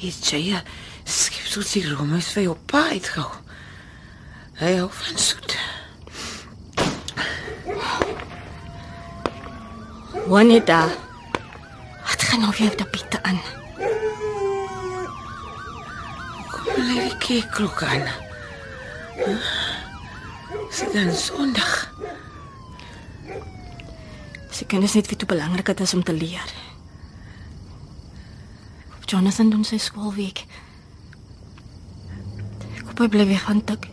Is 0.00 0.20
jy 0.30 0.60
skip 1.04 1.46
so 1.50 1.64
die 1.66 1.82
romes 1.88 2.30
vir 2.34 2.46
jou 2.48 2.56
pa 2.70 2.86
uitgehou. 2.94 3.40
Hy 4.60 4.74
hou 4.76 4.88
van 4.92 5.18
soet. 5.18 5.56
Juanita. 10.30 10.82
Wat 12.06 12.22
gaan 12.22 12.44
nou 12.44 12.52
weer 12.58 12.70
op 12.70 12.78
die 12.78 12.86
pitte 12.86 13.22
aan? 13.22 13.40
Kom 16.52 16.74
lê 16.76 17.06
die 17.08 17.16
keerklok 17.24 17.82
aan. 17.82 18.04
Sit 20.70 20.92
dan 20.92 21.14
Sondag. 21.14 21.89
Sy 24.60 24.66
kennis 24.68 24.92
net 24.92 25.08
wie 25.08 25.16
toe 25.16 25.24
belangrik 25.30 25.72
dit 25.72 25.80
is 25.80 25.94
om 25.96 26.02
te 26.04 26.12
leer. 26.12 26.50
Jonathan 29.10 29.48
doen 29.50 29.64
sy 29.66 29.78
skoolweek. 29.80 30.44
Ek 32.76 32.82
hoop 32.84 33.00
hy 33.00 33.08
bly 33.10 33.24
weg 33.30 33.46
van 33.48 33.62
tik. 33.66 33.88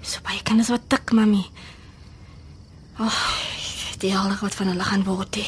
So 0.00 0.24
baie 0.24 0.40
kinders 0.46 0.72
wat 0.72 0.88
tik, 0.90 1.12
mami. 1.14 1.44
Ag, 2.96 3.04
oh, 3.04 3.18
die 4.00 4.14
allig 4.16 4.40
wat 4.42 4.56
van 4.56 4.72
hulle 4.72 4.86
gaan 4.88 5.04
word. 5.04 5.36
He. 5.36 5.44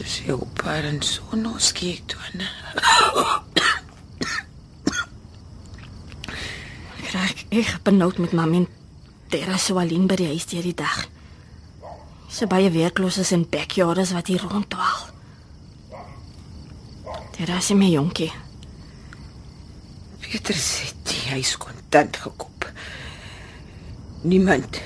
Dis 0.00 0.18
jou 0.26 0.40
pa 0.58 0.80
en 0.90 0.98
son 1.06 1.46
ons 1.52 1.70
kyk 1.78 2.02
toe 2.10 2.20
aan. 2.26 2.44
Ek 6.98 7.14
raak 7.14 7.46
ek 7.62 7.72
benoud 7.86 8.20
met 8.20 8.34
mami 8.36 8.64
en 8.64 8.68
Terra 9.30 9.56
so 9.62 9.78
alleen 9.78 10.10
by 10.10 10.18
die 10.18 10.32
huis 10.34 10.50
deur 10.50 10.66
die 10.66 10.76
dag. 10.76 11.06
Sy 12.30 12.46
baie 12.46 12.70
werkloses 12.70 13.32
en 13.34 13.48
backyarders 13.50 14.12
wat 14.14 14.30
hier 14.30 14.42
ronddwaal. 14.46 15.08
Terra 17.34 17.56
is 17.58 17.70
my 17.74 17.88
jonkie. 17.90 18.30
Pieter 20.22 20.54
sê 20.54 20.92
die 21.08 21.32
huis 21.32 21.56
kontant 21.58 22.20
gekoop. 22.22 22.68
Niemand 24.22 24.78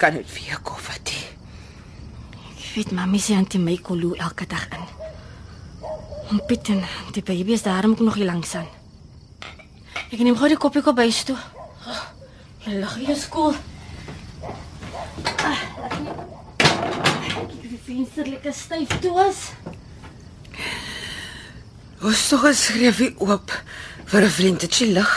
kan 0.00 0.16
dit 0.16 0.30
vir 0.32 0.54
jou 0.54 0.60
koop 0.70 0.80
wat 0.88 1.12
nie. 1.12 1.26
Ek 2.54 2.70
weet 2.78 2.94
mami 2.96 3.20
sê 3.20 3.36
antie 3.36 3.60
my 3.60 3.76
kolu 3.84 4.14
elke 4.16 4.46
dag 4.48 4.64
in. 4.78 4.86
En 6.30 6.40
Pieter, 6.46 6.80
die 7.12 7.24
baby 7.26 7.52
is 7.58 7.66
daarom 7.66 7.92
ook 7.98 8.06
nog 8.06 8.16
hier 8.16 8.30
langs 8.30 8.54
aan. 8.54 8.68
Ek 10.10 10.22
neem 10.22 10.38
gou 10.38 10.48
die 10.48 10.58
koppie 10.58 10.82
kop 10.82 11.02
huis 11.02 11.20
toe. 11.28 11.36
Oh, 11.84 12.04
jy 12.64 12.78
lag 12.80 12.96
hier 12.96 13.18
skool. 13.18 13.58
Ah, 15.44 15.60
laat 17.90 17.98
my- 17.98 18.04
Kyk, 18.06 18.06
die 18.06 18.06
venster 18.06 18.26
lekker 18.26 18.52
styf 18.52 19.00
toe 19.00 19.28
is. 19.28 19.50
Ons 22.02 22.28
tog 22.28 22.40
geskryf 22.46 22.96
hier 22.98 23.14
oop 23.18 23.50
vir 24.06 24.22
'n 24.24 24.30
vriendetjie 24.30 24.92
lig. 24.92 25.12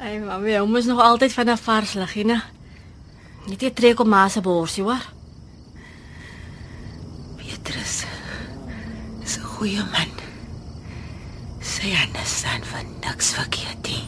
Ai, 0.00 0.18
mami, 0.26 0.56
hom 0.58 0.76
is 0.76 0.86
nog 0.86 1.00
altyd 1.00 1.32
van 1.32 1.48
'n 1.50 1.56
vars 1.56 1.92
ligine. 1.94 2.42
Net 3.46 3.60
jy 3.62 3.70
trek 3.70 4.00
op 4.00 4.06
ma 4.06 4.28
se 4.28 4.40
borsie, 4.40 4.82
hoor. 4.82 5.02
Petrus 7.36 8.04
is 9.22 9.36
'n 9.38 9.42
goeie 9.44 9.84
man. 9.92 10.10
Sy 11.60 11.94
anderstaan 12.06 12.64
van 12.64 12.86
niks 13.00 13.32
verkeerd 13.34 13.86
nie. 13.86 14.04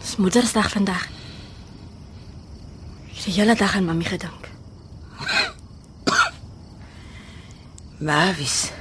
Dis 0.00 0.16
Moedersdag 0.16 0.70
vandag. 0.70 1.13
Die 3.24 3.32
hele 3.32 3.54
dag 3.56 3.74
aan 3.74 3.84
mami 3.84 4.04
gedink. 4.04 4.48
Mavis 7.98 8.72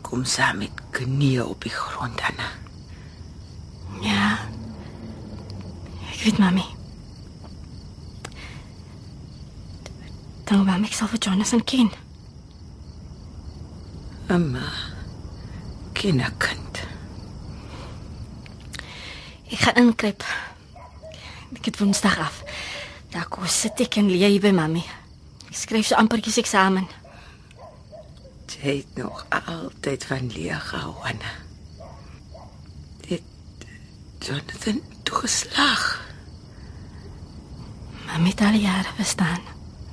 kom 0.00 0.22
saam 0.24 0.60
met 0.62 0.82
knieë 0.94 1.42
op 1.42 1.64
die 1.66 1.72
grond 1.74 2.20
aan. 2.20 2.38
Ja. 4.04 4.38
Ek 6.12 6.20
weet 6.22 6.38
mami. 6.38 6.62
Dan 10.46 10.62
wou 10.68 10.78
ek 10.78 10.94
self 10.94 11.10
vir 11.16 11.24
Jonathan 11.26 11.64
ken. 11.64 11.90
Mamma. 14.28 14.70
Kinderkind. 15.98 16.84
Ek 19.50 19.66
gaan 19.66 19.82
inkruip. 19.82 20.22
Ek 21.58 21.64
het 21.72 21.82
Woensdag 21.82 22.18
af. 22.22 22.44
Daar 23.12 23.28
kom 23.28 23.46
sit 23.46 23.80
ek 23.84 23.98
en 24.00 24.08
leer 24.10 24.32
hier 24.32 24.40
by 24.40 24.52
mami. 24.56 24.82
Ek 25.50 25.56
skryf 25.56 25.86
so 25.90 25.98
ampertjies 26.00 26.40
eksamen. 26.40 26.88
Jy 28.62 28.76
het 28.78 28.96
nog 28.96 29.24
altyd 29.28 30.04
van 30.04 30.28
leer 30.32 30.60
gehou, 30.60 30.94
Anna. 31.08 31.32
Dit 33.08 33.22
Jonathan 34.22 34.80
toegeslag. 35.02 35.86
Mami 38.06 38.30
het 38.30 38.40
al 38.40 38.60
jare 38.60 38.92
verstaan. 38.96 39.40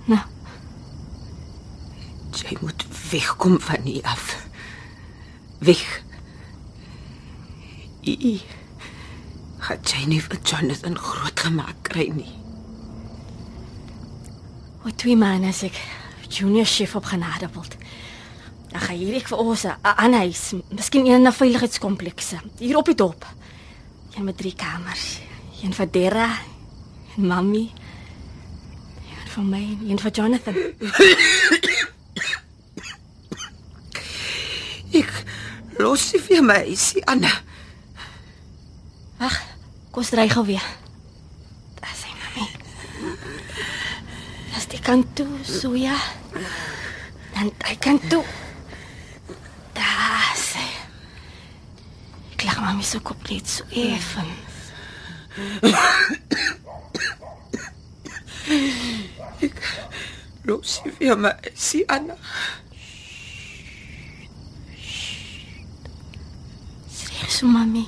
Nou, 0.06 0.22
Jy 2.40 2.58
moet 2.62 2.86
wegkom 3.12 3.60
van 3.60 3.82
hier 3.84 4.04
af. 4.04 4.46
Weg. 5.60 6.02
I. 8.08 8.40
Gaat 9.60 9.92
jy 9.92 10.06
nie 10.08 10.22
vir 10.24 10.40
Jonathan 10.44 10.96
groot 10.98 11.40
gemaak 11.46 11.82
kry 11.90 12.08
nie. 12.16 12.39
Oor 14.84 14.96
twee 14.96 15.16
maande 15.16 15.48
is 15.48 15.64
ek 15.64 15.80
junior 16.30 16.66
chef 16.66 16.96
op 16.96 17.06
Genadebult. 17.06 17.76
Dan 18.70 18.82
gaan 18.82 18.96
hier 18.96 19.16
ek 19.18 19.28
vir 19.28 19.38
ons 19.38 19.64
'n 19.66 19.76
ander 19.82 20.20
huis, 20.20 20.54
miskien 20.70 21.06
een 21.06 21.14
in 21.16 21.28
'n 21.28 21.34
veiligheidskomplekse 21.34 22.38
hier 22.58 22.78
op 22.78 22.86
die 22.86 22.96
dorp. 22.96 23.26
Een 24.16 24.24
met 24.24 24.38
drie 24.38 24.56
kamers. 24.56 25.20
Een 25.64 25.74
vir 25.74 25.92
Dera 25.92 26.30
en 27.18 27.28
mami. 27.28 27.72
Een 29.10 29.28
vir 29.28 29.44
my 29.44 29.78
en 29.82 29.90
een 29.90 30.00
vir 30.00 30.12
Jonathan. 30.12 30.56
Ek 34.94 35.24
los 35.78 36.14
nie 36.14 36.22
vir 36.22 36.44
my, 36.44 36.64
isie 36.66 37.06
Anna. 37.06 37.30
Wag, 39.20 39.42
kom 39.92 40.04
stry 40.04 40.30
gou 40.30 40.46
weer. 40.46 40.64
Daar 41.80 41.96
sien 41.96 42.16
mami. 42.24 42.48
Dis 44.56 44.68
die 44.68 44.79
kant 44.90 45.06
toe, 45.14 45.38
so 45.46 45.76
ja. 45.78 45.98
Dan 47.36 47.52
hy 47.62 47.76
kan 47.78 48.00
toe. 48.10 48.26
Daar 49.78 50.34
sê. 50.34 50.66
Ek 52.34 52.46
lag 52.48 52.58
mami 52.64 52.84
so 52.84 52.98
kop 53.06 53.22
net 53.30 53.46
so 53.46 53.68
effen. 53.70 54.34
Los 60.50 60.80
nie 60.82 60.96
vir 60.98 61.22
my, 61.22 61.36
isie 61.54 61.86
Anna. 61.86 62.18
Reg 67.14 67.30
so 67.30 67.46
mami. 67.46 67.86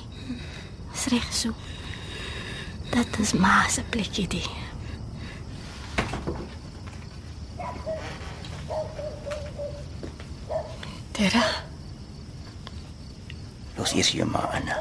Dis 0.92 1.10
reg 1.16 1.30
so. 1.34 1.50
Dit 2.94 3.18
is 3.18 3.34
ma 3.34 3.64
se 3.66 3.82
plekkie 3.90 4.30
die. 4.30 4.61
Tera, 11.22 11.42
Los 13.76 13.92
eers 13.94 14.08
jou 14.10 14.24
ma 14.26 14.40
Anna. 14.56 14.74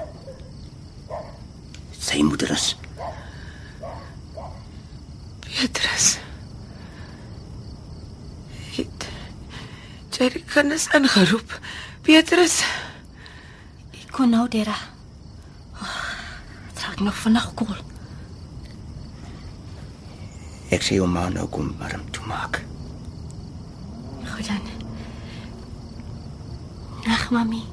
Sy 1.94 2.24
moeder 2.26 2.50
is 2.56 2.72
Petrus. 5.46 6.08
Het 8.74 9.08
jy 10.18 10.32
die 10.40 10.44
kinders 10.50 10.90
ingeroep? 10.98 11.54
Petrus, 12.10 12.58
ek 13.94 14.10
kon 14.18 14.34
nou 14.34 14.50
Tera. 14.50 14.80
Oh, 15.78 15.96
raak 16.82 17.06
nog 17.06 17.22
vanaand 17.22 17.54
koel. 17.62 17.78
ek 20.74 20.90
sê 20.90 20.98
jou 20.98 21.06
ma 21.06 21.30
nou 21.30 21.46
kom 21.54 21.76
warm 21.78 22.10
toe 22.10 22.26
maak. 22.26 22.64
Goed 24.34 24.48
dan. 24.50 24.81
Nag, 27.06 27.30
mami. 27.32 27.64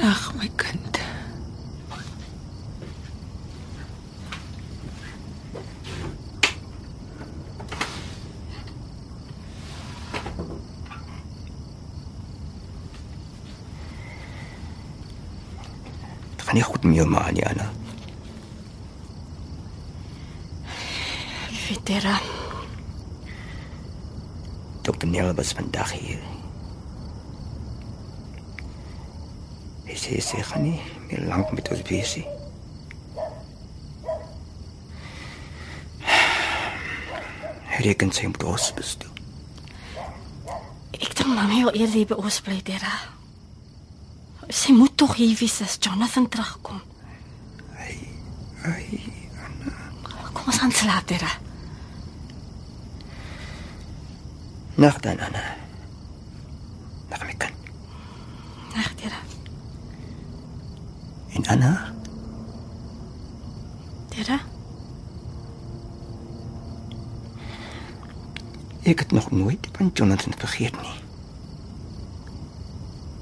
Ag 0.00 0.34
my 0.38 0.48
kind. 0.56 0.98
Dit 16.34 16.42
gaan 16.42 16.54
nie 16.54 16.62
goed 16.62 16.84
met 16.84 16.94
jou 16.94 17.08
ma 17.08 17.30
nie, 17.30 17.46
Anna. 17.46 17.70
Dera. 21.84 22.20
Dokter 24.82 25.08
Nel 25.08 25.34
was 25.34 25.52
vandag 25.52 25.92
hier. 25.92 26.33
Hy 29.94 29.98
sê 30.02 30.16
sy 30.26 30.40
gaan 30.42 30.64
nie 30.66 30.80
meer 31.06 31.20
lank 31.30 31.52
met 31.54 31.68
ons 31.70 31.84
wees 31.86 32.16
nie. 32.18 32.26
Hy 37.74 37.82
reken 37.86 38.10
sy 38.14 38.26
moet 38.30 38.42
ons 38.46 38.68
bestuur. 38.74 39.10
Ek 40.98 41.14
dink 41.18 41.30
mami 41.30 41.62
wil 41.66 41.74
eers 41.78 41.94
hier 41.94 42.06
by 42.10 42.18
ons 42.18 42.40
bly, 42.46 42.58
Dera. 42.66 42.90
Sy 44.50 44.74
moet 44.76 44.94
tog 45.00 45.14
hier 45.18 45.34
wees 45.40 45.60
as 45.64 45.78
Jonathan 45.82 46.26
terugkom. 46.30 46.82
Ai, 47.78 47.96
Kom 50.34 50.50
ons 50.50 50.58
gaan 50.62 50.72
slaap, 50.74 51.06
Dera. 51.10 51.30
nag 54.76 54.96
dan 55.04 55.20
Anna. 55.22 55.42
Nag 57.10 57.22
my 57.28 57.34
kind. 57.38 57.68
Nag, 58.74 58.90
Dera. 58.98 59.20
Anna, 61.46 61.92
Dera. 64.08 64.40
ek 68.82 68.98
het 68.98 69.12
nog 69.12 69.30
nooit 69.30 69.68
van 69.72 69.90
Jonathan 69.94 70.32
vergeet 70.36 70.80
nie. 70.80 71.02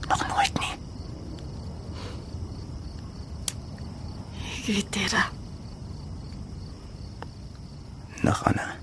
Nog 0.08 0.26
nooit 0.28 0.58
nie. 0.58 0.74
Ek 4.58 4.66
weet 4.66 4.92
Dera. 4.92 5.28
Nag 8.22 8.44
Anna. 8.44 8.74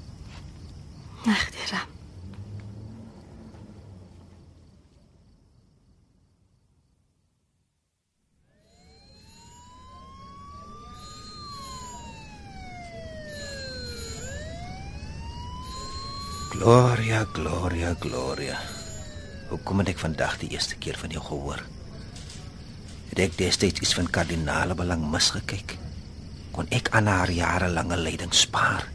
Nag, 1.26 1.50
Dera. 1.50 1.84
Gloria, 16.60 17.26
Gloria, 17.90 17.96
Gloria. 18.00 18.58
Hoekom 19.50 19.82
het 19.82 19.90
ek 19.96 20.02
vandag 20.02 20.36
die 20.38 20.52
eerste 20.54 20.76
keer 20.78 20.98
van 21.00 21.10
jou 21.10 21.24
gehoor? 21.26 21.62
Het 23.10 23.22
ek 23.24 23.38
destyds 23.40 23.82
iets 23.82 23.96
van 23.98 24.10
kardinale 24.14 24.76
belang 24.78 25.08
misgekyk? 25.10 25.74
Kon 26.54 26.70
ek 26.70 26.92
aan 26.94 27.10
haar 27.10 27.32
jarelange 27.34 27.98
lyding 27.98 28.34
spaar? 28.34 28.86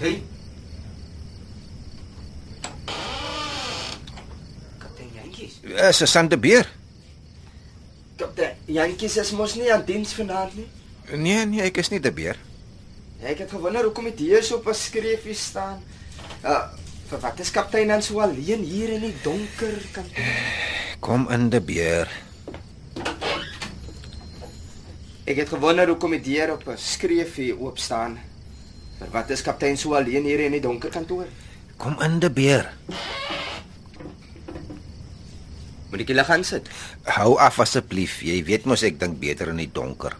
Hey. 0.00 0.22
Kaptein 4.78 5.10
Jantjies. 5.12 5.60
Is 5.62 6.00
'n 6.00 6.06
sande 6.06 6.38
beer? 6.38 6.68
Kaptein 8.16 8.56
Jantjies 8.64 9.16
is 9.16 9.32
mos 9.32 9.54
nie 9.54 9.72
aan 9.72 9.84
diens 9.84 10.14
vanaand 10.14 10.56
nie. 10.56 10.68
Nee, 11.12 11.44
nee, 11.44 11.60
ek 11.60 11.76
is 11.76 11.90
nie 11.90 12.00
'n 12.00 12.14
beer. 12.14 12.36
Ek 13.20 13.38
het 13.38 13.50
gewonder 13.50 13.84
hoekom 13.84 14.04
dit 14.04 14.18
hier 14.18 14.42
so 14.42 14.56
op 14.56 14.66
'n 14.68 14.74
skreefie 14.74 15.34
staan. 15.34 15.82
Uh, 16.44 16.72
vir 17.06 17.18
wat 17.20 17.40
is 17.40 17.50
kaptein 17.50 17.88
dan 17.88 18.02
so 18.02 18.20
alleen 18.20 18.62
hier 18.64 18.88
in 18.88 19.00
die 19.00 19.14
donker 19.22 19.76
kantoor? 19.92 20.24
Kom 21.00 21.28
in 21.30 21.50
die 21.50 21.60
beer. 21.60 22.08
Ek 25.24 25.36
het 25.36 25.48
gewonder 25.48 25.86
hoekom 25.86 26.10
die 26.10 26.20
deur 26.20 26.52
op 26.52 26.66
'n 26.66 26.76
skreefie 26.76 27.58
oop 27.58 27.78
staan. 27.78 28.18
Vir 28.98 29.10
wat 29.10 29.30
is 29.30 29.42
kaptein 29.42 29.76
so 29.76 29.94
alleen 29.94 30.24
hier 30.24 30.40
in 30.40 30.52
die 30.52 30.60
donker 30.60 30.90
kantoor? 30.90 31.26
Kom 31.76 32.00
in 32.00 32.18
die 32.20 32.30
beer. 32.30 32.72
Moet 35.90 36.00
ek 36.00 36.08
hulle 36.08 36.24
gaan 36.24 36.44
sit? 36.44 36.68
Hou 37.04 37.38
af 37.38 37.60
asseblief. 37.60 38.22
Jy 38.22 38.44
weet 38.44 38.64
mos 38.64 38.82
ek 38.82 38.98
dink 38.98 39.20
beter 39.20 39.48
in 39.48 39.56
die 39.56 39.70
donker. 39.72 40.16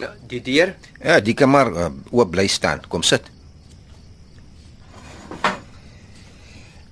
Ja, 0.00 0.14
die 0.28 0.40
deur? 0.40 0.74
Ja, 1.02 1.20
die 1.20 1.34
kan 1.36 1.50
maar 1.52 1.70
uh, 1.72 1.90
oop 2.10 2.30
bly 2.32 2.46
staan. 2.48 2.80
Kom 2.88 3.02
sit. 3.04 3.28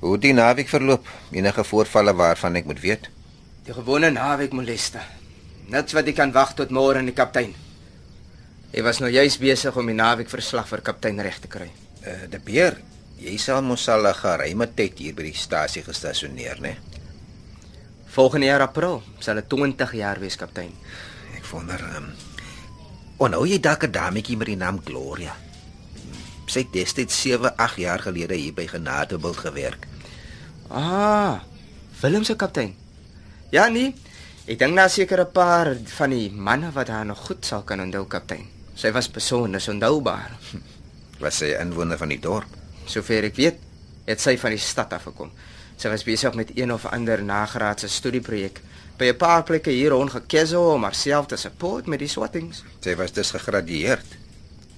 Hoe 0.03 0.19
die 0.21 0.35
naweek 0.37 0.69
verloop? 0.71 1.09
Enige 1.35 1.65
voorvalle 1.65 2.15
waarvan 2.15 2.59
ek 2.61 2.69
moet 2.69 2.83
weet? 2.85 3.09
Die 3.67 3.75
gewone 3.75 4.13
naweek 4.15 4.53
moleste. 4.55 5.01
Net 5.73 5.93
wat 5.97 6.07
ek 6.09 6.21
kan 6.21 6.33
wag 6.37 6.55
tot 6.57 6.71
môre 6.73 7.01
in 7.03 7.11
die 7.11 7.17
kaptein. 7.17 7.57
Hy 8.73 8.85
was 8.85 9.01
nou 9.01 9.11
juis 9.11 9.39
besig 9.41 9.77
om 9.81 9.89
die 9.89 9.97
naweek 9.97 10.31
verslag 10.31 10.69
vir 10.69 10.85
kaptein 10.85 11.21
reg 11.25 11.41
te 11.41 11.51
kry. 11.51 11.71
Uh, 12.05 12.29
die 12.31 12.41
beer, 12.45 12.79
jy 13.19 13.35
sal 13.41 13.65
mos 13.65 13.89
al 13.89 14.07
'n 14.07 14.15
geruime 14.15 14.69
tyd 14.77 14.99
hier 15.01 15.15
by 15.15 15.27
die 15.33 15.35
stasie 15.35 15.83
gestasioneer, 15.83 16.61
né? 16.61 16.77
Volgende 18.13 18.47
jaar 18.47 18.61
April 18.61 19.03
sal 19.21 19.41
dit 19.41 19.49
20 19.49 19.93
jaar 19.95 20.21
wees 20.21 20.37
kaptein. 20.37 20.73
Ek 21.37 21.45
wonder 21.51 21.81
um, 21.97 22.13
onthou 23.19 23.45
jy 23.47 23.59
dalk 23.61 23.85
'n 23.85 23.93
dametjie 23.93 24.37
met 24.37 24.47
die 24.47 24.57
naam 24.57 24.81
Gloria? 24.85 25.35
Sy 26.47 26.65
het 26.65 26.73
destyds 26.73 27.21
7, 27.21 27.57
8 27.57 27.77
jaar 27.77 27.99
gelede 27.99 28.35
hier 28.35 28.55
by 28.55 28.67
Genadebilt 28.67 29.37
gewerk. 29.37 29.87
Ah, 30.71 31.41
Willem 32.01 32.25
se 32.25 32.37
kaptein. 32.37 32.75
Ja 33.51 33.69
nee, 33.69 33.95
ek 34.47 34.59
dink 34.59 34.77
daar 34.77 34.91
seker 34.91 35.21
'n 35.21 35.33
paar 35.33 35.77
van 35.85 36.11
die 36.11 36.31
manne 36.31 36.73
wat 36.73 36.89
haar 36.89 37.05
nog 37.05 37.19
goed 37.19 37.45
sal 37.45 37.63
kan 37.63 37.81
onthou 37.81 38.07
kaptein. 38.07 38.47
Sy 38.75 38.93
was 38.93 39.09
persoonlik 39.09 39.69
onthoubaar. 39.69 40.31
Was 41.21 41.39
sy 41.39 41.55
'n 41.55 41.61
inwoner 41.61 41.99
van 41.99 42.09
die 42.09 42.21
dorp? 42.21 42.47
Sover 42.87 43.25
ek 43.25 43.37
weet, 43.37 43.59
het 44.07 44.21
sy 44.21 44.39
van 44.39 44.51
die 44.51 44.59
stad 44.59 44.93
af 44.93 45.03
gekom. 45.03 45.31
Sy 45.77 45.89
was 45.89 46.05
besig 46.05 46.35
met 46.35 46.51
een 46.55 46.73
of 46.73 46.87
ander 46.87 47.23
nagraadse 47.23 47.89
studieprojek 47.89 48.61
by 48.99 49.13
'n 49.13 49.17
paar 49.17 49.43
plekke 49.43 49.71
hier 49.71 49.91
rond 49.91 50.11
gekeso 50.11 50.75
om 50.75 50.83
haarself 50.83 51.27
te 51.27 51.37
support 51.37 51.87
met 51.87 51.99
die 51.99 52.09
swattings. 52.09 52.65
Sy 52.81 52.97
was 52.97 53.13
dus 53.13 53.31
gegradueerd. 53.31 54.07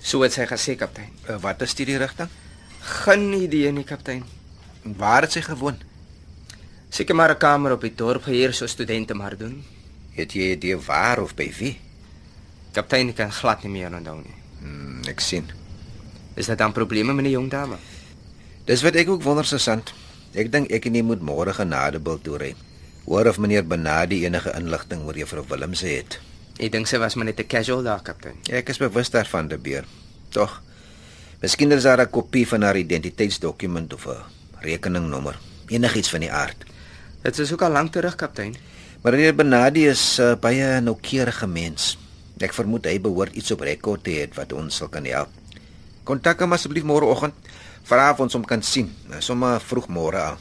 So 0.02 0.22
het 0.22 0.32
sy 0.32 0.46
gesê 0.46 0.76
kaptein. 0.76 1.12
Uh, 1.28 1.36
wat 1.40 1.62
is 1.62 1.74
die 1.74 1.96
rigting? 1.96 2.28
Geen 2.80 3.32
idee 3.32 3.72
nie 3.72 3.84
kaptein. 3.84 4.24
Waar 4.82 5.22
het 5.22 5.32
sy 5.32 5.40
gewoon? 5.40 5.76
Seker 6.88 7.14
maar 7.14 7.30
'n 7.30 7.38
kamer 7.38 7.72
op 7.72 7.80
die 7.80 7.94
dorp 7.94 8.22
gehuur 8.22 8.54
so 8.54 8.66
studente 8.66 9.14
maar 9.14 9.36
doen. 9.36 9.64
Het 10.12 10.32
jy 10.32 10.50
idee 10.52 10.76
waar 10.76 11.22
of 11.22 11.34
by 11.34 11.52
wie? 11.58 11.78
Kaptein 12.72 13.14
kan 13.14 13.32
glad 13.32 13.62
nie 13.62 13.72
meer 13.72 13.94
onthou 13.94 14.16
nie. 14.16 14.34
Hmm, 14.60 15.02
ek 15.08 15.20
sien. 15.20 15.50
Is 16.34 16.46
dit 16.46 16.58
dan 16.58 16.72
probleme 16.72 17.12
met 17.12 17.24
die 17.24 17.32
jong 17.32 17.50
dame? 17.50 17.76
Dis 18.64 18.82
wat 18.82 18.94
ek 18.94 19.08
ook 19.08 19.22
wonder 19.22 19.44
sesant. 19.44 19.92
Ek 20.34 20.52
dink 20.52 20.70
ek 20.70 20.86
en 20.86 20.94
jy 20.94 21.02
moet 21.02 21.20
môre 21.20 21.52
genadebil 21.52 22.20
toe 22.20 22.38
ry. 22.38 22.54
Hoor 23.05 23.26
of 23.26 23.38
meneer 23.38 23.66
Benadi 23.66 24.24
enige 24.24 24.53
inligting 24.57 25.05
oor 25.07 25.16
juffrou 25.16 25.44
Willemse 25.48 25.86
het. 25.86 26.20
Ek 26.61 26.72
dink 26.72 26.86
sy 26.86 26.98
was 26.98 27.14
maar 27.14 27.24
net 27.24 27.40
'n 27.40 27.46
casual 27.46 27.82
daar 27.82 28.03
kaptein. 28.03 28.36
Ek 28.51 28.68
is 28.68 28.78
bewus 28.78 29.11
daarvan, 29.11 29.48
De 29.48 29.59
Beer. 29.59 29.84
Tog. 30.28 30.62
Miskien 31.40 31.72
is 31.72 31.82
daar 31.82 32.01
'n 32.01 32.11
kopie 32.11 32.46
van 32.48 32.62
haar 32.62 32.76
identiteitsdokument 32.76 33.92
of 33.94 34.07
'n 34.07 34.22
rekeningnommer, 34.61 35.38
enigiets 35.68 36.11
van 36.11 36.20
die 36.20 36.32
aard. 36.32 36.64
Dit 37.22 37.38
is 37.38 37.53
ook 37.53 37.62
al 37.62 37.70
lank 37.70 37.92
terug 37.92 38.14
kaptein. 38.14 38.57
Maar 39.03 39.12
meneer 39.12 39.34
Benadi 39.34 39.88
is 39.88 40.18
uh, 40.18 40.34
baie 40.40 40.80
'n 40.80 40.84
noukeurige 40.84 41.46
mens. 41.46 41.98
Ek 42.38 42.53
vermoed 42.53 42.84
hy 42.84 43.01
behoort 43.01 43.34
iets 43.34 43.51
op 43.51 43.61
rekord 43.61 44.05
te 44.05 44.11
hê 44.11 44.28
wat 44.34 44.53
ons 44.53 44.76
sal 44.76 44.88
kan 44.88 45.05
help. 45.05 45.28
Kontak 46.05 46.40
hom 46.40 46.53
asseblief 46.53 46.84
môreoggend. 46.84 47.34
Vra 47.82 48.11
of 48.11 48.20
ons 48.20 48.32
hom 48.32 48.44
kan 48.44 48.62
sien, 48.62 48.92
sommer 49.18 49.61
vroeg 49.61 49.88
môre 49.88 50.20
al. 50.20 50.38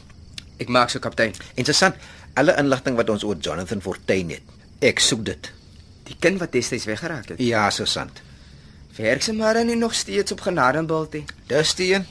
Ek 0.60 0.68
maak 0.68 0.90
so 0.90 0.98
kaptein. 0.98 1.32
Interessant, 1.54 1.96
alle 2.34 2.56
inligting 2.58 2.96
wat 2.96 3.10
ons 3.10 3.24
oor 3.24 3.36
Jonathan 3.36 3.82
Fortuin 3.82 4.30
het. 4.30 4.42
Ek 4.80 4.98
soek 4.98 5.24
dit. 5.24 5.50
Die 6.10 6.16
kind 6.18 6.40
wat 6.40 6.52
destyds 6.52 6.84
weggeraak 6.84 7.28
het. 7.28 7.42
Ja, 7.42 7.70
so 7.70 7.84
sant. 7.84 8.22
Werk 8.96 9.22
sy 9.22 9.32
maar 9.32 9.64
nie 9.64 9.76
nog 9.76 9.94
steeds 9.94 10.32
op 10.32 10.40
Genadenbultie. 10.40 11.24
Dis 11.48 11.74
die 11.74 11.94
een. 11.94 12.06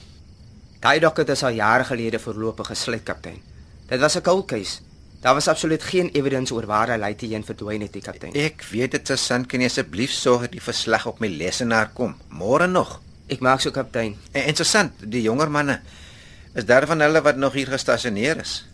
Daai 0.80 1.00
dokter 1.00 1.28
het 1.28 1.44
al 1.44 1.58
jare 1.58 1.84
gelede 1.84 2.20
voorlopig 2.20 2.68
gesluit 2.72 3.04
kaptein. 3.04 3.42
Dit 3.90 4.00
was 4.00 4.16
'n 4.16 4.22
cold 4.22 4.46
case. 4.48 4.80
Daar 5.20 5.34
was 5.34 5.48
absoluut 5.48 5.84
geen 5.84 6.10
evidence 6.16 6.54
oor 6.54 6.66
waar 6.66 6.90
hy 6.90 6.98
later 6.98 7.28
heen 7.28 7.44
verdwyn 7.44 7.82
het, 7.82 7.94
die 7.94 8.02
kaptein. 8.02 8.34
Ek 8.34 8.64
weet 8.72 8.92
dit, 8.92 9.08
Susan, 9.08 9.46
kan 9.46 9.60
jy 9.60 9.66
asseblief 9.66 10.12
sorg 10.12 10.42
dat 10.42 10.52
die 10.52 10.64
verslag 10.64 11.06
op 11.06 11.20
my 11.20 11.28
lesenaar 11.28 11.90
kom 11.94 12.16
môre 12.30 12.68
nog? 12.68 13.02
Ek 13.28 13.40
maak 13.40 13.60
so 13.60 13.72
kaptein. 13.72 14.16
En 14.32 14.46
interessant, 14.46 14.94
die 15.04 15.22
jonger 15.22 15.52
manne 15.52 15.82
is 16.56 16.66
daar 16.66 16.88
van 16.88 17.00
hulle 17.00 17.22
wat 17.22 17.36
nog 17.36 17.54
hier 17.54 17.68
gestasioneer 17.68 18.40
is. 18.40 18.69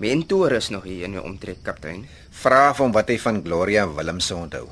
Mentor 0.00 0.52
is 0.56 0.70
nog 0.72 0.86
hier 0.88 1.02
in 1.04 1.12
die 1.12 1.20
omtrek 1.20 1.58
kaptein. 1.60 2.06
Vra 2.40 2.70
hom 2.78 2.92
wat 2.94 3.10
hy 3.12 3.18
van 3.20 3.42
Gloria 3.44 3.82
Willemse 3.84 4.32
onthou. 4.32 4.62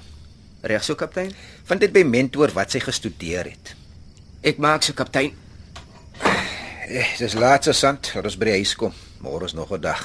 Reg 0.65 0.87
so 0.87 0.97
kaptein. 0.97 1.35
Vind 1.69 1.83
dit 1.85 1.93
by 1.93 2.01
mentor 2.09 2.55
wat 2.57 2.73
sy 2.73 2.81
gestudeer 2.81 3.51
het. 3.51 3.75
Ek 4.41 4.57
maak 4.57 4.87
so 4.87 4.97
kaptein. 4.97 5.35
Eh, 6.89 7.11
dis 7.21 7.37
laat 7.37 7.69
se 7.69 7.75
sant, 7.77 8.09
laat 8.15 8.31
ons 8.31 8.39
by 8.41 8.49
die 8.49 8.55
huis 8.63 8.73
kom. 8.81 8.95
Môre 9.21 9.45
is 9.45 9.53
nog 9.53 9.75
'n 9.77 9.81
dag. 9.85 10.01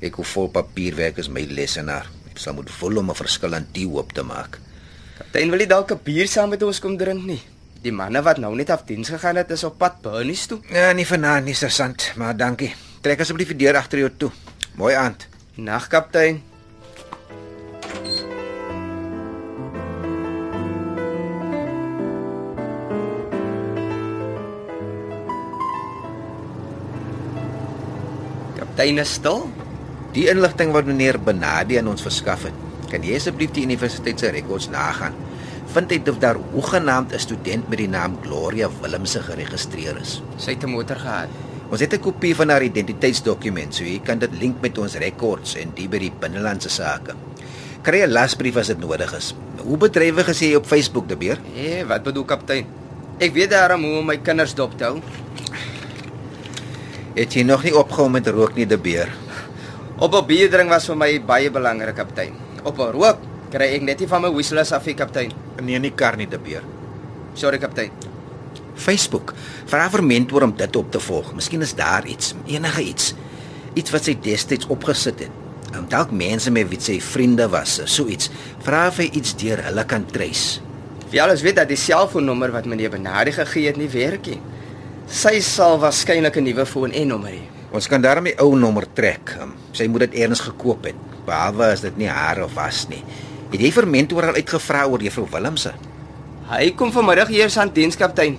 Ek 0.00 0.14
hoef 0.14 0.28
vol 0.28 0.48
papierwerk 0.48 1.18
is 1.18 1.28
my 1.28 1.42
lesenaar. 1.50 2.06
Ek 2.30 2.38
sal 2.38 2.54
moet 2.54 2.70
vol 2.70 2.98
om 2.98 3.10
'n 3.10 3.14
verskil 3.14 3.54
aan 3.54 3.66
die 3.72 3.88
hoop 3.88 4.12
te 4.12 4.22
maak. 4.22 4.60
Kaptein 5.18 5.50
wil 5.50 5.58
nie 5.58 5.66
dalk 5.66 5.90
'n 5.90 6.00
bier 6.04 6.28
saam 6.28 6.50
met 6.50 6.62
ons 6.62 6.78
kom 6.78 6.96
drink 6.96 7.24
nie. 7.24 7.42
Die 7.82 7.92
manne 7.92 8.22
wat 8.22 8.38
nou 8.38 8.54
net 8.54 8.70
af 8.70 8.84
diens 8.86 9.08
gegaan 9.08 9.36
het, 9.36 9.50
is 9.50 9.64
op 9.64 9.78
pad 9.78 10.00
Bernies 10.00 10.46
toe. 10.46 10.60
Ja, 10.70 10.92
nie 10.92 11.06
vanaand 11.06 11.44
nie, 11.44 11.54
sergeant, 11.54 12.12
maar 12.16 12.36
dankie. 12.36 12.72
Trek 13.00 13.20
asseblief 13.20 13.48
die 13.48 13.56
deur 13.56 13.76
agter 13.76 13.98
jou 13.98 14.10
toe. 14.16 14.30
Mooi 14.74 14.96
aand. 14.98 15.28
Nag 15.54 15.84
kaptein. 15.86 16.40
Kaptein 28.58 28.98
is 28.98 29.12
stil. 29.14 29.46
Die 30.14 30.26
inligting 30.26 30.74
wat 30.74 30.90
meneer 30.90 31.20
Benadi 31.22 31.78
aan 31.78 31.92
ons 31.92 32.02
verskaf 32.02 32.48
het, 32.48 32.58
kan 32.90 33.06
jy 33.06 33.14
asseblief 33.14 33.54
die 33.54 33.62
universiteit 33.70 34.18
se 34.18 34.34
rekords 34.34 34.66
nagaan. 34.74 35.14
Vind 35.70 35.94
uit 35.94 36.10
of 36.10 36.18
daar 36.18 36.42
hoegenaamd 36.50 37.14
'n 37.14 37.22
student 37.22 37.68
met 37.68 37.78
die 37.78 37.88
naam 37.88 38.18
Gloria 38.26 38.68
Willemse 38.82 39.22
geregistreer 39.22 40.02
is. 40.02 40.22
Sy 40.36 40.58
het 40.58 40.66
'n 40.66 40.74
motor 40.74 40.96
gehad. 40.96 41.30
Ons 41.70 41.80
het 41.80 41.94
'n 41.94 42.00
kopie 42.00 42.34
van 42.34 42.48
haar 42.50 42.62
identiteitsdokument, 42.62 43.74
so 43.74 43.84
jy 43.84 44.00
kan 44.04 44.18
dit 44.18 44.30
link 44.40 44.60
met 44.60 44.78
ons 44.78 44.94
rekords 44.94 45.56
en 45.56 45.72
die 45.74 45.88
by 45.88 45.98
die 45.98 46.12
binnelandse 46.20 46.68
sake. 46.68 47.14
Kry 47.82 48.02
'n 48.02 48.12
lasbrief 48.12 48.56
as 48.56 48.66
dit 48.66 48.78
nodig 48.78 49.12
is. 49.12 49.34
Hoe 49.64 49.76
bedrywig 49.76 50.28
is 50.28 50.40
jy 50.40 50.54
op 50.54 50.66
Facebook, 50.66 51.08
De 51.08 51.16
Beer? 51.16 51.38
Eh, 51.56 51.84
wat 51.84 52.02
bedoel 52.02 52.24
kaptein? 52.24 52.66
Ek 53.18 53.32
weet 53.32 53.50
daarom 53.50 53.82
hoe 53.82 53.98
om 53.98 54.06
my 54.06 54.16
kinders 54.16 54.54
dop 54.54 54.78
te 54.78 54.84
hou. 54.84 55.00
Het 57.14 57.32
jy 57.34 57.42
nog 57.42 57.62
nie 57.62 57.76
opgehou 57.76 58.10
met 58.10 58.26
rook 58.26 58.54
nie, 58.54 58.66
De 58.66 58.78
Beer? 58.78 59.08
Op 59.98 60.14
'n 60.14 60.26
bier 60.26 60.50
drink 60.50 60.68
was 60.68 60.86
vir 60.86 60.96
my 60.96 61.20
baie 61.20 61.50
belangrik, 61.50 61.94
kaptein. 61.94 62.32
Op 62.64 62.78
'n 62.78 62.90
rook 62.92 63.18
kry 63.50 63.74
ek 63.74 63.82
net 63.82 64.00
nie 64.00 64.08
van 64.08 64.22
my 64.22 64.30
whistlers 64.30 64.72
af, 64.72 64.86
nie, 64.86 64.94
kaptein. 64.94 65.32
Nee, 65.62 65.78
nie 65.78 65.92
kar 65.94 66.16
nie, 66.16 66.26
De 66.26 66.38
Beer. 66.38 66.62
Sorry, 67.34 67.58
kaptein. 67.58 67.90
Facebook. 68.74 69.34
Vra 69.70 69.88
vir 69.90 70.04
mentor 70.04 70.42
om 70.42 70.52
dit 70.56 70.76
op 70.76 70.90
te 70.90 71.00
volg. 71.00 71.32
Miskien 71.34 71.62
is 71.62 71.74
daar 71.74 72.06
iets, 72.06 72.34
enige 72.46 72.82
iets. 72.82 73.14
Iets 73.74 73.90
wat 73.94 74.04
sy 74.04 74.14
destyds 74.22 74.68
opgesit 74.70 75.26
het. 75.26 75.40
Um, 75.74 75.88
dalk 75.90 76.12
mense 76.14 76.50
met 76.54 76.68
wie 76.70 76.78
sy 76.78 77.00
vriende 77.02 77.48
was, 77.50 77.80
so 77.90 78.06
iets. 78.06 78.30
Vra 78.62 78.86
of 78.92 79.00
hy 79.02 79.08
iets 79.10 79.34
deur 79.40 79.64
hulle 79.66 79.84
kan 79.90 80.04
trace. 80.06 80.60
Vir 81.10 81.24
alles 81.24 81.42
weet 81.42 81.58
dat 81.58 81.70
die 81.70 81.78
selfoonnommer 81.78 82.52
wat 82.54 82.68
meneer 82.70 82.92
Benadi 82.94 83.34
gegee 83.34 83.72
het 83.72 83.78
nie 83.78 83.90
werk 83.90 84.30
nie. 84.30 84.40
Sy 85.10 85.40
sal 85.42 85.78
waarskynlik 85.82 86.36
'n 86.36 86.44
nuwe 86.44 86.66
foon 86.66 86.92
en 86.92 87.08
nommer 87.08 87.30
hê. 87.30 87.42
Ons 87.72 87.88
kan 87.88 88.00
daarmee 88.00 88.38
ou 88.38 88.56
nommer 88.56 88.86
trek. 88.92 89.36
Um, 89.40 89.54
sy 89.72 89.86
moet 89.86 90.06
dit 90.06 90.14
eers 90.22 90.40
gekoop 90.40 90.84
het. 90.84 90.94
Behalwe 91.26 91.72
as 91.72 91.80
dit 91.80 91.96
nie 91.96 92.08
haar 92.08 92.44
of 92.44 92.54
was 92.54 92.88
nie. 92.88 93.02
Het 93.50 93.60
jy 93.60 93.70
vir 93.72 93.86
mentor 93.86 94.26
al 94.28 94.34
uitgevra 94.34 94.86
oor 94.86 95.02
juffrou 95.02 95.26
Willemse? 95.30 95.74
Hy 96.50 96.70
kom 96.76 96.92
vanmiddag 96.92 97.30
eers 97.30 97.58
aan 97.58 97.70
diens, 97.72 97.96
kaptein. 97.96 98.38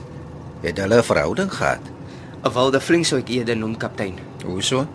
Het 0.61 0.77
hulle 0.77 0.97
'n 0.97 1.03
verhouding 1.03 1.51
gehad? 1.53 1.79
'n 2.43 2.51
Wilde 2.53 2.79
vriend 2.79 3.07
sou 3.07 3.19
ek 3.19 3.29
eerder 3.29 3.57
noem, 3.57 3.77
kaptein. 3.77 4.19
Hoe 4.45 4.61
so? 4.61 4.87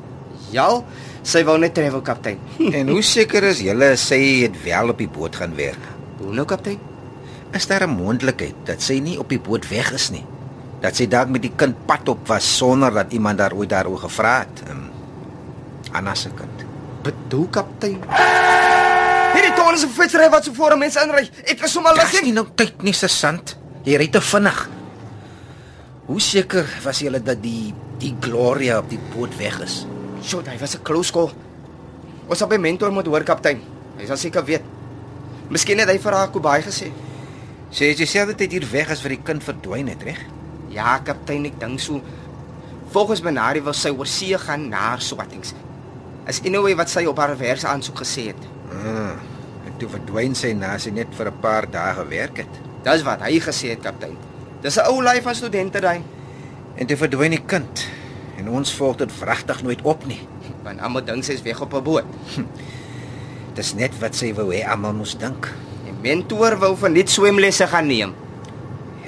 Ja, 0.51 0.83
sy 1.23 1.45
wou 1.45 1.59
net 1.59 1.75
travel, 1.75 2.01
kaptein. 2.01 2.39
en 2.79 2.89
hoe 2.89 3.03
seker 3.03 3.43
is 3.45 3.61
julle 3.61 3.97
sy 3.97 4.43
het 4.43 4.63
wel 4.65 4.89
op 4.89 4.99
die 4.99 5.09
boot 5.09 5.37
gaan 5.37 5.55
werk? 5.57 5.79
Hoe 6.19 6.33
nou, 6.35 6.45
kaptein? 6.47 6.79
Is 7.53 7.67
daar 7.67 7.87
'n 7.87 7.91
moontlikheid 7.91 8.55
dat 8.65 8.83
sy 8.83 8.99
nie 8.99 9.19
op 9.19 9.29
die 9.29 9.39
boot 9.41 9.69
weg 9.69 9.93
is 9.93 10.11
nie? 10.11 10.25
Dat 10.81 10.97
sy 10.97 11.07
dalk 11.09 11.29
met 11.29 11.43
die 11.43 11.53
kind 11.57 11.75
pad 11.87 12.09
op 12.09 12.27
was 12.29 12.57
sonder 12.57 12.91
dat 12.93 13.13
iemand 13.13 13.39
daar 13.39 13.53
ooit 13.53 13.69
daaroor 13.69 13.99
gevra 13.99 14.39
het? 14.39 14.63
Um, 14.71 14.91
Anna 15.93 16.15
se 16.15 16.29
kind. 16.29 16.65
Bedoel, 17.03 17.47
kaptein? 17.51 17.99
Hierdie 19.35 19.55
ton 19.55 19.75
is 19.75 19.85
'n 19.85 19.89
fietsry 19.89 20.29
wat 20.31 20.45
so 20.45 20.53
voor 20.53 20.73
'n 20.73 20.79
mens 20.79 20.97
inry. 20.97 21.29
Ek 21.45 21.61
is 21.65 21.73
sommer 21.73 21.95
Dis 21.95 22.13
lig. 22.13 22.23
nie 22.23 22.33
nou 22.33 22.47
tyd 22.55 22.83
nie, 22.83 22.93
sergeant. 22.93 23.57
Jy 23.85 23.97
ry 23.97 24.07
te 24.09 24.21
vinnig. 24.21 24.69
Hoe 26.11 26.19
seker 26.19 26.67
was 26.83 26.99
jy 26.99 27.11
dat 27.23 27.39
die 27.39 27.71
die 28.03 28.11
Gloria 28.19 28.81
op 28.81 28.89
die 28.91 28.99
boot 29.13 29.31
weg 29.39 29.61
is? 29.63 29.85
Sjoe, 30.27 30.43
hy 30.43 30.57
was 30.59 30.75
'n 30.75 30.83
close 30.83 31.13
call. 31.13 31.31
Ons 32.27 32.43
op 32.43 32.51
by 32.51 32.57
mentor 32.59 32.91
moet 32.91 33.07
hoor, 33.07 33.23
kaptein. 33.23 33.61
Hy 33.97 34.07
sal 34.07 34.17
seker 34.17 34.45
weet. 34.45 34.63
Miskien 35.49 35.79
het 35.79 35.89
hy 35.89 35.99
vir 35.99 36.13
haar 36.13 36.31
Kobai 36.31 36.63
gesê. 36.63 36.91
Sê 37.71 37.95
jy 37.95 38.07
self 38.07 38.35
dit 38.37 38.51
hier 38.51 38.67
weg 38.73 38.91
as 38.91 39.01
vir 39.01 39.11
die 39.11 39.23
kind 39.23 39.43
verdwyn 39.43 39.87
het, 39.87 40.03
reg? 40.03 40.19
Ja, 40.71 40.99
kaptein, 40.99 41.47
ek 41.47 41.61
dink 41.61 41.79
so. 41.79 42.01
Volgens 42.91 43.21
Benari 43.21 43.61
wil 43.61 43.73
sy 43.73 43.91
oor 43.91 44.07
see 44.07 44.37
gaan 44.37 44.69
na 44.69 44.99
swattings. 44.99 45.55
Is 46.27 46.41
anyway 46.45 46.75
wat 46.75 46.89
sy 46.89 47.07
op 47.07 47.19
haar 47.19 47.39
werks 47.39 47.65
aansoek 47.65 47.99
gesê 47.99 48.27
het. 48.27 48.43
Ah, 48.73 49.15
en 49.67 49.79
toe 49.79 49.89
verdwyn 49.89 50.35
sy 50.35 50.53
na 50.55 50.77
sy 50.79 50.91
net 50.91 51.15
vir 51.15 51.27
'n 51.31 51.41
paar 51.41 51.71
dae 51.71 51.95
gewerk 51.95 52.37
het. 52.39 52.61
Dis 52.83 53.03
wat 53.03 53.21
hy 53.21 53.39
gesê 53.39 53.69
het, 53.71 53.83
kaptein. 53.83 54.30
Dis 54.61 54.77
'n 54.77 54.87
ou 54.93 55.03
lyf 55.03 55.23
van 55.23 55.35
studente 55.35 55.81
daai. 55.81 56.01
En 56.75 56.87
toe 56.87 56.97
verdwyn 56.97 57.31
die 57.31 57.45
kind. 57.47 57.87
En 58.37 58.49
ons 58.49 58.75
volg 58.75 58.97
dit 58.97 59.19
wragtig 59.19 59.63
nooit 59.63 59.83
op 59.83 60.07
nie. 60.07 60.21
Want 60.65 60.81
almal 60.81 61.05
dink 61.05 61.25
sy 61.25 61.33
is 61.33 61.43
weg 61.43 61.61
op 61.61 61.75
'n 61.75 61.83
boot. 61.83 62.05
Dis 63.55 63.75
net 63.75 63.99
wat 63.99 64.15
sy 64.15 64.35
wou 64.35 64.53
hê 64.55 64.63
almal 64.65 64.93
moes 64.93 65.17
dink. 65.19 65.49
Die 65.85 65.95
mentor 66.03 66.59
wou 66.59 66.77
vir 66.77 66.91
net 66.91 67.11
swemlesse 67.11 67.67
gaan 67.67 67.87
neem. 67.87 68.15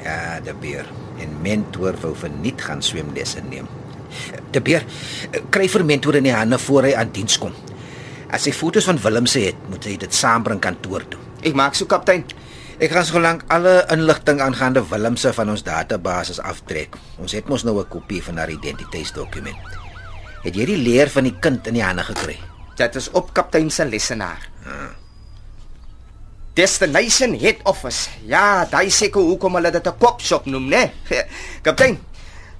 Ja, 0.03 0.41
die 0.41 0.55
beer. 0.55 0.87
En 1.19 1.37
mentor 1.43 1.95
wou 2.01 2.15
verniet 2.17 2.61
gaan 2.61 2.83
swemlesse 2.83 3.41
neem. 3.49 3.69
Die 4.53 4.61
beer 4.61 4.85
kry 5.51 5.69
vir 5.69 5.85
mentor 5.85 6.19
in 6.19 6.25
die 6.25 6.35
hande 6.35 6.59
voor 6.59 6.83
hy 6.83 6.95
aan 6.95 7.13
diens 7.15 7.39
kom. 7.39 7.53
As 8.33 8.45
hy 8.49 8.53
foto's 8.53 8.85
van 8.85 8.99
Willem 9.01 9.27
se 9.27 9.41
het, 9.41 9.57
moet 9.71 9.85
hy 9.85 9.97
dit 9.97 10.15
saambring 10.15 10.61
kantoor 10.61 11.05
toe. 11.09 11.21
Ek 11.45 11.55
maak 11.55 11.75
so 11.75 11.87
kaptein. 11.87 12.25
Ek 12.83 12.91
gaan 12.91 13.05
solank 13.07 13.45
alle 13.55 13.85
inligting 13.95 14.41
aangaande 14.43 14.81
Willem 14.91 15.15
se 15.17 15.31
van 15.31 15.53
ons 15.53 15.63
database 15.63 16.35
aftrek. 16.43 16.97
Ons 17.23 17.31
het 17.37 17.47
mos 17.47 17.63
nou 17.63 17.79
'n 17.79 17.89
kopie 17.89 18.23
van 18.23 18.37
haar 18.37 18.51
identiteitsdokument. 18.51 19.57
Het 20.43 20.55
jy 20.55 20.65
die 20.67 20.77
leer 20.77 21.09
van 21.11 21.23
die 21.23 21.39
kind 21.39 21.67
in 21.67 21.75
die 21.75 21.83
hande 21.83 22.03
gekry? 22.03 22.39
Dit 22.77 22.97
is 22.97 23.11
op 23.11 23.33
kaptein 23.33 23.71
se 23.71 23.85
lesenaar. 23.85 24.51
Destination 26.55 27.39
Head 27.39 27.63
Office. 27.63 28.11
Ja, 28.27 28.67
daai 28.67 28.91
seker 28.91 29.21
hoekom 29.21 29.55
hulle 29.55 29.71
dit 29.71 29.87
'n 29.87 29.99
kopshop 29.99 30.47
noem, 30.47 30.69
né? 30.69 30.91
Kaptein, 31.63 31.99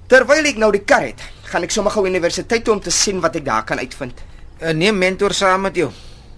terwyl 0.07 0.45
ek 0.45 0.57
nou 0.57 0.71
die 0.71 0.85
kar 0.85 1.01
het, 1.01 1.21
gaan 1.43 1.63
ek 1.63 1.71
sommer 1.71 1.91
gou 1.91 2.07
universiteit 2.07 2.63
toe 2.63 2.73
om 2.73 2.79
te 2.79 2.91
sien 2.91 3.19
wat 3.19 3.35
ek 3.35 3.45
daar 3.45 3.63
kan 3.65 3.77
uitvind. 3.77 4.23
Uh, 4.61 4.71
neem 4.71 4.97
mentor 4.97 5.33
saam 5.33 5.61
met 5.61 5.75
jou. 5.75 5.91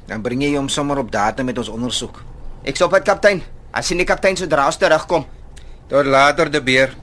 Dan 0.07 0.21
bring 0.21 0.41
jy 0.41 0.55
hom 0.55 0.69
sommer 0.69 0.97
op 0.97 1.11
data 1.11 1.43
met 1.43 1.57
ons 1.57 1.69
ondersoek. 1.69 2.23
Ek 2.63 2.75
stop 2.75 2.91
met 2.91 3.03
kaptein. 3.03 3.43
As 3.75 3.89
sien 3.91 3.99
die 3.99 4.07
kaptein 4.07 4.37
sodra 4.39 4.65
ons 4.69 4.77
terugkom. 4.79 5.25
Tot 5.91 6.07
later, 6.07 6.49
De 6.51 6.61
Beer. 6.63 6.95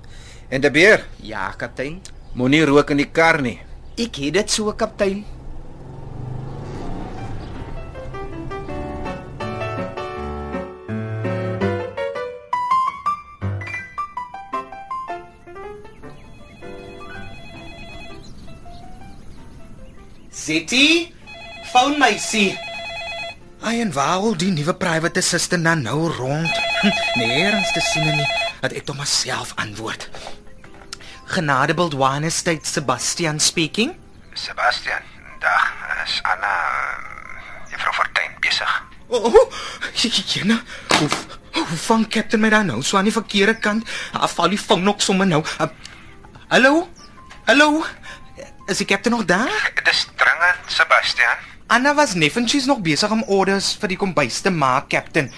En 0.48 0.60
De 0.60 0.70
Beer, 0.70 1.04
Ja, 1.20 1.50
kaptein. 1.56 2.00
moenie 2.34 2.64
rook 2.64 2.90
in 2.90 2.96
die 2.96 3.10
kar 3.12 3.40
nie. 3.42 3.58
Ek 3.98 4.16
het 4.16 4.32
dit 4.34 4.50
so, 4.50 4.72
kaptein. 4.72 5.24
City, 20.30 21.12
phone 21.72 21.98
my 21.98 22.16
see. 22.16 22.56
Ai 23.62 23.80
en 23.80 23.92
waar 23.92 24.18
al 24.18 24.36
die 24.36 24.50
nuwe 24.50 24.74
private 24.74 25.18
assistant 25.22 25.64
dan 25.64 25.82
nou 25.82 26.08
rond? 26.10 26.50
Hm, 26.80 26.90
Nêrens 27.20 27.70
te 27.72 27.80
sien 27.92 28.08
nie 28.16 28.26
dat 28.60 28.72
ek 28.74 28.88
tot 28.88 28.98
myself 28.98 29.52
antwoord. 29.62 30.08
Genade 31.30 31.74
Baldwin 31.74 32.26
Estate 32.26 32.66
Sebastian 32.66 33.38
speaking. 33.40 33.94
Sebastian, 34.34 35.06
dag. 35.38 35.68
Is 36.02 36.18
Anna 36.26 36.50
juffrou 37.70 37.94
Fortuin 37.94 38.34
besig? 38.42 38.72
O, 39.06 39.20
oh, 39.30 39.54
jene. 39.94 40.58
Hoe 40.98 41.08
hoe 41.52 41.78
van 41.86 42.08
Captain 42.08 42.40
my 42.42 42.50
dan 42.50 42.66
nou 42.66 42.82
so 42.82 42.98
aan 42.98 43.06
die 43.06 43.14
verkeerde 43.14 43.54
kant? 43.62 43.86
Afval 44.12 44.50
die 44.56 44.60
vang 44.60 44.82
nog 44.82 45.02
sommer 45.02 45.26
nou. 45.26 45.44
Uh, 45.60 45.68
hallo? 46.48 46.88
Hallo? 47.46 47.84
Is 48.66 48.82
die 48.82 48.86
kaptein 48.86 49.14
nog 49.14 49.24
daar? 49.24 49.70
Dis 49.84 50.06
dringend, 50.16 50.66
Sebastian. 50.66 51.51
Anna 51.72 51.94
was 51.94 52.12
neffentjies 52.14 52.66
nog 52.68 52.82
besig 52.84 53.10
om 53.14 53.22
orders 53.32 53.70
vir 53.80 53.94
die 53.94 53.96
kombuis 53.96 54.42
te 54.44 54.50
maak, 54.52 54.90
kaptein. 54.92 55.30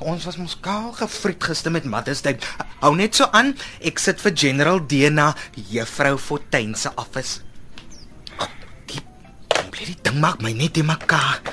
Ons 0.00 0.24
was 0.24 0.38
mos 0.40 0.54
kaal 0.64 0.94
gefriet 0.96 1.44
gister 1.44 1.74
met 1.74 1.84
Mother's 1.84 2.22
Day. 2.24 2.38
Hou 2.80 2.94
net 2.96 3.18
so 3.18 3.28
aan. 3.36 3.52
Ek 3.84 4.00
sit 4.00 4.24
vir 4.24 4.32
General 4.32 4.80
D 4.80 5.10
na 5.12 5.34
Juffrou 5.68 6.16
Fortuin 6.16 6.72
se. 6.80 6.88
Ag, 6.96 7.12
Die 8.88 9.02
die 9.84 9.98
ding 10.00 10.16
maak 10.24 10.40
my 10.40 10.54
net 10.56 10.80
in 10.80 10.88
mekaar. 10.88 11.44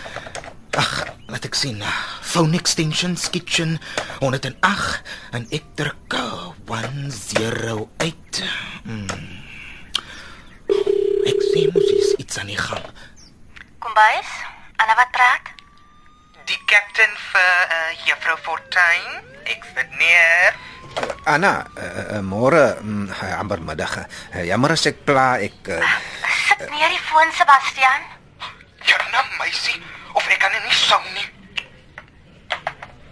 Ag, 0.80 0.94
laat 1.28 1.44
ek 1.44 1.60
sien. 1.60 1.84
Phone 2.24 2.56
extensions 2.56 3.28
kitchen 3.34 3.76
108 4.24 5.36
en 5.36 5.52
ek 5.52 5.68
druk 5.76 6.16
uh, 6.16 6.56
108. 6.72 8.46
Hmm. 8.88 9.08
Ek 11.28 11.50
sien 11.52 11.76
mos 11.76 12.16
iets 12.24 12.40
aan 12.40 12.56
die 12.56 12.64
gang. 12.70 12.88
Kombuis? 13.84 14.30
Anna 14.80 14.96
wat 14.96 15.10
praat? 15.12 15.50
Die 16.48 16.60
kaptein 16.72 17.12
vir 17.32 17.50
uh, 17.76 17.90
Juffrou 18.08 18.38
Fortuin. 18.46 19.18
Ek 19.52 19.66
sit 19.76 19.90
neer. 20.00 20.56
Anna, 21.28 21.52
uh, 21.76 21.88
uh, 22.16 22.22
môre 22.24 22.62
um, 22.80 23.10
amper 23.40 23.60
middag. 23.64 23.98
Uh, 24.32 24.44
jammer 24.48 24.76
as 24.78 24.86
ek 24.88 25.02
pla, 25.08 25.26
ek 25.44 25.72
uh, 25.76 25.82
Sit 26.48 26.64
neer 26.72 26.94
die 26.96 27.02
foon, 27.10 27.32
Sebastian. 27.36 28.08
Jana 28.88 29.26
meisie, 29.40 29.80
of 30.16 30.32
ek 30.32 30.40
kan 30.44 30.56
nie 30.56 30.78
sou 30.80 31.02
nie. 31.12 31.28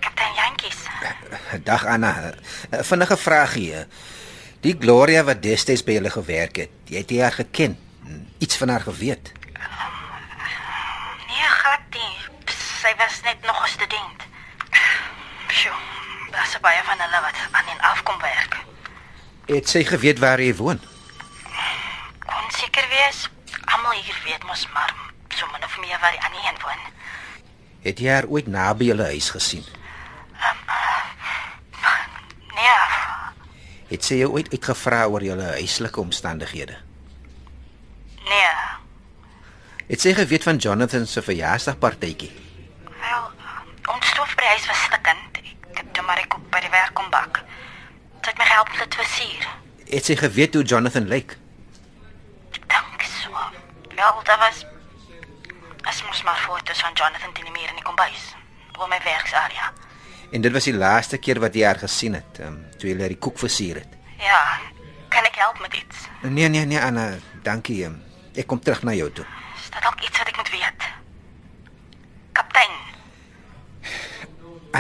Kaptein 0.08 0.40
Jantjies. 0.40 0.80
dag 1.68 1.84
Anna. 1.98 2.14
Uh, 2.72 2.80
vinnige 2.88 3.20
vraagie. 3.20 3.70
Uh, 3.84 3.86
die 4.64 4.76
Gloria 4.80 5.26
wat 5.28 5.44
destyds 5.44 5.84
by 5.84 6.00
julle 6.00 6.16
gewerk 6.16 6.64
het, 6.64 6.74
jy 6.88 7.04
het 7.04 7.12
jy 7.12 7.22
haar 7.28 7.40
geken? 7.44 7.76
Hmm, 8.06 8.24
Iets 8.40 8.60
van 8.62 8.72
haar 8.72 8.88
geweet? 8.88 9.34
Nee, 11.42 11.50
glad 11.50 11.80
nie. 11.90 12.18
Sy 12.82 12.92
was 12.98 13.22
net 13.26 13.42
nog 13.42 13.64
'n 13.66 13.70
student. 13.70 14.20
Sjoe, 15.50 15.74
daar's 16.32 16.60
baie 16.62 16.82
van 16.84 17.00
hulle 17.00 17.22
wat 17.22 17.36
aan 17.52 17.68
en 17.68 17.80
af 17.82 18.04
kom 18.04 18.20
werk. 18.22 18.58
Het 19.46 19.70
sy 19.70 19.84
geweet 19.84 20.20
waar 20.20 20.40
jy 20.42 20.56
woon? 20.56 20.80
Kon 22.26 22.52
seker 22.52 22.88
wees. 22.90 23.30
Almal 23.66 23.92
hier 23.92 24.22
weet 24.24 24.44
mos 24.44 24.68
maar 24.74 24.94
so 25.30 25.48
min 25.52 25.64
of 25.64 25.78
meer 25.80 26.00
waar 26.00 26.12
die 26.12 26.22
ander 26.26 26.42
een 26.46 26.62
woon. 26.62 26.82
Het 27.82 28.00
jy 28.00 28.10
haar 28.14 28.26
ooit 28.26 28.48
naby 28.48 28.86
julle 28.86 29.04
huis 29.04 29.30
gesien? 29.30 29.66
Nee, 32.56 32.80
Het 33.88 34.04
sy 34.06 34.14
jou 34.16 34.32
ooit 34.32 34.52
uitgevra 34.52 35.06
oor 35.06 35.24
julle 35.24 35.44
huislike 35.44 36.00
omstandighede? 36.00 36.78
nee. 38.24 38.80
Het 39.92 40.02
sy 40.02 40.14
geweet 40.16 40.44
van 40.48 40.56
Jonathan 40.56 41.06
se 41.08 41.22
verjaarsdagpartytjie? 41.22 42.32
Wel, 42.88 43.24
ons 43.92 44.12
stoof 44.14 44.36
by 44.40 44.46
die 44.46 44.52
huis 44.56 44.68
was 44.72 44.84
stikkend. 44.88 45.40
Ek 45.72 45.84
het 45.84 45.94
toe 45.94 46.06
maar 46.08 46.22
ek 46.24 46.36
op 46.40 46.46
by 46.54 46.64
die 46.64 46.72
werk 46.72 46.96
kom 46.96 47.10
bak. 47.12 47.42
Sy 48.22 48.32
het 48.32 48.40
my 48.40 48.48
gehelp 48.48 48.72
met 48.72 48.86
dit 48.86 49.00
versier. 49.04 49.48
Het 49.92 50.12
sy 50.12 50.16
geweet 50.22 50.56
hoe 50.56 50.64
Jonathan 50.64 51.10
lyk? 51.12 51.36
Dank 52.72 53.04
so. 53.04 53.36
Wel, 53.98 54.22
daar 54.24 54.40
was 54.48 54.64
As 55.82 56.04
mos 56.06 56.24
maar 56.24 56.38
foto's 56.38 56.82
van 56.82 56.94
Jonathan 56.94 57.34
teen 57.34 57.48
die 57.50 57.54
muur 57.54 57.70
in 57.70 57.80
die 57.80 57.84
kombuis. 57.84 58.36
Op 58.78 58.88
my 58.90 59.00
werksarea. 59.04 59.72
En 60.32 60.42
dit 60.42 60.54
was 60.54 60.68
die 60.70 60.74
laaste 60.78 61.18
keer 61.18 61.42
wat 61.42 61.56
jy 61.58 61.66
haar 61.66 61.82
gesien 61.82 62.14
het, 62.14 62.40
um, 62.46 62.62
toe 62.78 62.92
jy 62.92 63.10
die 63.12 63.18
koek 63.18 63.40
versier 63.42 63.82
het. 63.82 63.98
Ja, 64.22 64.60
kan 65.10 65.26
ek 65.28 65.36
help 65.42 65.60
met 65.60 65.74
iets? 65.76 66.06
Nee 66.22 66.48
nee 66.48 66.66
nee 66.66 66.80
Anna, 66.80 67.10
dankie. 67.44 67.82
Um, 67.90 67.98
ek 68.38 68.48
kom 68.48 68.62
terug 68.62 68.86
na 68.88 68.94
jou 68.96 69.10
toe. 69.12 69.26
Is 69.58 69.70
dit 69.74 69.82
dalk 69.84 70.06
iets 70.06 70.18
wat 70.22 70.30
ek 70.32 70.38
moet 70.38 70.54
weet? 70.54 70.88
Kaptein, 72.38 72.78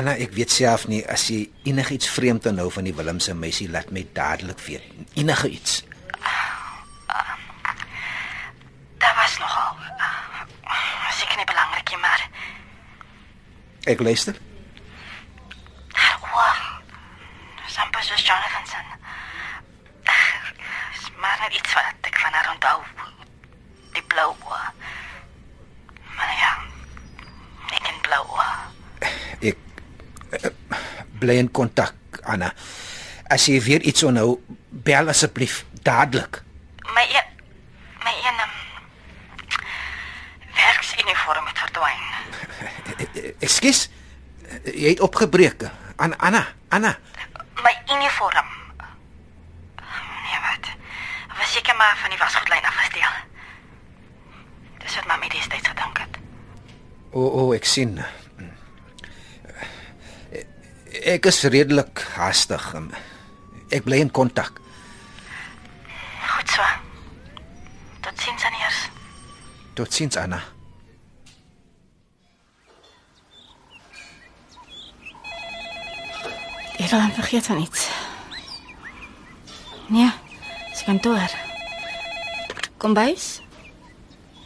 Anna, 0.02 0.16
ek 0.18 0.32
weet 0.34 0.49
self 0.49 0.88
nie 0.89 1.04
as 1.14 1.28
jy 1.30 1.43
enigiets 1.70 2.10
vreemd 2.10 2.47
aanhou 2.49 2.72
van 2.74 2.88
die 2.88 2.93
Willemse 2.97 3.36
meisie, 3.38 3.68
laat 3.70 3.91
my 3.93 4.02
dadelik 4.18 4.58
weet. 4.66 4.82
Enige 5.14 5.49
iets. 5.54 5.84
daar 8.97 9.14
was 9.20 9.36
nogal. 9.38 9.78
Seker 11.20 11.38
nie 11.38 11.45
belangrik 11.45 11.89
nie, 11.93 11.99
maar 12.02 12.24
Ek 13.86 14.02
luister. 14.02 14.39
Wow. 16.34 16.58
Sampas 17.68 18.10
was 18.10 18.26
Jonathan 18.26 18.66
se. 18.66 18.82
Is 20.97 21.12
maar 21.22 21.38
net 21.45 21.54
iets 21.54 21.74
wat 21.74 22.10
ek 22.10 22.18
van 22.26 22.34
haar 22.34 22.49
onthou. 22.54 22.82
Die 23.93 24.04
blou 24.10 24.34
oë. 24.34 24.66
Maar 26.18 26.36
ja. 26.41 26.54
Ek 27.70 27.86
en 27.93 28.02
blou 28.10 28.26
oë. 28.26 28.61
Ek 31.22 31.28
bly 31.28 31.38
in 31.38 31.52
kontak, 31.54 31.94
Anna. 32.26 32.48
As 33.30 33.44
jy 33.46 33.60
weer 33.62 33.84
iets 33.86 34.02
onthou, 34.02 34.40
bel 34.74 35.12
asseblief 35.12 35.60
dadelik. 35.86 36.40
My 36.96 37.04
een 37.14 37.28
my 38.02 38.14
een 38.26 38.40
um, 38.42 38.56
werksuniform 40.58 41.46
het 41.46 41.62
verdwyn. 41.62 42.02
Ekskuus. 43.46 43.84
Jy 44.66 44.96
het 44.96 45.04
opgebreek. 45.06 45.68
An 46.02 46.18
Anna, 46.18 46.42
Anna. 46.74 46.96
My 47.62 47.76
uniform. 47.94 48.50
Nee, 49.78 50.40
wat? 50.48 50.72
Was 51.38 51.54
seker 51.54 51.78
maar 51.78 52.02
van 52.02 52.10
die 52.10 52.18
wasgoedlyn 52.18 52.66
afgesteel. 52.66 53.14
Dis 54.82 54.98
wat 54.98 55.06
mami 55.14 55.30
destyds 55.30 55.70
gedink 55.70 56.02
het. 56.02 56.20
O, 57.14 57.22
oh, 57.22 57.30
oh, 57.44 57.54
ek 57.54 57.70
sien. 57.70 58.00
Ek 60.92 61.26
is 61.26 61.44
redelik 61.48 62.02
haastig. 62.18 62.66
Ek 63.72 63.86
bly 63.88 64.02
in 64.04 64.12
kontak. 64.12 64.60
Goed 66.20 66.52
so. 66.52 66.66
Totsiens 68.04 68.44
aan 68.44 68.58
eers. 68.60 68.80
Totsiens, 69.74 70.18
Anna. 70.20 70.42
Jy 76.76 76.84
het 76.84 76.92
dan 76.92 77.16
vergeet 77.16 77.46
van 77.46 77.62
iets. 77.62 77.88
Nee, 79.88 80.12
dis 80.70 80.84
kantoor. 80.84 81.39
Kom 82.78 82.94
bys. 82.94 83.38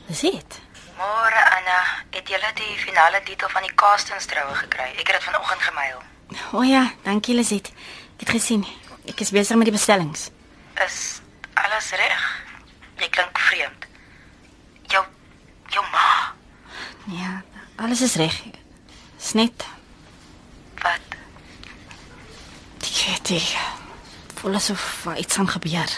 Dis 0.07 0.21
dit. 0.21 0.59
Môre 0.99 1.45
Anna, 1.57 1.79
het 2.13 2.29
jy 2.29 2.37
die 2.59 2.75
finale 2.77 3.23
titel 3.25 3.49
van 3.49 3.65
die 3.65 3.73
Castings 3.73 4.29
troue 4.29 4.53
gekry? 4.61 4.91
Ek 4.93 5.07
het 5.07 5.17
dit 5.17 5.31
vanoggend 5.33 5.61
gemail. 5.73 6.03
O 6.51 6.61
ja, 6.63 6.91
dankie 7.03 7.35
Lisit. 7.35 7.71
Ek 8.15 8.19
het 8.19 8.29
gesien. 8.29 8.65
Ek 9.07 9.19
is 9.21 9.31
besig 9.31 9.55
met 9.57 9.65
die 9.69 9.73
bestellings. 9.75 10.29
Is 10.85 11.21
alles 11.53 11.89
reg? 11.91 12.23
Jy 12.99 13.09
klink 13.09 13.37
vreemd. 13.39 13.85
Jou 14.87 15.03
jou 15.69 15.83
ma, 15.91 16.33
Ja, 17.05 17.41
alles 17.77 18.01
is 18.01 18.15
reg. 18.15 18.33
Dis 19.17 19.33
net 19.33 19.65
wat? 20.81 21.01
ek 22.81 23.05
weet 23.05 23.29
nie. 23.29 23.57
Voel 24.39 24.55
asof 24.55 25.05
iets 25.17 25.37
aan 25.37 25.49
gebeur. 25.49 25.91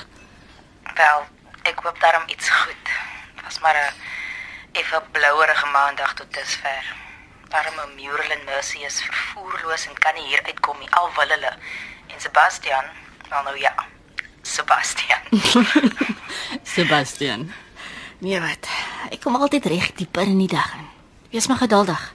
Wel, 0.95 1.23
ek 1.63 1.79
hoop 1.83 1.99
daarom 1.99 2.23
iets 2.27 2.49
goed. 2.49 2.89
Was 3.43 3.59
maar 3.59 3.75
'n 3.75 3.93
effe 4.79 5.01
blouerige 5.11 5.65
maandag 5.71 6.13
tot 6.13 6.33
dusver. 6.33 6.83
Arme 7.49 7.85
Murelin 7.95 8.43
Mercy 8.45 8.83
is 8.85 9.01
vervoerloos 9.01 9.87
en 9.87 9.93
kan 9.93 10.15
nie 10.15 10.25
hier 10.27 10.43
uitkom 10.43 10.79
nie 10.79 10.89
al 10.99 11.09
wil 11.15 11.29
hulle. 11.35 11.53
En 12.07 12.19
Sebastian, 12.21 12.85
wel 13.29 13.43
nou 13.43 13.57
ja. 13.59 13.73
Sebastian. 14.41 15.21
Sebastian. 16.75 17.51
Nee, 18.19 18.39
wat? 18.41 18.67
Ek 19.11 19.21
kom 19.21 19.35
altyd 19.35 19.65
reg 19.65 19.91
dieper 19.99 20.27
in 20.27 20.39
die 20.41 20.51
dag 20.51 20.73
in. 20.79 20.87
Wees 21.31 21.47
maar 21.47 21.61
geduldig. 21.61 22.13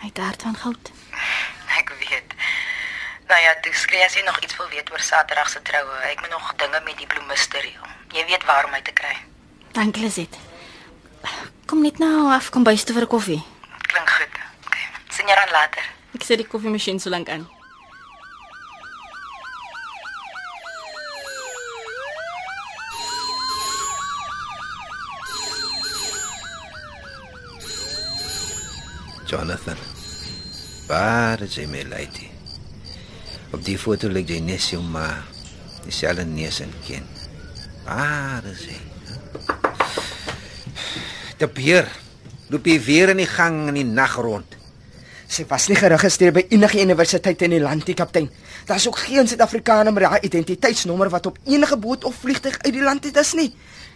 Hy 0.00 0.10
het 0.10 0.18
hart 0.22 0.42
van 0.42 0.56
goud. 0.56 0.90
Ek 1.78 1.92
weet. 2.02 2.34
Nou 3.28 3.40
ja, 3.42 3.54
toe 3.62 3.74
skree 3.74 4.04
as 4.04 4.14
jy 4.14 4.24
nog 4.26 4.38
iets 4.44 4.56
wil 4.56 4.68
weet 4.72 4.90
oor 4.90 5.02
Saterdag 5.02 5.50
se 5.50 5.62
troue. 5.62 6.00
Ek 6.10 6.20
moet 6.20 6.30
nog 6.34 6.52
dinge 6.56 6.80
met 6.84 6.98
die 6.98 7.06
bloemiste 7.06 7.60
reël. 7.62 7.86
Jy 8.14 8.24
weet 8.30 8.44
waar 8.48 8.68
om 8.68 8.74
my 8.74 8.82
te 8.82 8.92
kry. 8.92 9.14
Dankie 9.76 10.02
Lisit. 10.02 10.38
Kom 11.68 11.82
net 11.82 11.98
nou 11.98 12.30
af 12.32 12.48
kom 12.50 12.64
bys 12.64 12.84
toe 12.84 12.94
vir 12.96 13.04
'n 13.04 13.14
koffie. 13.14 13.42
Klink 13.88 14.10
goed. 14.18 14.40
Okay. 14.66 14.88
Sien 15.08 15.26
jou 15.26 15.38
dan 15.40 15.52
later. 15.52 15.84
Ek 16.16 16.24
sit 16.24 16.42
die 16.42 16.48
koffiemasjien 16.48 17.00
so 17.00 17.12
lank 17.12 17.28
aan. 17.32 17.46
Jonathan. 29.28 29.76
Waar 30.88 31.42
is 31.44 31.58
jy 31.60 31.66
my 31.68 31.82
lady? 31.84 32.30
Op 33.52 33.60
die 33.64 33.76
foto 33.80 34.08
lyk 34.08 34.30
jy 34.32 34.38
net 34.40 34.62
so 34.64 34.80
maar 34.80 35.20
dieselfde 35.84 36.24
neus 36.28 36.62
en 36.64 36.72
kin. 36.86 37.04
Waar 37.84 38.44
is 38.48 38.64
hy? 38.70 38.78
Die 41.38 41.50
beer 41.54 41.88
loop 42.48 42.64
hy 42.66 42.78
weer 42.80 43.12
in 43.12 43.20
die 43.20 43.28
gang 43.28 43.68
in 43.68 43.74
die 43.74 43.84
nag 43.84 44.16
rond. 44.16 44.56
Sy 45.28 45.44
was 45.50 45.66
nie 45.68 45.76
geregistreer 45.76 46.32
by 46.32 46.46
enige 46.48 46.80
universiteit 46.80 47.42
in 47.44 47.52
die 47.52 47.60
land 47.60 47.84
nie, 47.84 47.94
kaptein. 47.96 48.30
Daar's 48.68 48.86
ook 48.88 48.96
geen 49.04 49.28
Suid-Afrikaner 49.28 49.92
met 49.92 50.06
daai 50.06 50.20
identiteitsnommer 50.24 51.10
wat 51.12 51.26
op 51.28 51.38
enige 51.44 51.76
boot 51.76 52.04
of 52.08 52.16
vliegtuig 52.22 52.56
uit 52.64 52.72
die 52.72 52.82
land 52.82 53.04
het 53.04 53.16
is 53.20 53.34
nie. 53.36 53.50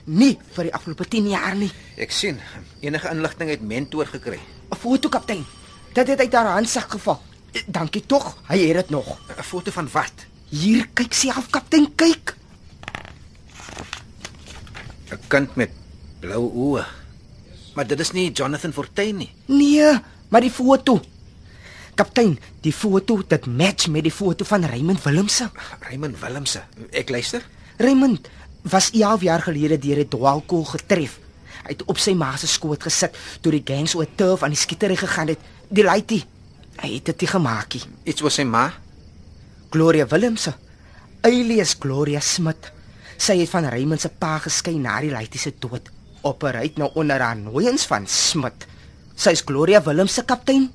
Nie 0.04 0.34
vir 0.52 0.68
die 0.68 0.74
afgelope 0.74 1.06
10 1.08 1.30
jaar 1.32 1.56
nie. 1.56 1.70
Ek 1.96 2.12
sien 2.12 2.40
enige 2.84 3.08
inligting 3.08 3.50
uit 3.50 3.62
mentor 3.62 4.06
gekry. 4.06 4.40
'n 4.72 4.76
Foto, 4.76 5.08
kaptein. 5.08 5.44
Dit 5.94 6.08
het 6.08 6.20
uit 6.20 6.32
haar 6.32 6.52
handsak 6.52 6.90
geval. 6.90 7.20
Dankie 7.66 8.04
tog, 8.06 8.36
hy 8.48 8.58
het 8.58 8.76
dit 8.76 8.90
nog. 8.90 9.18
'n 9.38 9.42
Foto 9.42 9.70
van 9.70 9.88
wat? 9.92 10.12
Hier, 10.50 10.88
kyk 10.94 11.12
self, 11.12 11.50
kaptein, 11.50 11.88
kyk. 11.96 12.34
'n 15.12 15.20
Kind 15.28 15.56
met 15.56 15.70
blou 16.20 16.50
oë. 16.52 17.01
Maar 17.74 17.86
dit 17.86 18.00
is 18.00 18.12
nie 18.12 18.30
Jonathan 18.32 18.72
Fortuin 18.72 19.16
nie. 19.16 19.30
Nee, 19.46 19.98
maar 20.28 20.44
die 20.44 20.50
foto. 20.52 21.00
Kaptein, 21.94 22.38
die 22.64 22.72
foto 22.72 23.20
dit 23.28 23.46
match 23.46 23.88
met 23.92 24.04
die 24.06 24.12
foto 24.12 24.44
van 24.48 24.64
Raymond 24.64 25.02
Willemse. 25.04 25.50
Raymond 25.80 26.20
Willemse. 26.20 26.62
Ek 26.90 27.10
luister. 27.12 27.44
Raymond 27.76 28.28
was 28.62 28.90
11 28.90 29.22
jaar 29.22 29.42
gelede 29.42 29.78
deur 29.78 29.98
'n 29.98 30.08
dwaalkoel 30.08 30.64
getref. 30.64 31.18
Hy 31.62 31.70
het 31.76 31.84
op 31.84 31.98
sy 31.98 32.14
ma 32.14 32.36
se 32.36 32.46
skoot 32.46 32.82
gesit 32.82 33.16
toe 33.40 33.52
die 33.52 33.62
gangs 33.64 33.94
oor 33.94 34.06
turf 34.14 34.42
aan 34.42 34.50
die 34.50 34.58
skietery 34.58 34.96
gegaan 34.96 35.28
het. 35.28 35.38
Die 35.68 35.84
laitie. 35.84 36.24
Hy 36.80 36.94
het 36.94 37.04
dit 37.04 37.20
nie 37.20 37.28
gemaak 37.28 37.74
nie. 37.74 37.82
Iets 38.04 38.20
was 38.20 38.34
sy 38.34 38.42
ma. 38.42 38.72
Gloria 39.70 40.06
Willemse. 40.06 40.54
Alias 41.20 41.76
Gloria 41.78 42.20
Smit. 42.20 42.72
Sy 43.16 43.38
het 43.38 43.48
van 43.48 43.68
Raymond 43.68 44.00
se 44.00 44.08
pa 44.08 44.38
geskei 44.38 44.74
na 44.78 45.00
die 45.00 45.10
laitie 45.10 45.40
se 45.40 45.52
dood. 45.58 45.90
Opereer 46.22 46.70
nou 46.76 46.90
onder 46.94 47.20
haar 47.20 47.36
nooiens 47.36 47.86
van 47.86 48.06
Smit. 48.06 48.66
Sy 49.14 49.30
is 49.30 49.42
Gloria 49.44 49.82
Willemse 49.82 50.24
kaptein. 50.24 50.70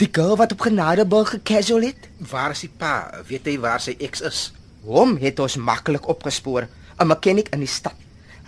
Die 0.00 0.08
girl 0.12 0.36
wat 0.40 0.52
op 0.52 0.60
Genadeburg 0.64 1.34
gecasual 1.34 1.90
het. 1.90 2.08
Waar 2.30 2.50
is 2.50 2.64
die 2.64 2.72
pa? 2.72 3.22
Weet 3.28 3.46
hy 3.46 3.58
waar 3.60 3.80
sy 3.80 3.96
ex 4.00 4.22
is? 4.24 4.52
Hom 4.84 5.18
het 5.20 5.40
ons 5.40 5.58
maklik 5.60 6.08
opgespoor, 6.08 6.68
'n 6.98 7.06
mechanic 7.06 7.52
in 7.52 7.60
die 7.60 7.68
stad. 7.68 7.94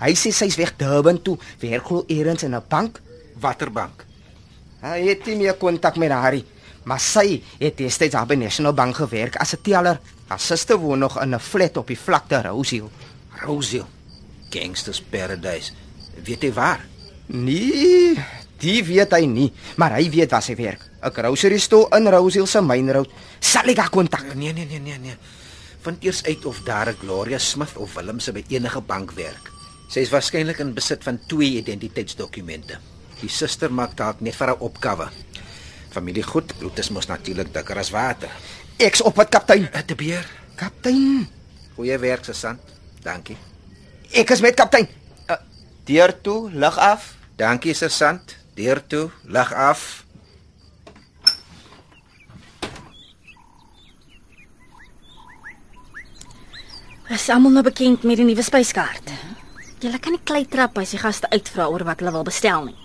Hy 0.01 0.15
sê 0.15 0.33
sy's 0.33 0.57
weg 0.57 0.77
Durban 0.77 1.23
toe, 1.23 1.39
werk 1.61 1.85
glo 1.85 2.05
eers 2.09 2.43
in 2.43 2.55
'n 2.55 2.63
bank. 2.69 3.01
Watter 3.41 3.71
bank? 3.71 4.05
Hy 4.81 5.01
het 5.09 5.27
nie 5.27 5.37
meer 5.37 5.55
kontak 5.55 5.97
met 5.97 6.11
haar 6.11 6.33
nie, 6.33 6.45
maar 6.85 7.01
sy 7.01 7.43
het 7.59 7.77
destyds 7.77 8.17
by 8.27 8.35
National 8.35 8.73
Bank 8.73 8.97
gewerk 8.97 9.37
as 9.37 9.55
'n 9.55 9.63
teller. 9.63 10.01
Haar 10.27 10.41
suster 10.41 10.77
woon 10.77 10.99
nog 10.99 11.21
in 11.21 11.35
'n 11.35 11.39
flat 11.39 11.77
op 11.77 11.87
die 11.87 11.99
vlakte 11.99 12.43
Rosehill. 12.43 12.91
Rosehill. 13.45 13.87
Gangsters 14.51 15.01
Paradise. 15.01 15.73
Weet 16.25 16.43
jy 16.43 16.53
waar? 16.53 16.81
Nee, 17.33 18.15
die 18.63 18.83
weet 18.85 19.13
hy 19.17 19.25
nie, 19.27 19.49
maar 19.77 19.97
hy 19.97 20.09
weet 20.11 20.31
waar 20.31 20.43
sy 20.43 20.55
werk. 20.59 20.89
'n 21.03 21.11
Grocery 21.11 21.59
store 21.59 21.97
in 21.99 22.07
Rosehill 22.09 22.47
se 22.47 22.61
Main 22.61 22.91
Road. 22.93 23.11
Sal 23.41 23.69
ek 23.69 23.79
haar 23.79 23.91
kontak? 23.91 24.35
Nee, 24.35 24.53
nee, 24.53 24.67
nee, 24.67 24.79
nee, 24.79 24.99
nee. 24.99 25.17
Vind 25.83 26.05
eers 26.05 26.23
uit 26.25 26.45
of 26.47 26.61
daar 26.65 26.89
'n 26.89 26.97
Gloria 27.01 27.39
Smith 27.39 27.77
of 27.77 27.95
Willemse 27.95 28.33
by 28.33 28.45
enige 28.49 28.81
bank 28.81 29.11
werk. 29.13 29.51
Sy 29.89 30.01
is 30.01 30.11
waarskynlik 30.11 30.59
in 30.59 30.75
besit 30.75 31.03
van 31.03 31.19
twee 31.27 31.59
identiteitsdokumente. 31.59 32.79
Die 33.21 33.29
suster 33.29 33.73
maak 33.73 33.97
dalk 33.97 34.21
net 34.21 34.35
vir 34.37 34.49
'n 34.51 34.61
opgawe. 34.61 35.09
Familie 35.91 36.23
goed, 36.23 36.53
bloed 36.59 36.79
is 36.79 36.91
mos 36.91 37.07
natuurlik 37.07 37.53
dikker 37.53 37.79
as 37.79 37.91
water. 37.91 38.31
Ek's 38.79 39.01
op 39.03 39.17
wat 39.17 39.29
kaptein. 39.29 39.69
Te 39.87 39.95
beer. 39.95 40.27
Kaptein, 40.57 41.29
Goeie 41.75 41.99
werk, 41.99 42.25
sergeant. 42.25 42.61
Dankie. 43.03 43.37
ek 44.13 44.31
is 44.31 44.41
met 44.41 44.55
kaptein. 44.55 44.89
Deur 45.85 46.21
toe, 46.21 46.51
lig 46.53 46.79
af. 46.79 47.15
Dankie, 47.37 47.75
sergeant. 47.75 48.37
Deur 48.55 48.87
toe, 48.87 49.11
lig 49.23 49.53
af. 49.53 50.05
Is 57.13 57.29
almal 57.29 57.53
nou 57.53 57.65
bekend 57.67 58.07
met 58.09 58.17
die 58.17 58.25
nuwe 58.25 58.43
spyskaart? 58.43 59.11
Julle 59.83 59.99
kan 60.01 60.15
nie 60.15 60.23
klei 60.25 60.47
trap 60.49 60.79
as 60.81 60.95
die 60.95 61.01
gaste 61.03 61.29
uitvra 61.35 61.67
oor 61.69 61.85
wat 61.85 62.01
hulle 62.01 62.15
wil 62.15 62.25
bestel 62.25 62.71
nie. 62.71 62.79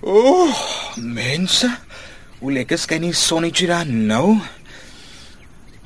O, 0.00 0.14
oh, 0.14 0.62
mense. 0.96 1.68
Hoe 2.40 2.54
lekker 2.54 2.80
skyn 2.80 3.04
die 3.04 3.12
sonnetjie 3.12 3.68
daar 3.68 3.90
nou. 3.90 4.38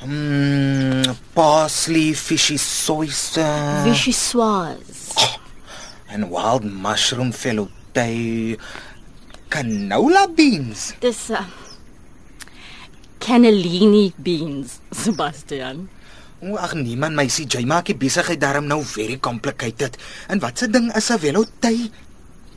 Mmm, 0.04 1.16
parsley, 1.34 2.12
fishy 2.14 2.60
sauce. 2.60 3.48
Vichyssoise. 3.88 4.93
And 6.14 6.30
wild 6.30 6.64
mushroom 6.64 7.34
velouté. 7.34 8.56
Canola 9.50 10.24
beans. 10.30 10.94
Dis 11.02 11.30
uh, 11.34 11.42
cannellini 13.18 14.14
beans, 14.16 14.78
Sebastian. 14.94 15.88
O, 16.44 16.56
ag 16.60 16.74
nee 16.78 16.96
man, 16.98 17.14
meisie, 17.18 17.46
jy 17.50 17.64
maak 17.68 17.90
die 17.90 17.98
besigheid 17.98 18.42
darm 18.42 18.68
nou 18.70 18.80
very 18.86 19.18
complicated. 19.18 19.98
En 20.30 20.42
wat 20.42 20.58
se 20.58 20.70
ding 20.70 20.90
is 20.94 21.10
'n 21.10 21.18
velouté? 21.18 21.74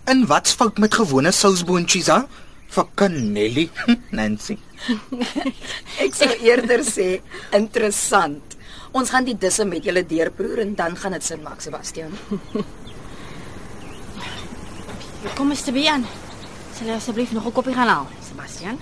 En 0.06 0.26
wat's 0.26 0.54
fout 0.54 0.78
met 0.78 0.94
gewone 0.94 1.32
sousboontjies, 1.32 2.08
hè? 2.08 2.22
Vir 2.70 2.86
Canelli, 2.96 3.70
Nancy. 4.18 4.58
Ek 6.06 6.14
sou 6.16 6.32
eerder 6.44 6.84
sê 6.84 7.22
interessant. 7.52 8.56
Ons 8.92 9.10
gaan 9.10 9.26
die 9.28 9.38
disse 9.38 9.66
met 9.66 9.84
julle 9.84 10.06
deurproer 10.06 10.64
en 10.64 10.76
dan 10.76 10.96
gaan 10.96 11.12
dit 11.12 11.24
sin 11.24 11.42
maak, 11.44 11.62
Sebastian. 11.62 12.12
Kom 15.36 15.50
eens 15.50 15.62
te 15.62 15.72
bien. 15.72 16.06
Sal 16.78 16.88
jy 16.88 16.94
asseblief 16.94 17.32
nog 17.32 17.46
'n 17.46 17.52
koppie 17.52 17.74
gaan 17.74 17.88
haal, 17.88 18.08
Sebastian? 18.28 18.80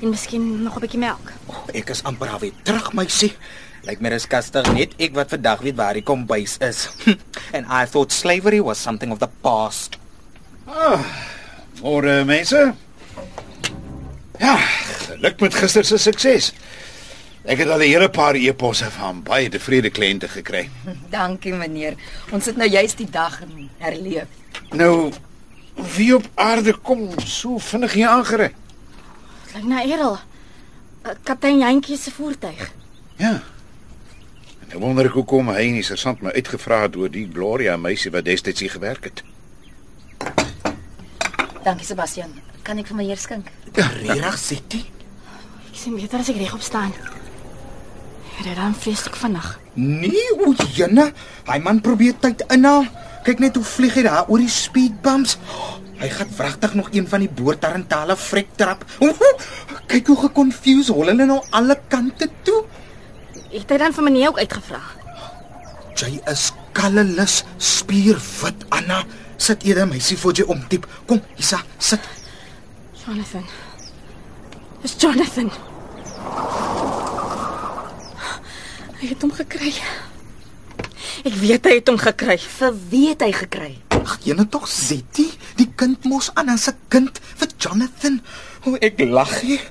En 0.00 0.08
miskien 0.08 0.62
nog 0.62 0.76
'n 0.76 0.80
bietjie 0.80 0.98
melk. 0.98 1.32
Oh, 1.46 1.64
ek 1.72 1.90
is 1.90 2.02
amper 2.02 2.28
al 2.28 2.38
weer 2.38 2.52
terug, 2.62 2.92
meisie. 2.92 3.36
Lyk 3.82 4.00
my 4.00 4.08
dis 4.08 4.26
kastig 4.26 4.72
net 4.72 4.94
ek 4.98 5.14
wat 5.14 5.28
vandag 5.28 5.60
weet 5.60 5.76
waar 5.76 5.92
die 5.92 6.02
kombuis 6.02 6.56
is. 6.58 6.88
And 7.54 7.66
I 7.66 7.86
thought 7.86 8.12
slavery 8.12 8.60
was 8.60 8.78
something 8.82 9.12
of 9.12 9.18
the 9.18 9.28
past. 9.40 9.96
Môre 11.82 12.24
mense. 12.24 12.74
Ja, 14.38 14.56
geluk 15.08 15.40
met 15.40 15.54
gister 15.54 15.84
se 15.84 15.98
sukses. 15.98 16.52
Ek 17.42 17.58
het 17.58 17.68
al 17.68 17.82
'n 17.82 17.90
hele 17.90 18.08
paar 18.08 18.34
e-posse 18.34 18.90
van 18.90 19.22
baie 19.22 19.48
tevrede 19.48 19.90
kliënte 19.90 20.28
gekry. 20.28 20.70
Dankie 21.10 21.52
meneer. 21.52 21.94
Ons 22.30 22.44
sit 22.44 22.56
nou 22.56 22.68
juist 22.68 22.96
die 22.96 23.10
dag 23.10 23.40
herleef. 23.78 24.26
Nou 24.70 25.10
wie 25.74 26.14
op 26.14 26.28
aarde 26.34 26.72
kom 26.72 27.08
so 27.24 27.58
vinnig 27.58 27.92
hier 27.92 28.08
aangery? 28.08 28.52
Dit 29.44 29.54
lyk 29.54 29.64
na 29.64 29.82
Errol. 29.84 30.18
Uh, 31.02 31.16
Kaptein 31.22 31.58
Jantjie 31.58 31.96
se 31.96 32.10
voertuig. 32.10 32.70
Ja. 33.16 33.42
En 34.62 34.68
nou 34.68 34.80
wonder 34.80 35.08
ek 35.10 35.16
hoekom 35.18 35.50
hy 35.52 35.66
en 35.68 35.80
die 35.80 35.86
sergeant 35.86 36.22
my 36.22 36.32
uitgevra 36.36 36.84
het 36.86 36.96
oor 36.96 37.10
die 37.12 37.26
Gloria 37.32 37.76
meisie 37.76 38.12
wat 38.14 38.24
destyds 38.24 38.62
hier 38.64 38.72
gewerk 38.72 39.10
het. 39.10 39.24
Dankie 41.62 41.86
Sebastian. 41.86 42.32
Kan 42.62 42.78
ek 42.78 42.88
vir 42.90 42.98
my 42.98 43.04
eer 43.10 43.18
skink? 43.20 43.50
Regtig, 43.74 44.38
Sitty? 44.38 44.84
Ek 45.72 45.76
sien 45.78 45.96
beter 45.98 46.22
as 46.22 46.30
ek 46.30 46.38
regop 46.40 46.62
staan. 46.64 46.94
Ek 48.38 48.46
het 48.46 48.56
dan 48.58 48.74
vreeslik 48.74 49.16
vinnig. 49.18 49.48
Nee, 49.74 50.24
o 50.40 50.52
jene, 50.76 51.10
hy 51.48 51.58
man 51.64 51.80
probeer 51.84 52.16
tyd 52.20 52.44
inhaal. 52.52 52.86
Kyk 53.22 53.38
net 53.38 53.54
hoe 53.58 53.64
vlieg 53.66 53.94
hy 53.94 54.02
daar 54.06 54.26
oor 54.28 54.42
die 54.42 54.50
speed 54.50 54.98
bumps. 55.02 55.36
Hy 56.02 56.08
gaan 56.10 56.30
wragtig 56.34 56.74
nog 56.74 56.88
een 56.90 57.06
van 57.08 57.22
die 57.22 57.30
boortarentale 57.30 58.16
vrek 58.18 58.48
trap. 58.58 58.82
Kyk 59.86 60.10
hoe 60.10 60.18
geconfused 60.24 60.90
hol 60.90 61.12
hulle 61.12 61.26
nou 61.28 61.38
alle 61.54 61.78
kante 61.92 62.26
toe. 62.42 62.64
Het 63.52 63.70
hy 63.70 63.78
dan 63.78 63.94
vir 63.94 64.06
meneer 64.08 64.32
ook 64.32 64.40
uitgevra? 64.42 64.80
Jy 66.02 66.16
is 66.32 66.48
kallelis 66.74 67.42
spierwit 67.62 68.66
Anna. 68.74 69.02
Sit 69.36 69.62
eerder 69.66 69.86
meisie 69.90 70.18
voor 70.18 70.34
jy 70.34 70.46
omdiep. 70.50 70.88
Kom, 71.06 71.22
Isa, 71.38 71.60
sit. 71.78 72.02
Jonathan. 73.04 73.46
Dis 74.82 74.94
Jonathan. 74.98 75.50
Hy 78.98 79.10
het 79.10 79.22
hom 79.22 79.34
gekry. 79.34 79.74
Ek 81.22 81.34
weet 81.38 81.66
hy 81.70 81.76
het 81.78 81.90
hom 81.90 81.98
gekry. 82.02 82.34
Vir 82.58 82.78
wie 82.90 83.04
het 83.12 83.20
hy 83.22 83.30
gekry? 83.36 83.72
Ag, 83.94 84.16
jene 84.26 84.42
tog 84.50 84.64
Zetty, 84.66 85.28
die 85.54 85.68
kind 85.78 86.02
mos 86.10 86.32
Anna 86.34 86.56
se 86.58 86.74
kind 86.90 87.20
vir 87.38 87.52
Jonathan. 87.62 88.18
O, 88.66 88.74
ek 88.82 88.98
lag 89.06 89.30
hier. 89.44 89.62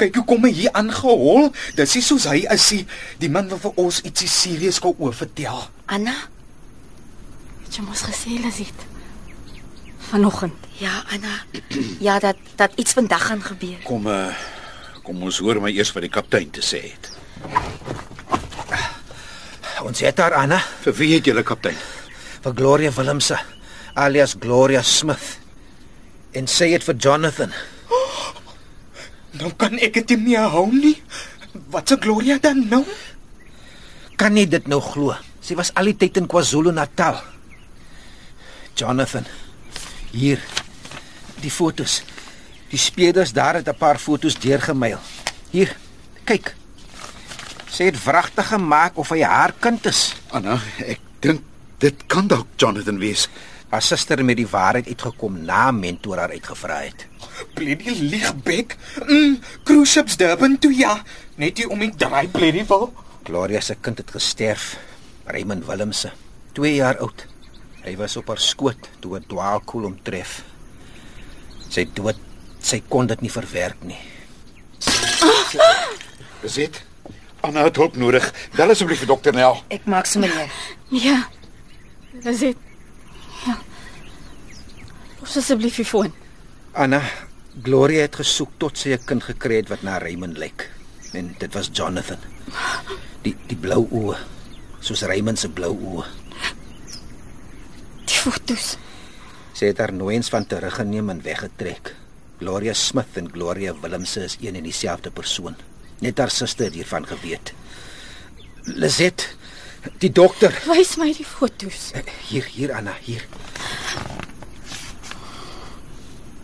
Kyk 0.00 0.18
hoe 0.18 0.24
kom 0.26 0.48
hy 0.48 0.50
hier 0.56 0.74
aangehol. 0.74 1.52
Dis 1.78 1.94
nie 1.94 2.02
soos 2.02 2.26
hy 2.26 2.40
is 2.50 2.66
nie. 2.74 2.82
Die 3.22 3.30
man 3.30 3.46
wat 3.52 3.62
vir 3.62 3.78
ons 3.78 4.00
ietsie 4.02 4.30
serieus 4.30 4.80
gou 4.82 4.90
oor 4.98 5.14
vertel. 5.14 5.62
Anna? 5.86 6.16
Het 7.62 7.78
jy 7.78 7.86
mos 7.86 8.02
gesê 8.08 8.40
Lazit? 8.42 8.88
Vanoggend. 10.10 10.66
Ja, 10.82 11.04
Anna. 11.14 11.38
Ja, 12.02 12.18
dat 12.18 12.42
dat 12.58 12.74
iets 12.74 12.98
vandag 12.98 13.30
gaan 13.30 13.46
gebeur. 13.52 13.78
Kom 13.86 14.10
uh 14.10 14.32
kom 15.02 15.22
ons 15.26 15.40
hoor 15.42 15.58
maar 15.58 15.74
eers 15.74 15.90
wat 15.94 16.04
die 16.06 16.12
kaptein 16.14 16.50
te 16.54 16.62
sê 16.62 16.78
het. 16.90 17.08
Ons 19.82 20.00
het 20.00 20.16
daar 20.16 20.34
Anna 20.38 20.58
Vir 20.84 20.94
wie 20.94 21.14
het 21.14 21.26
julle 21.26 21.42
kaptein? 21.42 21.76
vir 22.42 22.54
Gloria 22.58 22.90
Willemse 22.90 23.36
alias 23.94 24.34
Gloria 24.40 24.82
Smith. 24.82 25.38
En 26.32 26.48
sê 26.48 26.70
dit 26.72 26.84
vir 26.84 26.96
Jonathan. 26.96 27.52
Nou 29.40 29.48
kan 29.56 29.78
ek 29.80 29.94
dit 30.02 30.18
nie 30.20 30.36
hou 30.36 30.66
nie. 30.72 30.96
Wat 31.72 31.88
se 31.88 31.96
Gloria 32.00 32.38
dan 32.42 32.66
nou? 32.68 32.82
Kan 34.20 34.34
nie 34.36 34.44
dit 34.46 34.66
nou 34.68 34.80
glo. 34.84 35.14
Sy 35.40 35.56
was 35.56 35.70
al 35.76 35.88
die 35.88 35.96
tyd 35.96 36.20
in 36.20 36.28
KwaZulu-Natal. 36.28 37.22
Jonathan. 38.76 39.24
Hier. 40.12 40.40
Die 41.40 41.50
fotos. 41.50 42.02
Die 42.70 42.80
speerders 42.80 43.32
daar 43.32 43.60
het 43.60 43.68
'n 43.68 43.76
paar 43.76 43.98
fotos 43.98 44.36
deurgemail. 44.36 45.00
Hier. 45.50 45.76
Kyk. 46.24 46.54
Sy 47.72 47.86
het 47.88 47.96
wragtig 48.04 48.50
gemaak 48.52 48.98
of 49.00 49.14
hy 49.14 49.22
haar 49.24 49.54
kind 49.56 49.86
is. 49.88 50.10
Anna, 50.36 50.58
ek 50.84 51.00
dink 51.24 51.40
dit 51.80 52.04
kan 52.12 52.28
dalk 52.28 52.50
Jonathan 52.60 52.98
wees. 53.00 53.24
Haar 53.72 53.80
suster 53.80 54.20
met 54.20 54.36
die 54.36 54.48
waarheid 54.48 54.90
uitgekom 54.92 55.38
na 55.48 55.70
mentor 55.72 56.20
haar 56.20 56.34
uitgevra 56.36 56.82
het. 56.84 57.06
Bloody 57.56 57.94
liegbek. 58.12 58.76
Mm, 59.06 59.38
cruise 59.64 59.94
ships 59.94 60.18
Durban 60.20 60.58
toe 60.60 60.74
ja. 60.76 60.98
Net 61.40 61.62
nie 61.62 61.70
om 61.72 61.80
die 61.80 61.88
draai 61.96 62.28
bloody 62.28 62.66
wil. 62.68 62.90
Gloria 63.24 63.64
se 63.64 63.78
kind 63.80 64.04
het 64.04 64.12
gesterf. 64.12 64.76
Raymond 65.24 65.64
Willemse, 65.64 66.12
2 66.52 66.74
jaar 66.76 67.00
oud. 67.00 67.24
Hy 67.86 67.96
was 67.96 68.18
op 68.20 68.28
haar 68.28 68.42
skoot 68.42 68.90
toe 69.00 69.16
'n 69.16 69.24
dwaalkoel 69.32 69.88
hom 69.88 69.98
tref. 70.02 70.42
Sy 71.70 71.88
dood, 71.94 72.20
sy 72.60 72.82
kon 72.88 73.06
dit 73.06 73.20
nie 73.20 73.32
verwerk 73.32 73.80
nie. 73.82 74.00
Is 76.42 76.54
dit? 76.54 76.82
Anna 77.42 77.64
het 77.66 77.76
hulp 77.76 77.96
nodig. 77.98 78.28
Bel 78.54 78.70
asseblief 78.70 79.00
vir 79.02 79.10
dokter 79.10 79.34
Nel. 79.34 79.58
Ek 79.74 79.86
maak 79.90 80.06
sommer 80.06 80.30
neer. 80.30 80.58
Ja. 81.02 81.16
Dis 82.22 82.42
dit. 82.44 82.58
Ja. 83.46 83.56
Los 85.20 85.36
asseblief 85.40 85.80
die 85.80 85.86
foon. 85.86 86.12
Anna, 86.78 87.00
Gloria 87.66 88.06
het 88.06 88.20
gesoek 88.20 88.54
tot 88.62 88.78
sy 88.78 88.94
'n 88.94 89.04
kind 89.04 89.22
gekry 89.22 89.56
het 89.56 89.68
wat 89.68 89.82
na 89.82 89.98
Raymond 89.98 90.38
lyk. 90.38 90.70
En 91.12 91.34
dit 91.38 91.54
was 91.54 91.70
Jonathan. 91.72 92.18
Die 93.22 93.36
die 93.46 93.56
blou 93.56 93.88
oë, 93.90 94.16
soos 94.80 95.02
Raymond 95.02 95.38
se 95.38 95.48
blou 95.48 95.74
oë. 95.74 96.06
Die 98.06 98.18
fotos. 98.18 98.76
Sy 99.52 99.66
het 99.66 99.78
haar 99.78 99.92
nooiens 99.92 100.28
van 100.28 100.46
teruggeneem 100.46 101.10
en 101.10 101.22
weggetrek. 101.22 101.94
Gloria 102.38 102.72
Smith 102.72 103.16
en 103.16 103.30
Gloria 103.32 103.74
Willemse 103.80 104.24
is 104.24 104.36
een 104.40 104.56
en 104.56 104.62
dieselfde 104.62 105.10
persoon. 105.10 105.56
Net 106.02 106.18
haar 106.18 106.30
suster 106.34 106.66
het 106.68 106.74
hiervan 106.74 107.06
geweet. 107.06 107.52
Lizet, 108.64 109.28
die 110.02 110.10
dokter. 110.14 110.54
Wys 110.66 110.96
my 110.98 111.12
die 111.14 111.26
fotos. 111.26 111.90
Eh, 111.94 112.02
Hier, 112.28 112.44
hier 112.54 112.74
Anna, 112.74 112.94
hier. 113.02 113.22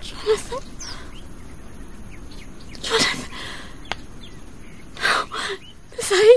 Jonathan. 0.00 0.62
Jonathan. 2.80 3.26
Dis 5.96 6.10
hy. 6.14 6.30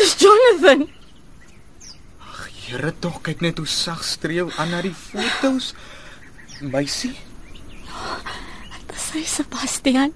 Dis 0.00 0.16
Jonathan. 0.22 0.86
Here 2.62 2.92
tog 3.04 3.20
kyk 3.26 3.42
net 3.44 3.58
hoe 3.60 3.68
sag 3.68 4.00
streel 4.06 4.48
Anna 4.62 4.80
die 4.84 4.94
fotos. 4.96 5.72
Meisie, 6.62 7.16
Dis 8.88 9.08
hy 9.16 9.24
Sebastian. 9.26 10.12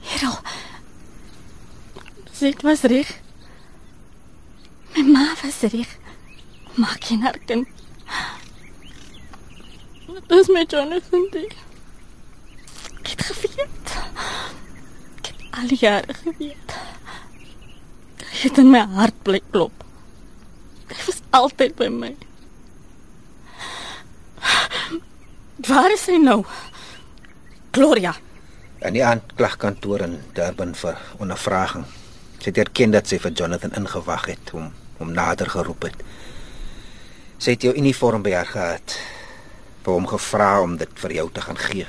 Hierro. 0.00 0.38
Dit 2.38 2.62
was 2.62 2.80
reg. 2.88 3.20
My 4.94 5.02
ma 5.02 5.26
was 5.42 5.60
reg. 5.72 5.98
Maak 6.80 7.04
jy 7.10 7.18
haar 7.20 7.38
kind. 7.46 7.68
Dis 10.30 10.48
my 10.48 10.64
Jonathan 10.64 11.26
die. 11.34 11.48
Ek 13.00 13.12
het 13.12 13.26
geweet. 13.28 13.92
Ek 15.18 15.28
het 15.28 15.44
al 15.60 15.76
jare 15.82 16.16
geweet. 16.22 16.74
Hy 18.30 18.40
het 18.46 18.58
in 18.62 18.70
my 18.72 18.82
hart 18.96 19.22
bly 19.26 19.42
klop. 19.50 19.84
Hy 20.90 20.98
was 21.06 21.20
altyd 21.36 21.76
by 21.78 21.90
my. 21.92 22.14
Waar 25.68 25.92
is 25.92 26.06
hy 26.08 26.16
nou? 26.22 26.40
Gloria. 27.76 28.14
In 28.80 28.94
die 28.96 29.02
aanklagkantoor 29.04 30.00
in 30.06 30.14
Durban 30.32 30.70
vir 30.72 30.96
ondervraging. 31.20 31.84
Sy 32.40 32.48
het 32.48 32.60
erken 32.62 32.94
dat 32.94 33.10
sy 33.10 33.18
vir 33.20 33.34
Jonathan 33.36 33.74
ingewag 33.76 34.24
het 34.30 34.52
om 34.56 34.70
hom 34.96 35.10
nader 35.12 35.50
geroep 35.52 35.84
het. 35.90 35.98
Sy 37.36 37.58
het 37.58 37.66
jou 37.66 37.74
uniform 37.76 38.24
by 38.24 38.32
haar 38.38 38.48
gehad. 38.48 38.96
Vir 39.84 39.92
hom 39.92 40.08
gevra 40.08 40.48
om 40.64 40.78
dit 40.80 41.02
vir 41.02 41.16
jou 41.18 41.26
te 41.28 41.44
gaan 41.44 41.60
gee. 41.60 41.86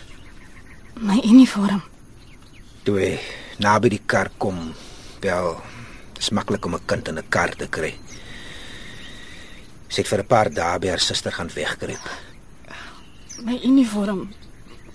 My 1.00 1.16
uniform. 1.24 1.80
Toe 2.84 2.98
hy 3.00 3.12
naby 3.64 3.94
die 3.96 4.04
kar 4.04 4.28
kom, 4.42 4.74
wel, 5.24 5.54
dis 6.20 6.32
maklik 6.36 6.66
om 6.66 6.76
'n 6.76 6.86
kind 6.86 7.08
in 7.08 7.20
'n 7.20 7.30
kar 7.30 7.56
te 7.56 7.68
kry. 7.68 7.96
Sy 9.88 10.02
het 10.02 10.08
vir 10.08 10.20
'n 10.20 10.28
paar 10.28 10.50
dae 10.50 10.80
by 10.80 10.88
haar 10.88 11.00
suster 11.00 11.32
gaan 11.32 11.50
wegkruip. 11.56 12.06
My 13.44 13.60
uniform 13.64 14.34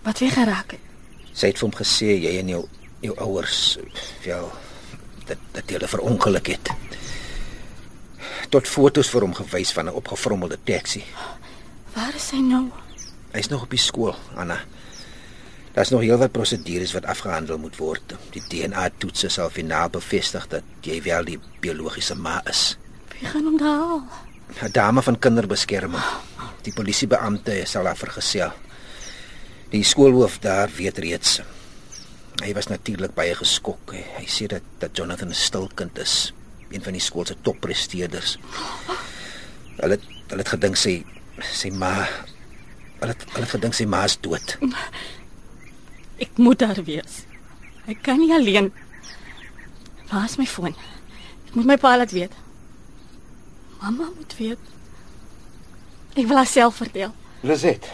wat 0.02 0.18
weggeraak 0.18 0.70
het. 0.70 0.85
Sy 1.36 1.50
het 1.52 1.60
vir 1.60 1.68
hom 1.68 1.76
gesê 1.76 2.14
jy 2.16 2.38
en 2.40 2.54
jou 2.54 2.62
jou 3.04 3.14
ouers 3.20 3.76
wel 4.24 4.48
dat 5.28 5.42
dat 5.52 5.74
hulle 5.74 5.88
verongeluk 5.88 6.48
het. 6.54 6.70
Tot 8.50 8.68
fotos 8.70 9.10
vir 9.12 9.26
hom 9.26 9.34
gewys 9.34 9.72
van 9.76 9.86
'n 9.86 9.98
opgevrommelde 10.00 10.58
taxi. 10.64 11.04
Waar 11.94 12.14
is 12.14 12.30
hy 12.30 12.40
nou? 12.40 12.70
Hy's 13.32 13.48
nog 13.48 13.62
op 13.62 13.70
die 13.70 13.78
skool, 13.78 14.14
Anna. 14.34 14.60
Daar's 15.72 15.90
nog 15.90 16.00
heelwat 16.00 16.32
prosedures 16.32 16.92
wat 16.92 17.04
afgehandel 17.04 17.58
moet 17.58 17.76
word. 17.76 18.14
Die 18.32 18.42
DNA-toetse 18.48 19.28
sal 19.28 19.50
finaal 19.50 19.90
bevestig 19.90 20.46
dat 20.48 20.62
jy 20.80 21.02
wel 21.02 21.24
die 21.24 21.38
biologiese 21.60 22.14
ma 22.14 22.40
is. 22.48 22.78
Wie 23.18 23.28
gaan 23.28 23.44
hom 23.44 23.58
daar 23.58 23.78
haal? 23.78 24.02
'n 24.62 24.72
Dame 24.72 25.02
van 25.02 25.18
kinderbeskerming. 25.18 26.02
Die 26.62 26.72
polisiebeampte 26.72 27.62
sal 27.64 27.84
haar 27.84 27.96
vergesel. 27.96 28.52
Die 29.70 29.82
skoolhoof 29.82 30.38
daar 30.38 30.70
weet 30.76 30.98
reeds. 31.02 31.40
Hy 32.38 32.52
was 32.54 32.68
natuurlik 32.70 33.14
baie 33.16 33.34
geskok. 33.34 33.94
Hy, 33.96 34.02
hy 34.20 34.26
sê 34.30 34.46
dat 34.50 34.62
dat 34.78 34.96
Jonathan 34.96 35.28
'n 35.28 35.34
stil 35.34 35.70
kind 35.74 35.98
is, 35.98 36.32
een 36.70 36.82
van 36.82 36.92
die 36.92 37.00
skool 37.00 37.26
se 37.26 37.34
toppresteerders. 37.42 38.38
Hulle 39.76 39.96
het, 39.96 40.04
hulle 40.28 40.42
het 40.42 40.48
gedink 40.48 40.76
sy 40.76 41.04
sy 41.42 41.70
ma 41.70 42.06
hulle 43.00 43.12
het, 43.12 43.24
hulle 43.32 43.44
het 43.44 43.50
gedink 43.50 43.74
sy 43.74 43.84
ma 43.84 44.04
is 44.04 44.16
dood. 44.20 44.58
Ek 46.18 46.38
moet 46.38 46.58
daar 46.58 46.84
wees. 46.84 47.24
Ek 47.86 48.02
kan 48.02 48.18
nie 48.18 48.32
alleen. 48.32 48.72
Waar 50.10 50.24
is 50.24 50.38
my 50.38 50.46
foon? 50.46 50.74
Ek 51.48 51.54
moet 51.54 51.66
my 51.66 51.76
pa 51.76 51.96
laat 51.96 52.12
weet. 52.12 52.32
Mamma 53.82 54.10
moet 54.16 54.36
weet. 54.38 54.58
Ek 56.14 56.26
wil 56.26 56.36
haar 56.36 56.46
self 56.46 56.76
vertel. 56.76 57.12
Lizet, 57.42 57.90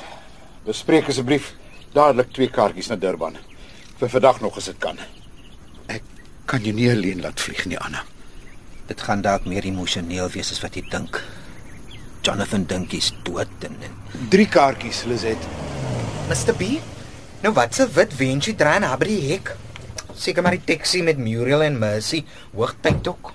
bespreek 0.64 1.08
asseblief 1.08 1.54
dadelik 1.92 2.32
twee 2.32 2.48
kaartjies 2.52 2.88
na 2.92 2.96
Durban. 2.96 3.36
Vir 4.00 4.10
vandag 4.12 4.40
nog 4.40 4.56
as 4.56 4.70
dit 4.70 4.78
kan. 4.82 4.98
Ek 5.92 6.04
kan 6.50 6.64
jou 6.64 6.74
nie 6.76 6.90
alleen 6.90 7.22
laat 7.24 7.40
vlieg 7.40 7.66
nie, 7.68 7.78
Anna. 7.78 8.04
Dit 8.88 9.04
gaan 9.06 9.22
dalk 9.24 9.46
meer 9.48 9.64
emosioneel 9.68 10.30
wees 10.34 10.52
as 10.52 10.62
wat 10.64 10.76
jy 10.76 10.84
dink. 10.90 11.20
Jonathan 12.22 12.64
dink 12.70 12.94
hy's 12.94 13.10
dood 13.26 13.66
en, 13.66 13.76
en 13.82 14.28
Drie 14.32 14.48
kaartjies, 14.50 15.04
Lizet. 15.10 15.46
Mr. 16.30 16.54
B. 16.56 16.78
Nou 17.42 17.52
wat 17.56 17.74
se 17.74 17.88
wit 17.90 18.16
wentjie 18.18 18.54
draai 18.58 18.78
na 18.82 18.94
by 18.96 19.08
die 19.08 19.22
hek? 19.32 19.54
Seker 20.14 20.44
maar 20.44 20.54
die 20.54 20.66
taxi 20.66 21.02
met 21.02 21.18
Muriel 21.18 21.64
en 21.66 21.78
Mercy 21.80 22.22
hoogtyd 22.54 23.08
ook. 23.10 23.32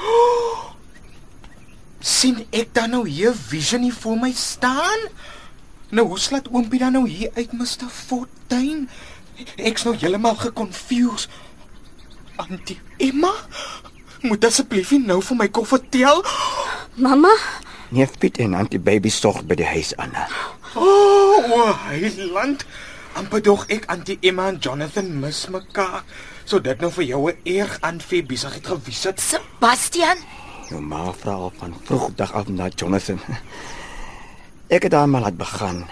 sien 2.16 2.44
ek 2.56 2.74
dan 2.76 2.92
nou 2.96 3.04
hier 3.08 3.32
vision 3.36 3.84
hier 3.86 3.96
voor 3.96 4.18
my 4.20 4.32
staan? 4.36 5.08
Nou 5.90 6.06
hoe 6.06 6.18
slaat 6.18 6.48
oompie 6.50 6.78
dan 6.78 6.92
nou 6.92 7.08
hier 7.08 7.30
uit 7.34 7.52
Mr. 7.52 7.88
Fortuin? 7.88 8.88
Ek's 9.56 9.82
nou 9.82 9.96
heeltemal 9.96 10.36
geconfused. 10.38 11.30
Auntie 12.36 12.78
Emma, 12.96 13.32
moet 14.22 14.44
asseblief 14.44 14.92
nou 15.02 15.18
vir 15.22 15.36
my 15.36 15.48
kom 15.48 15.66
vertel. 15.66 16.22
Mamma, 16.94 17.32
Neef 17.90 18.14
Piet 18.22 18.38
en 18.38 18.54
Auntie 18.54 18.78
Baby 18.78 19.10
sorg 19.10 19.42
by 19.50 19.56
die 19.58 19.66
huis 19.66 19.90
Anna. 19.98 20.28
O, 20.78 20.86
oh, 20.86 21.72
heiland. 21.88 22.62
amper 23.18 23.42
dog 23.42 23.64
ek 23.74 23.88
Auntie 23.90 24.18
Emma 24.22 24.46
en 24.52 24.60
Jonathan 24.62 25.08
mis 25.20 25.40
mekaar. 25.50 26.04
So 26.46 26.62
dit 26.62 26.80
nou 26.80 26.92
vir 26.94 27.04
jou 27.04 27.30
'n 27.32 27.36
erg 27.44 27.78
aanvee 27.80 28.22
besigheid 28.22 28.66
gewees 28.66 29.02
het. 29.04 29.20
Sebastian, 29.20 30.18
Jou 30.70 30.80
ma 30.80 31.12
vra 31.12 31.32
al 31.32 31.52
van 31.58 31.74
vroegdag 31.84 32.32
af 32.32 32.48
na 32.48 32.68
Jonathan. 32.68 33.20
Ek 34.70 34.82
het 34.86 34.92
daar 34.94 35.08
maar 35.08 35.20
laat 35.20 35.36
begin. 35.36 35.84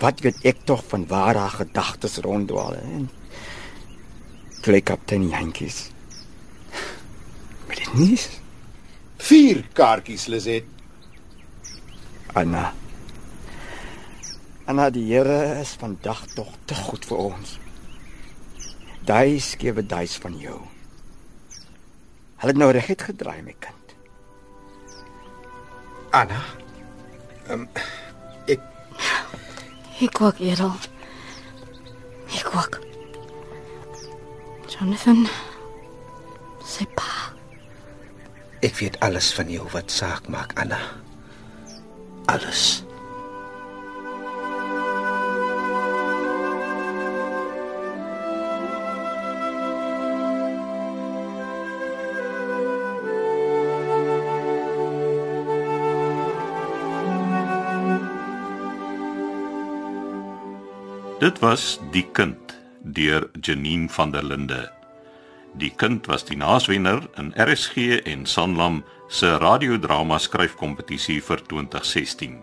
Wat 0.00 0.20
weet 0.24 0.44
ek 0.48 0.62
tog 0.64 0.80
van 0.88 1.06
waar 1.06 1.36
haar 1.36 1.50
gedagtes 1.60 2.16
ronddwaal 2.24 2.74
en 2.80 3.10
klei 4.64 4.80
kaptein 4.82 5.28
Jantjies. 5.28 5.90
Met 7.68 7.76
dit 7.76 7.94
nie 7.94 8.18
Vier 9.18 9.64
kaartjies, 9.72 10.26
Lizet. 10.26 10.64
Anna. 12.32 12.72
Anna, 14.64 14.90
die 14.90 15.04
Here 15.10 15.58
is 15.60 15.74
vandag 15.80 16.22
tog 16.32 16.54
te 16.64 16.74
goed 16.74 17.04
vir 17.10 17.20
ons. 17.24 17.58
Daai 19.04 19.40
skewe 19.40 19.84
duis 19.86 20.16
van 20.22 20.38
jou. 20.38 20.60
Hulle 22.38 22.54
het 22.54 22.62
nou 22.62 22.70
reguit 22.72 23.04
gedraai, 23.10 23.42
my 23.42 23.56
kind. 23.58 23.94
Anna. 26.16 26.67
Ehm 27.48 27.60
um, 27.60 27.68
ek 28.46 28.60
Ek 29.98 30.12
kwak 30.14 30.40
Errol. 30.40 30.76
Ek 32.30 32.44
kwak. 32.46 32.78
Jonathan. 34.68 35.24
Sy 36.62 36.84
pa. 36.94 37.32
Ek 38.62 38.76
weet 38.78 38.98
alles 39.02 39.32
van 39.34 39.50
jou 39.50 39.64
wat 39.72 39.90
saak 39.90 40.28
maak, 40.30 40.52
Anna. 40.60 40.78
Alles. 42.30 42.87
Dit 61.18 61.40
was 61.42 61.80
Die 61.90 62.06
Kind 62.14 62.54
deur 62.82 63.28
Janine 63.42 63.88
van 63.88 64.12
der 64.12 64.22
Linde. 64.22 64.70
Die 65.54 65.70
Kind 65.70 66.06
was 66.06 66.24
die 66.24 66.36
naaswenner 66.36 67.08
in 67.18 67.32
RSG 67.34 68.04
en 68.06 68.22
Sanlam 68.26 68.84
se 69.08 69.32
radiodrama 69.42 70.20
skryfkompetisie 70.22 71.18
vir 71.20 71.42
2016. 71.48 72.38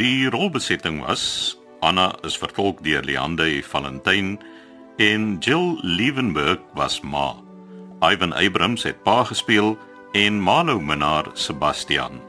Die 0.00 0.24
rolbesetting 0.32 1.02
was 1.04 1.58
Anna 1.84 2.14
is 2.24 2.40
vertolk 2.40 2.80
deur 2.80 3.04
Leande 3.04 3.62
Valentyn 3.62 4.38
en 4.96 5.36
Jill 5.44 5.76
Liebenberg 5.82 6.64
was 6.72 7.02
Ma. 7.02 7.34
Ivan 8.00 8.32
Abrams 8.32 8.88
het 8.88 9.04
pa 9.04 9.20
gespeel 9.24 9.76
en 10.14 10.40
Malo 10.40 10.80
Minnar 10.80 11.28
Sebastian. 11.34 12.22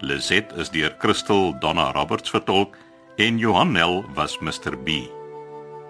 Lizette 0.00 0.52
is 0.60 0.68
deur 0.68 0.92
Crystal 1.00 1.54
Donna 1.60 1.90
Roberts 1.96 2.28
vertolk 2.28 2.76
en 3.16 3.38
Johan 3.38 3.72
Nel 3.72 4.04
was 4.14 4.38
Mr 4.38 4.76
B. 4.76 5.08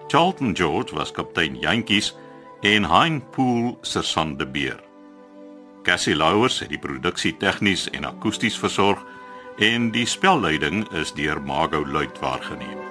Charlton 0.07 0.53
George 0.53 0.95
was 0.95 1.11
kaptein 1.11 1.57
Jantjies 1.59 2.13
en 2.61 2.83
Hein 2.83 3.23
Pool 3.31 3.77
sergeant 3.81 4.39
de 4.39 4.45
Beer. 4.45 4.79
Cassie 5.83 6.15
Louwers 6.15 6.59
het 6.59 6.69
die 6.69 6.81
produksie 6.81 7.33
tegnies 7.37 7.89
en 7.89 8.05
akoesties 8.05 8.57
versorg 8.57 9.01
en 9.57 9.91
die 9.93 10.05
spelleiding 10.05 10.85
is 10.93 11.13
deur 11.17 11.41
Margot 11.41 11.87
Luit 11.87 12.19
waargeneem. 12.21 12.84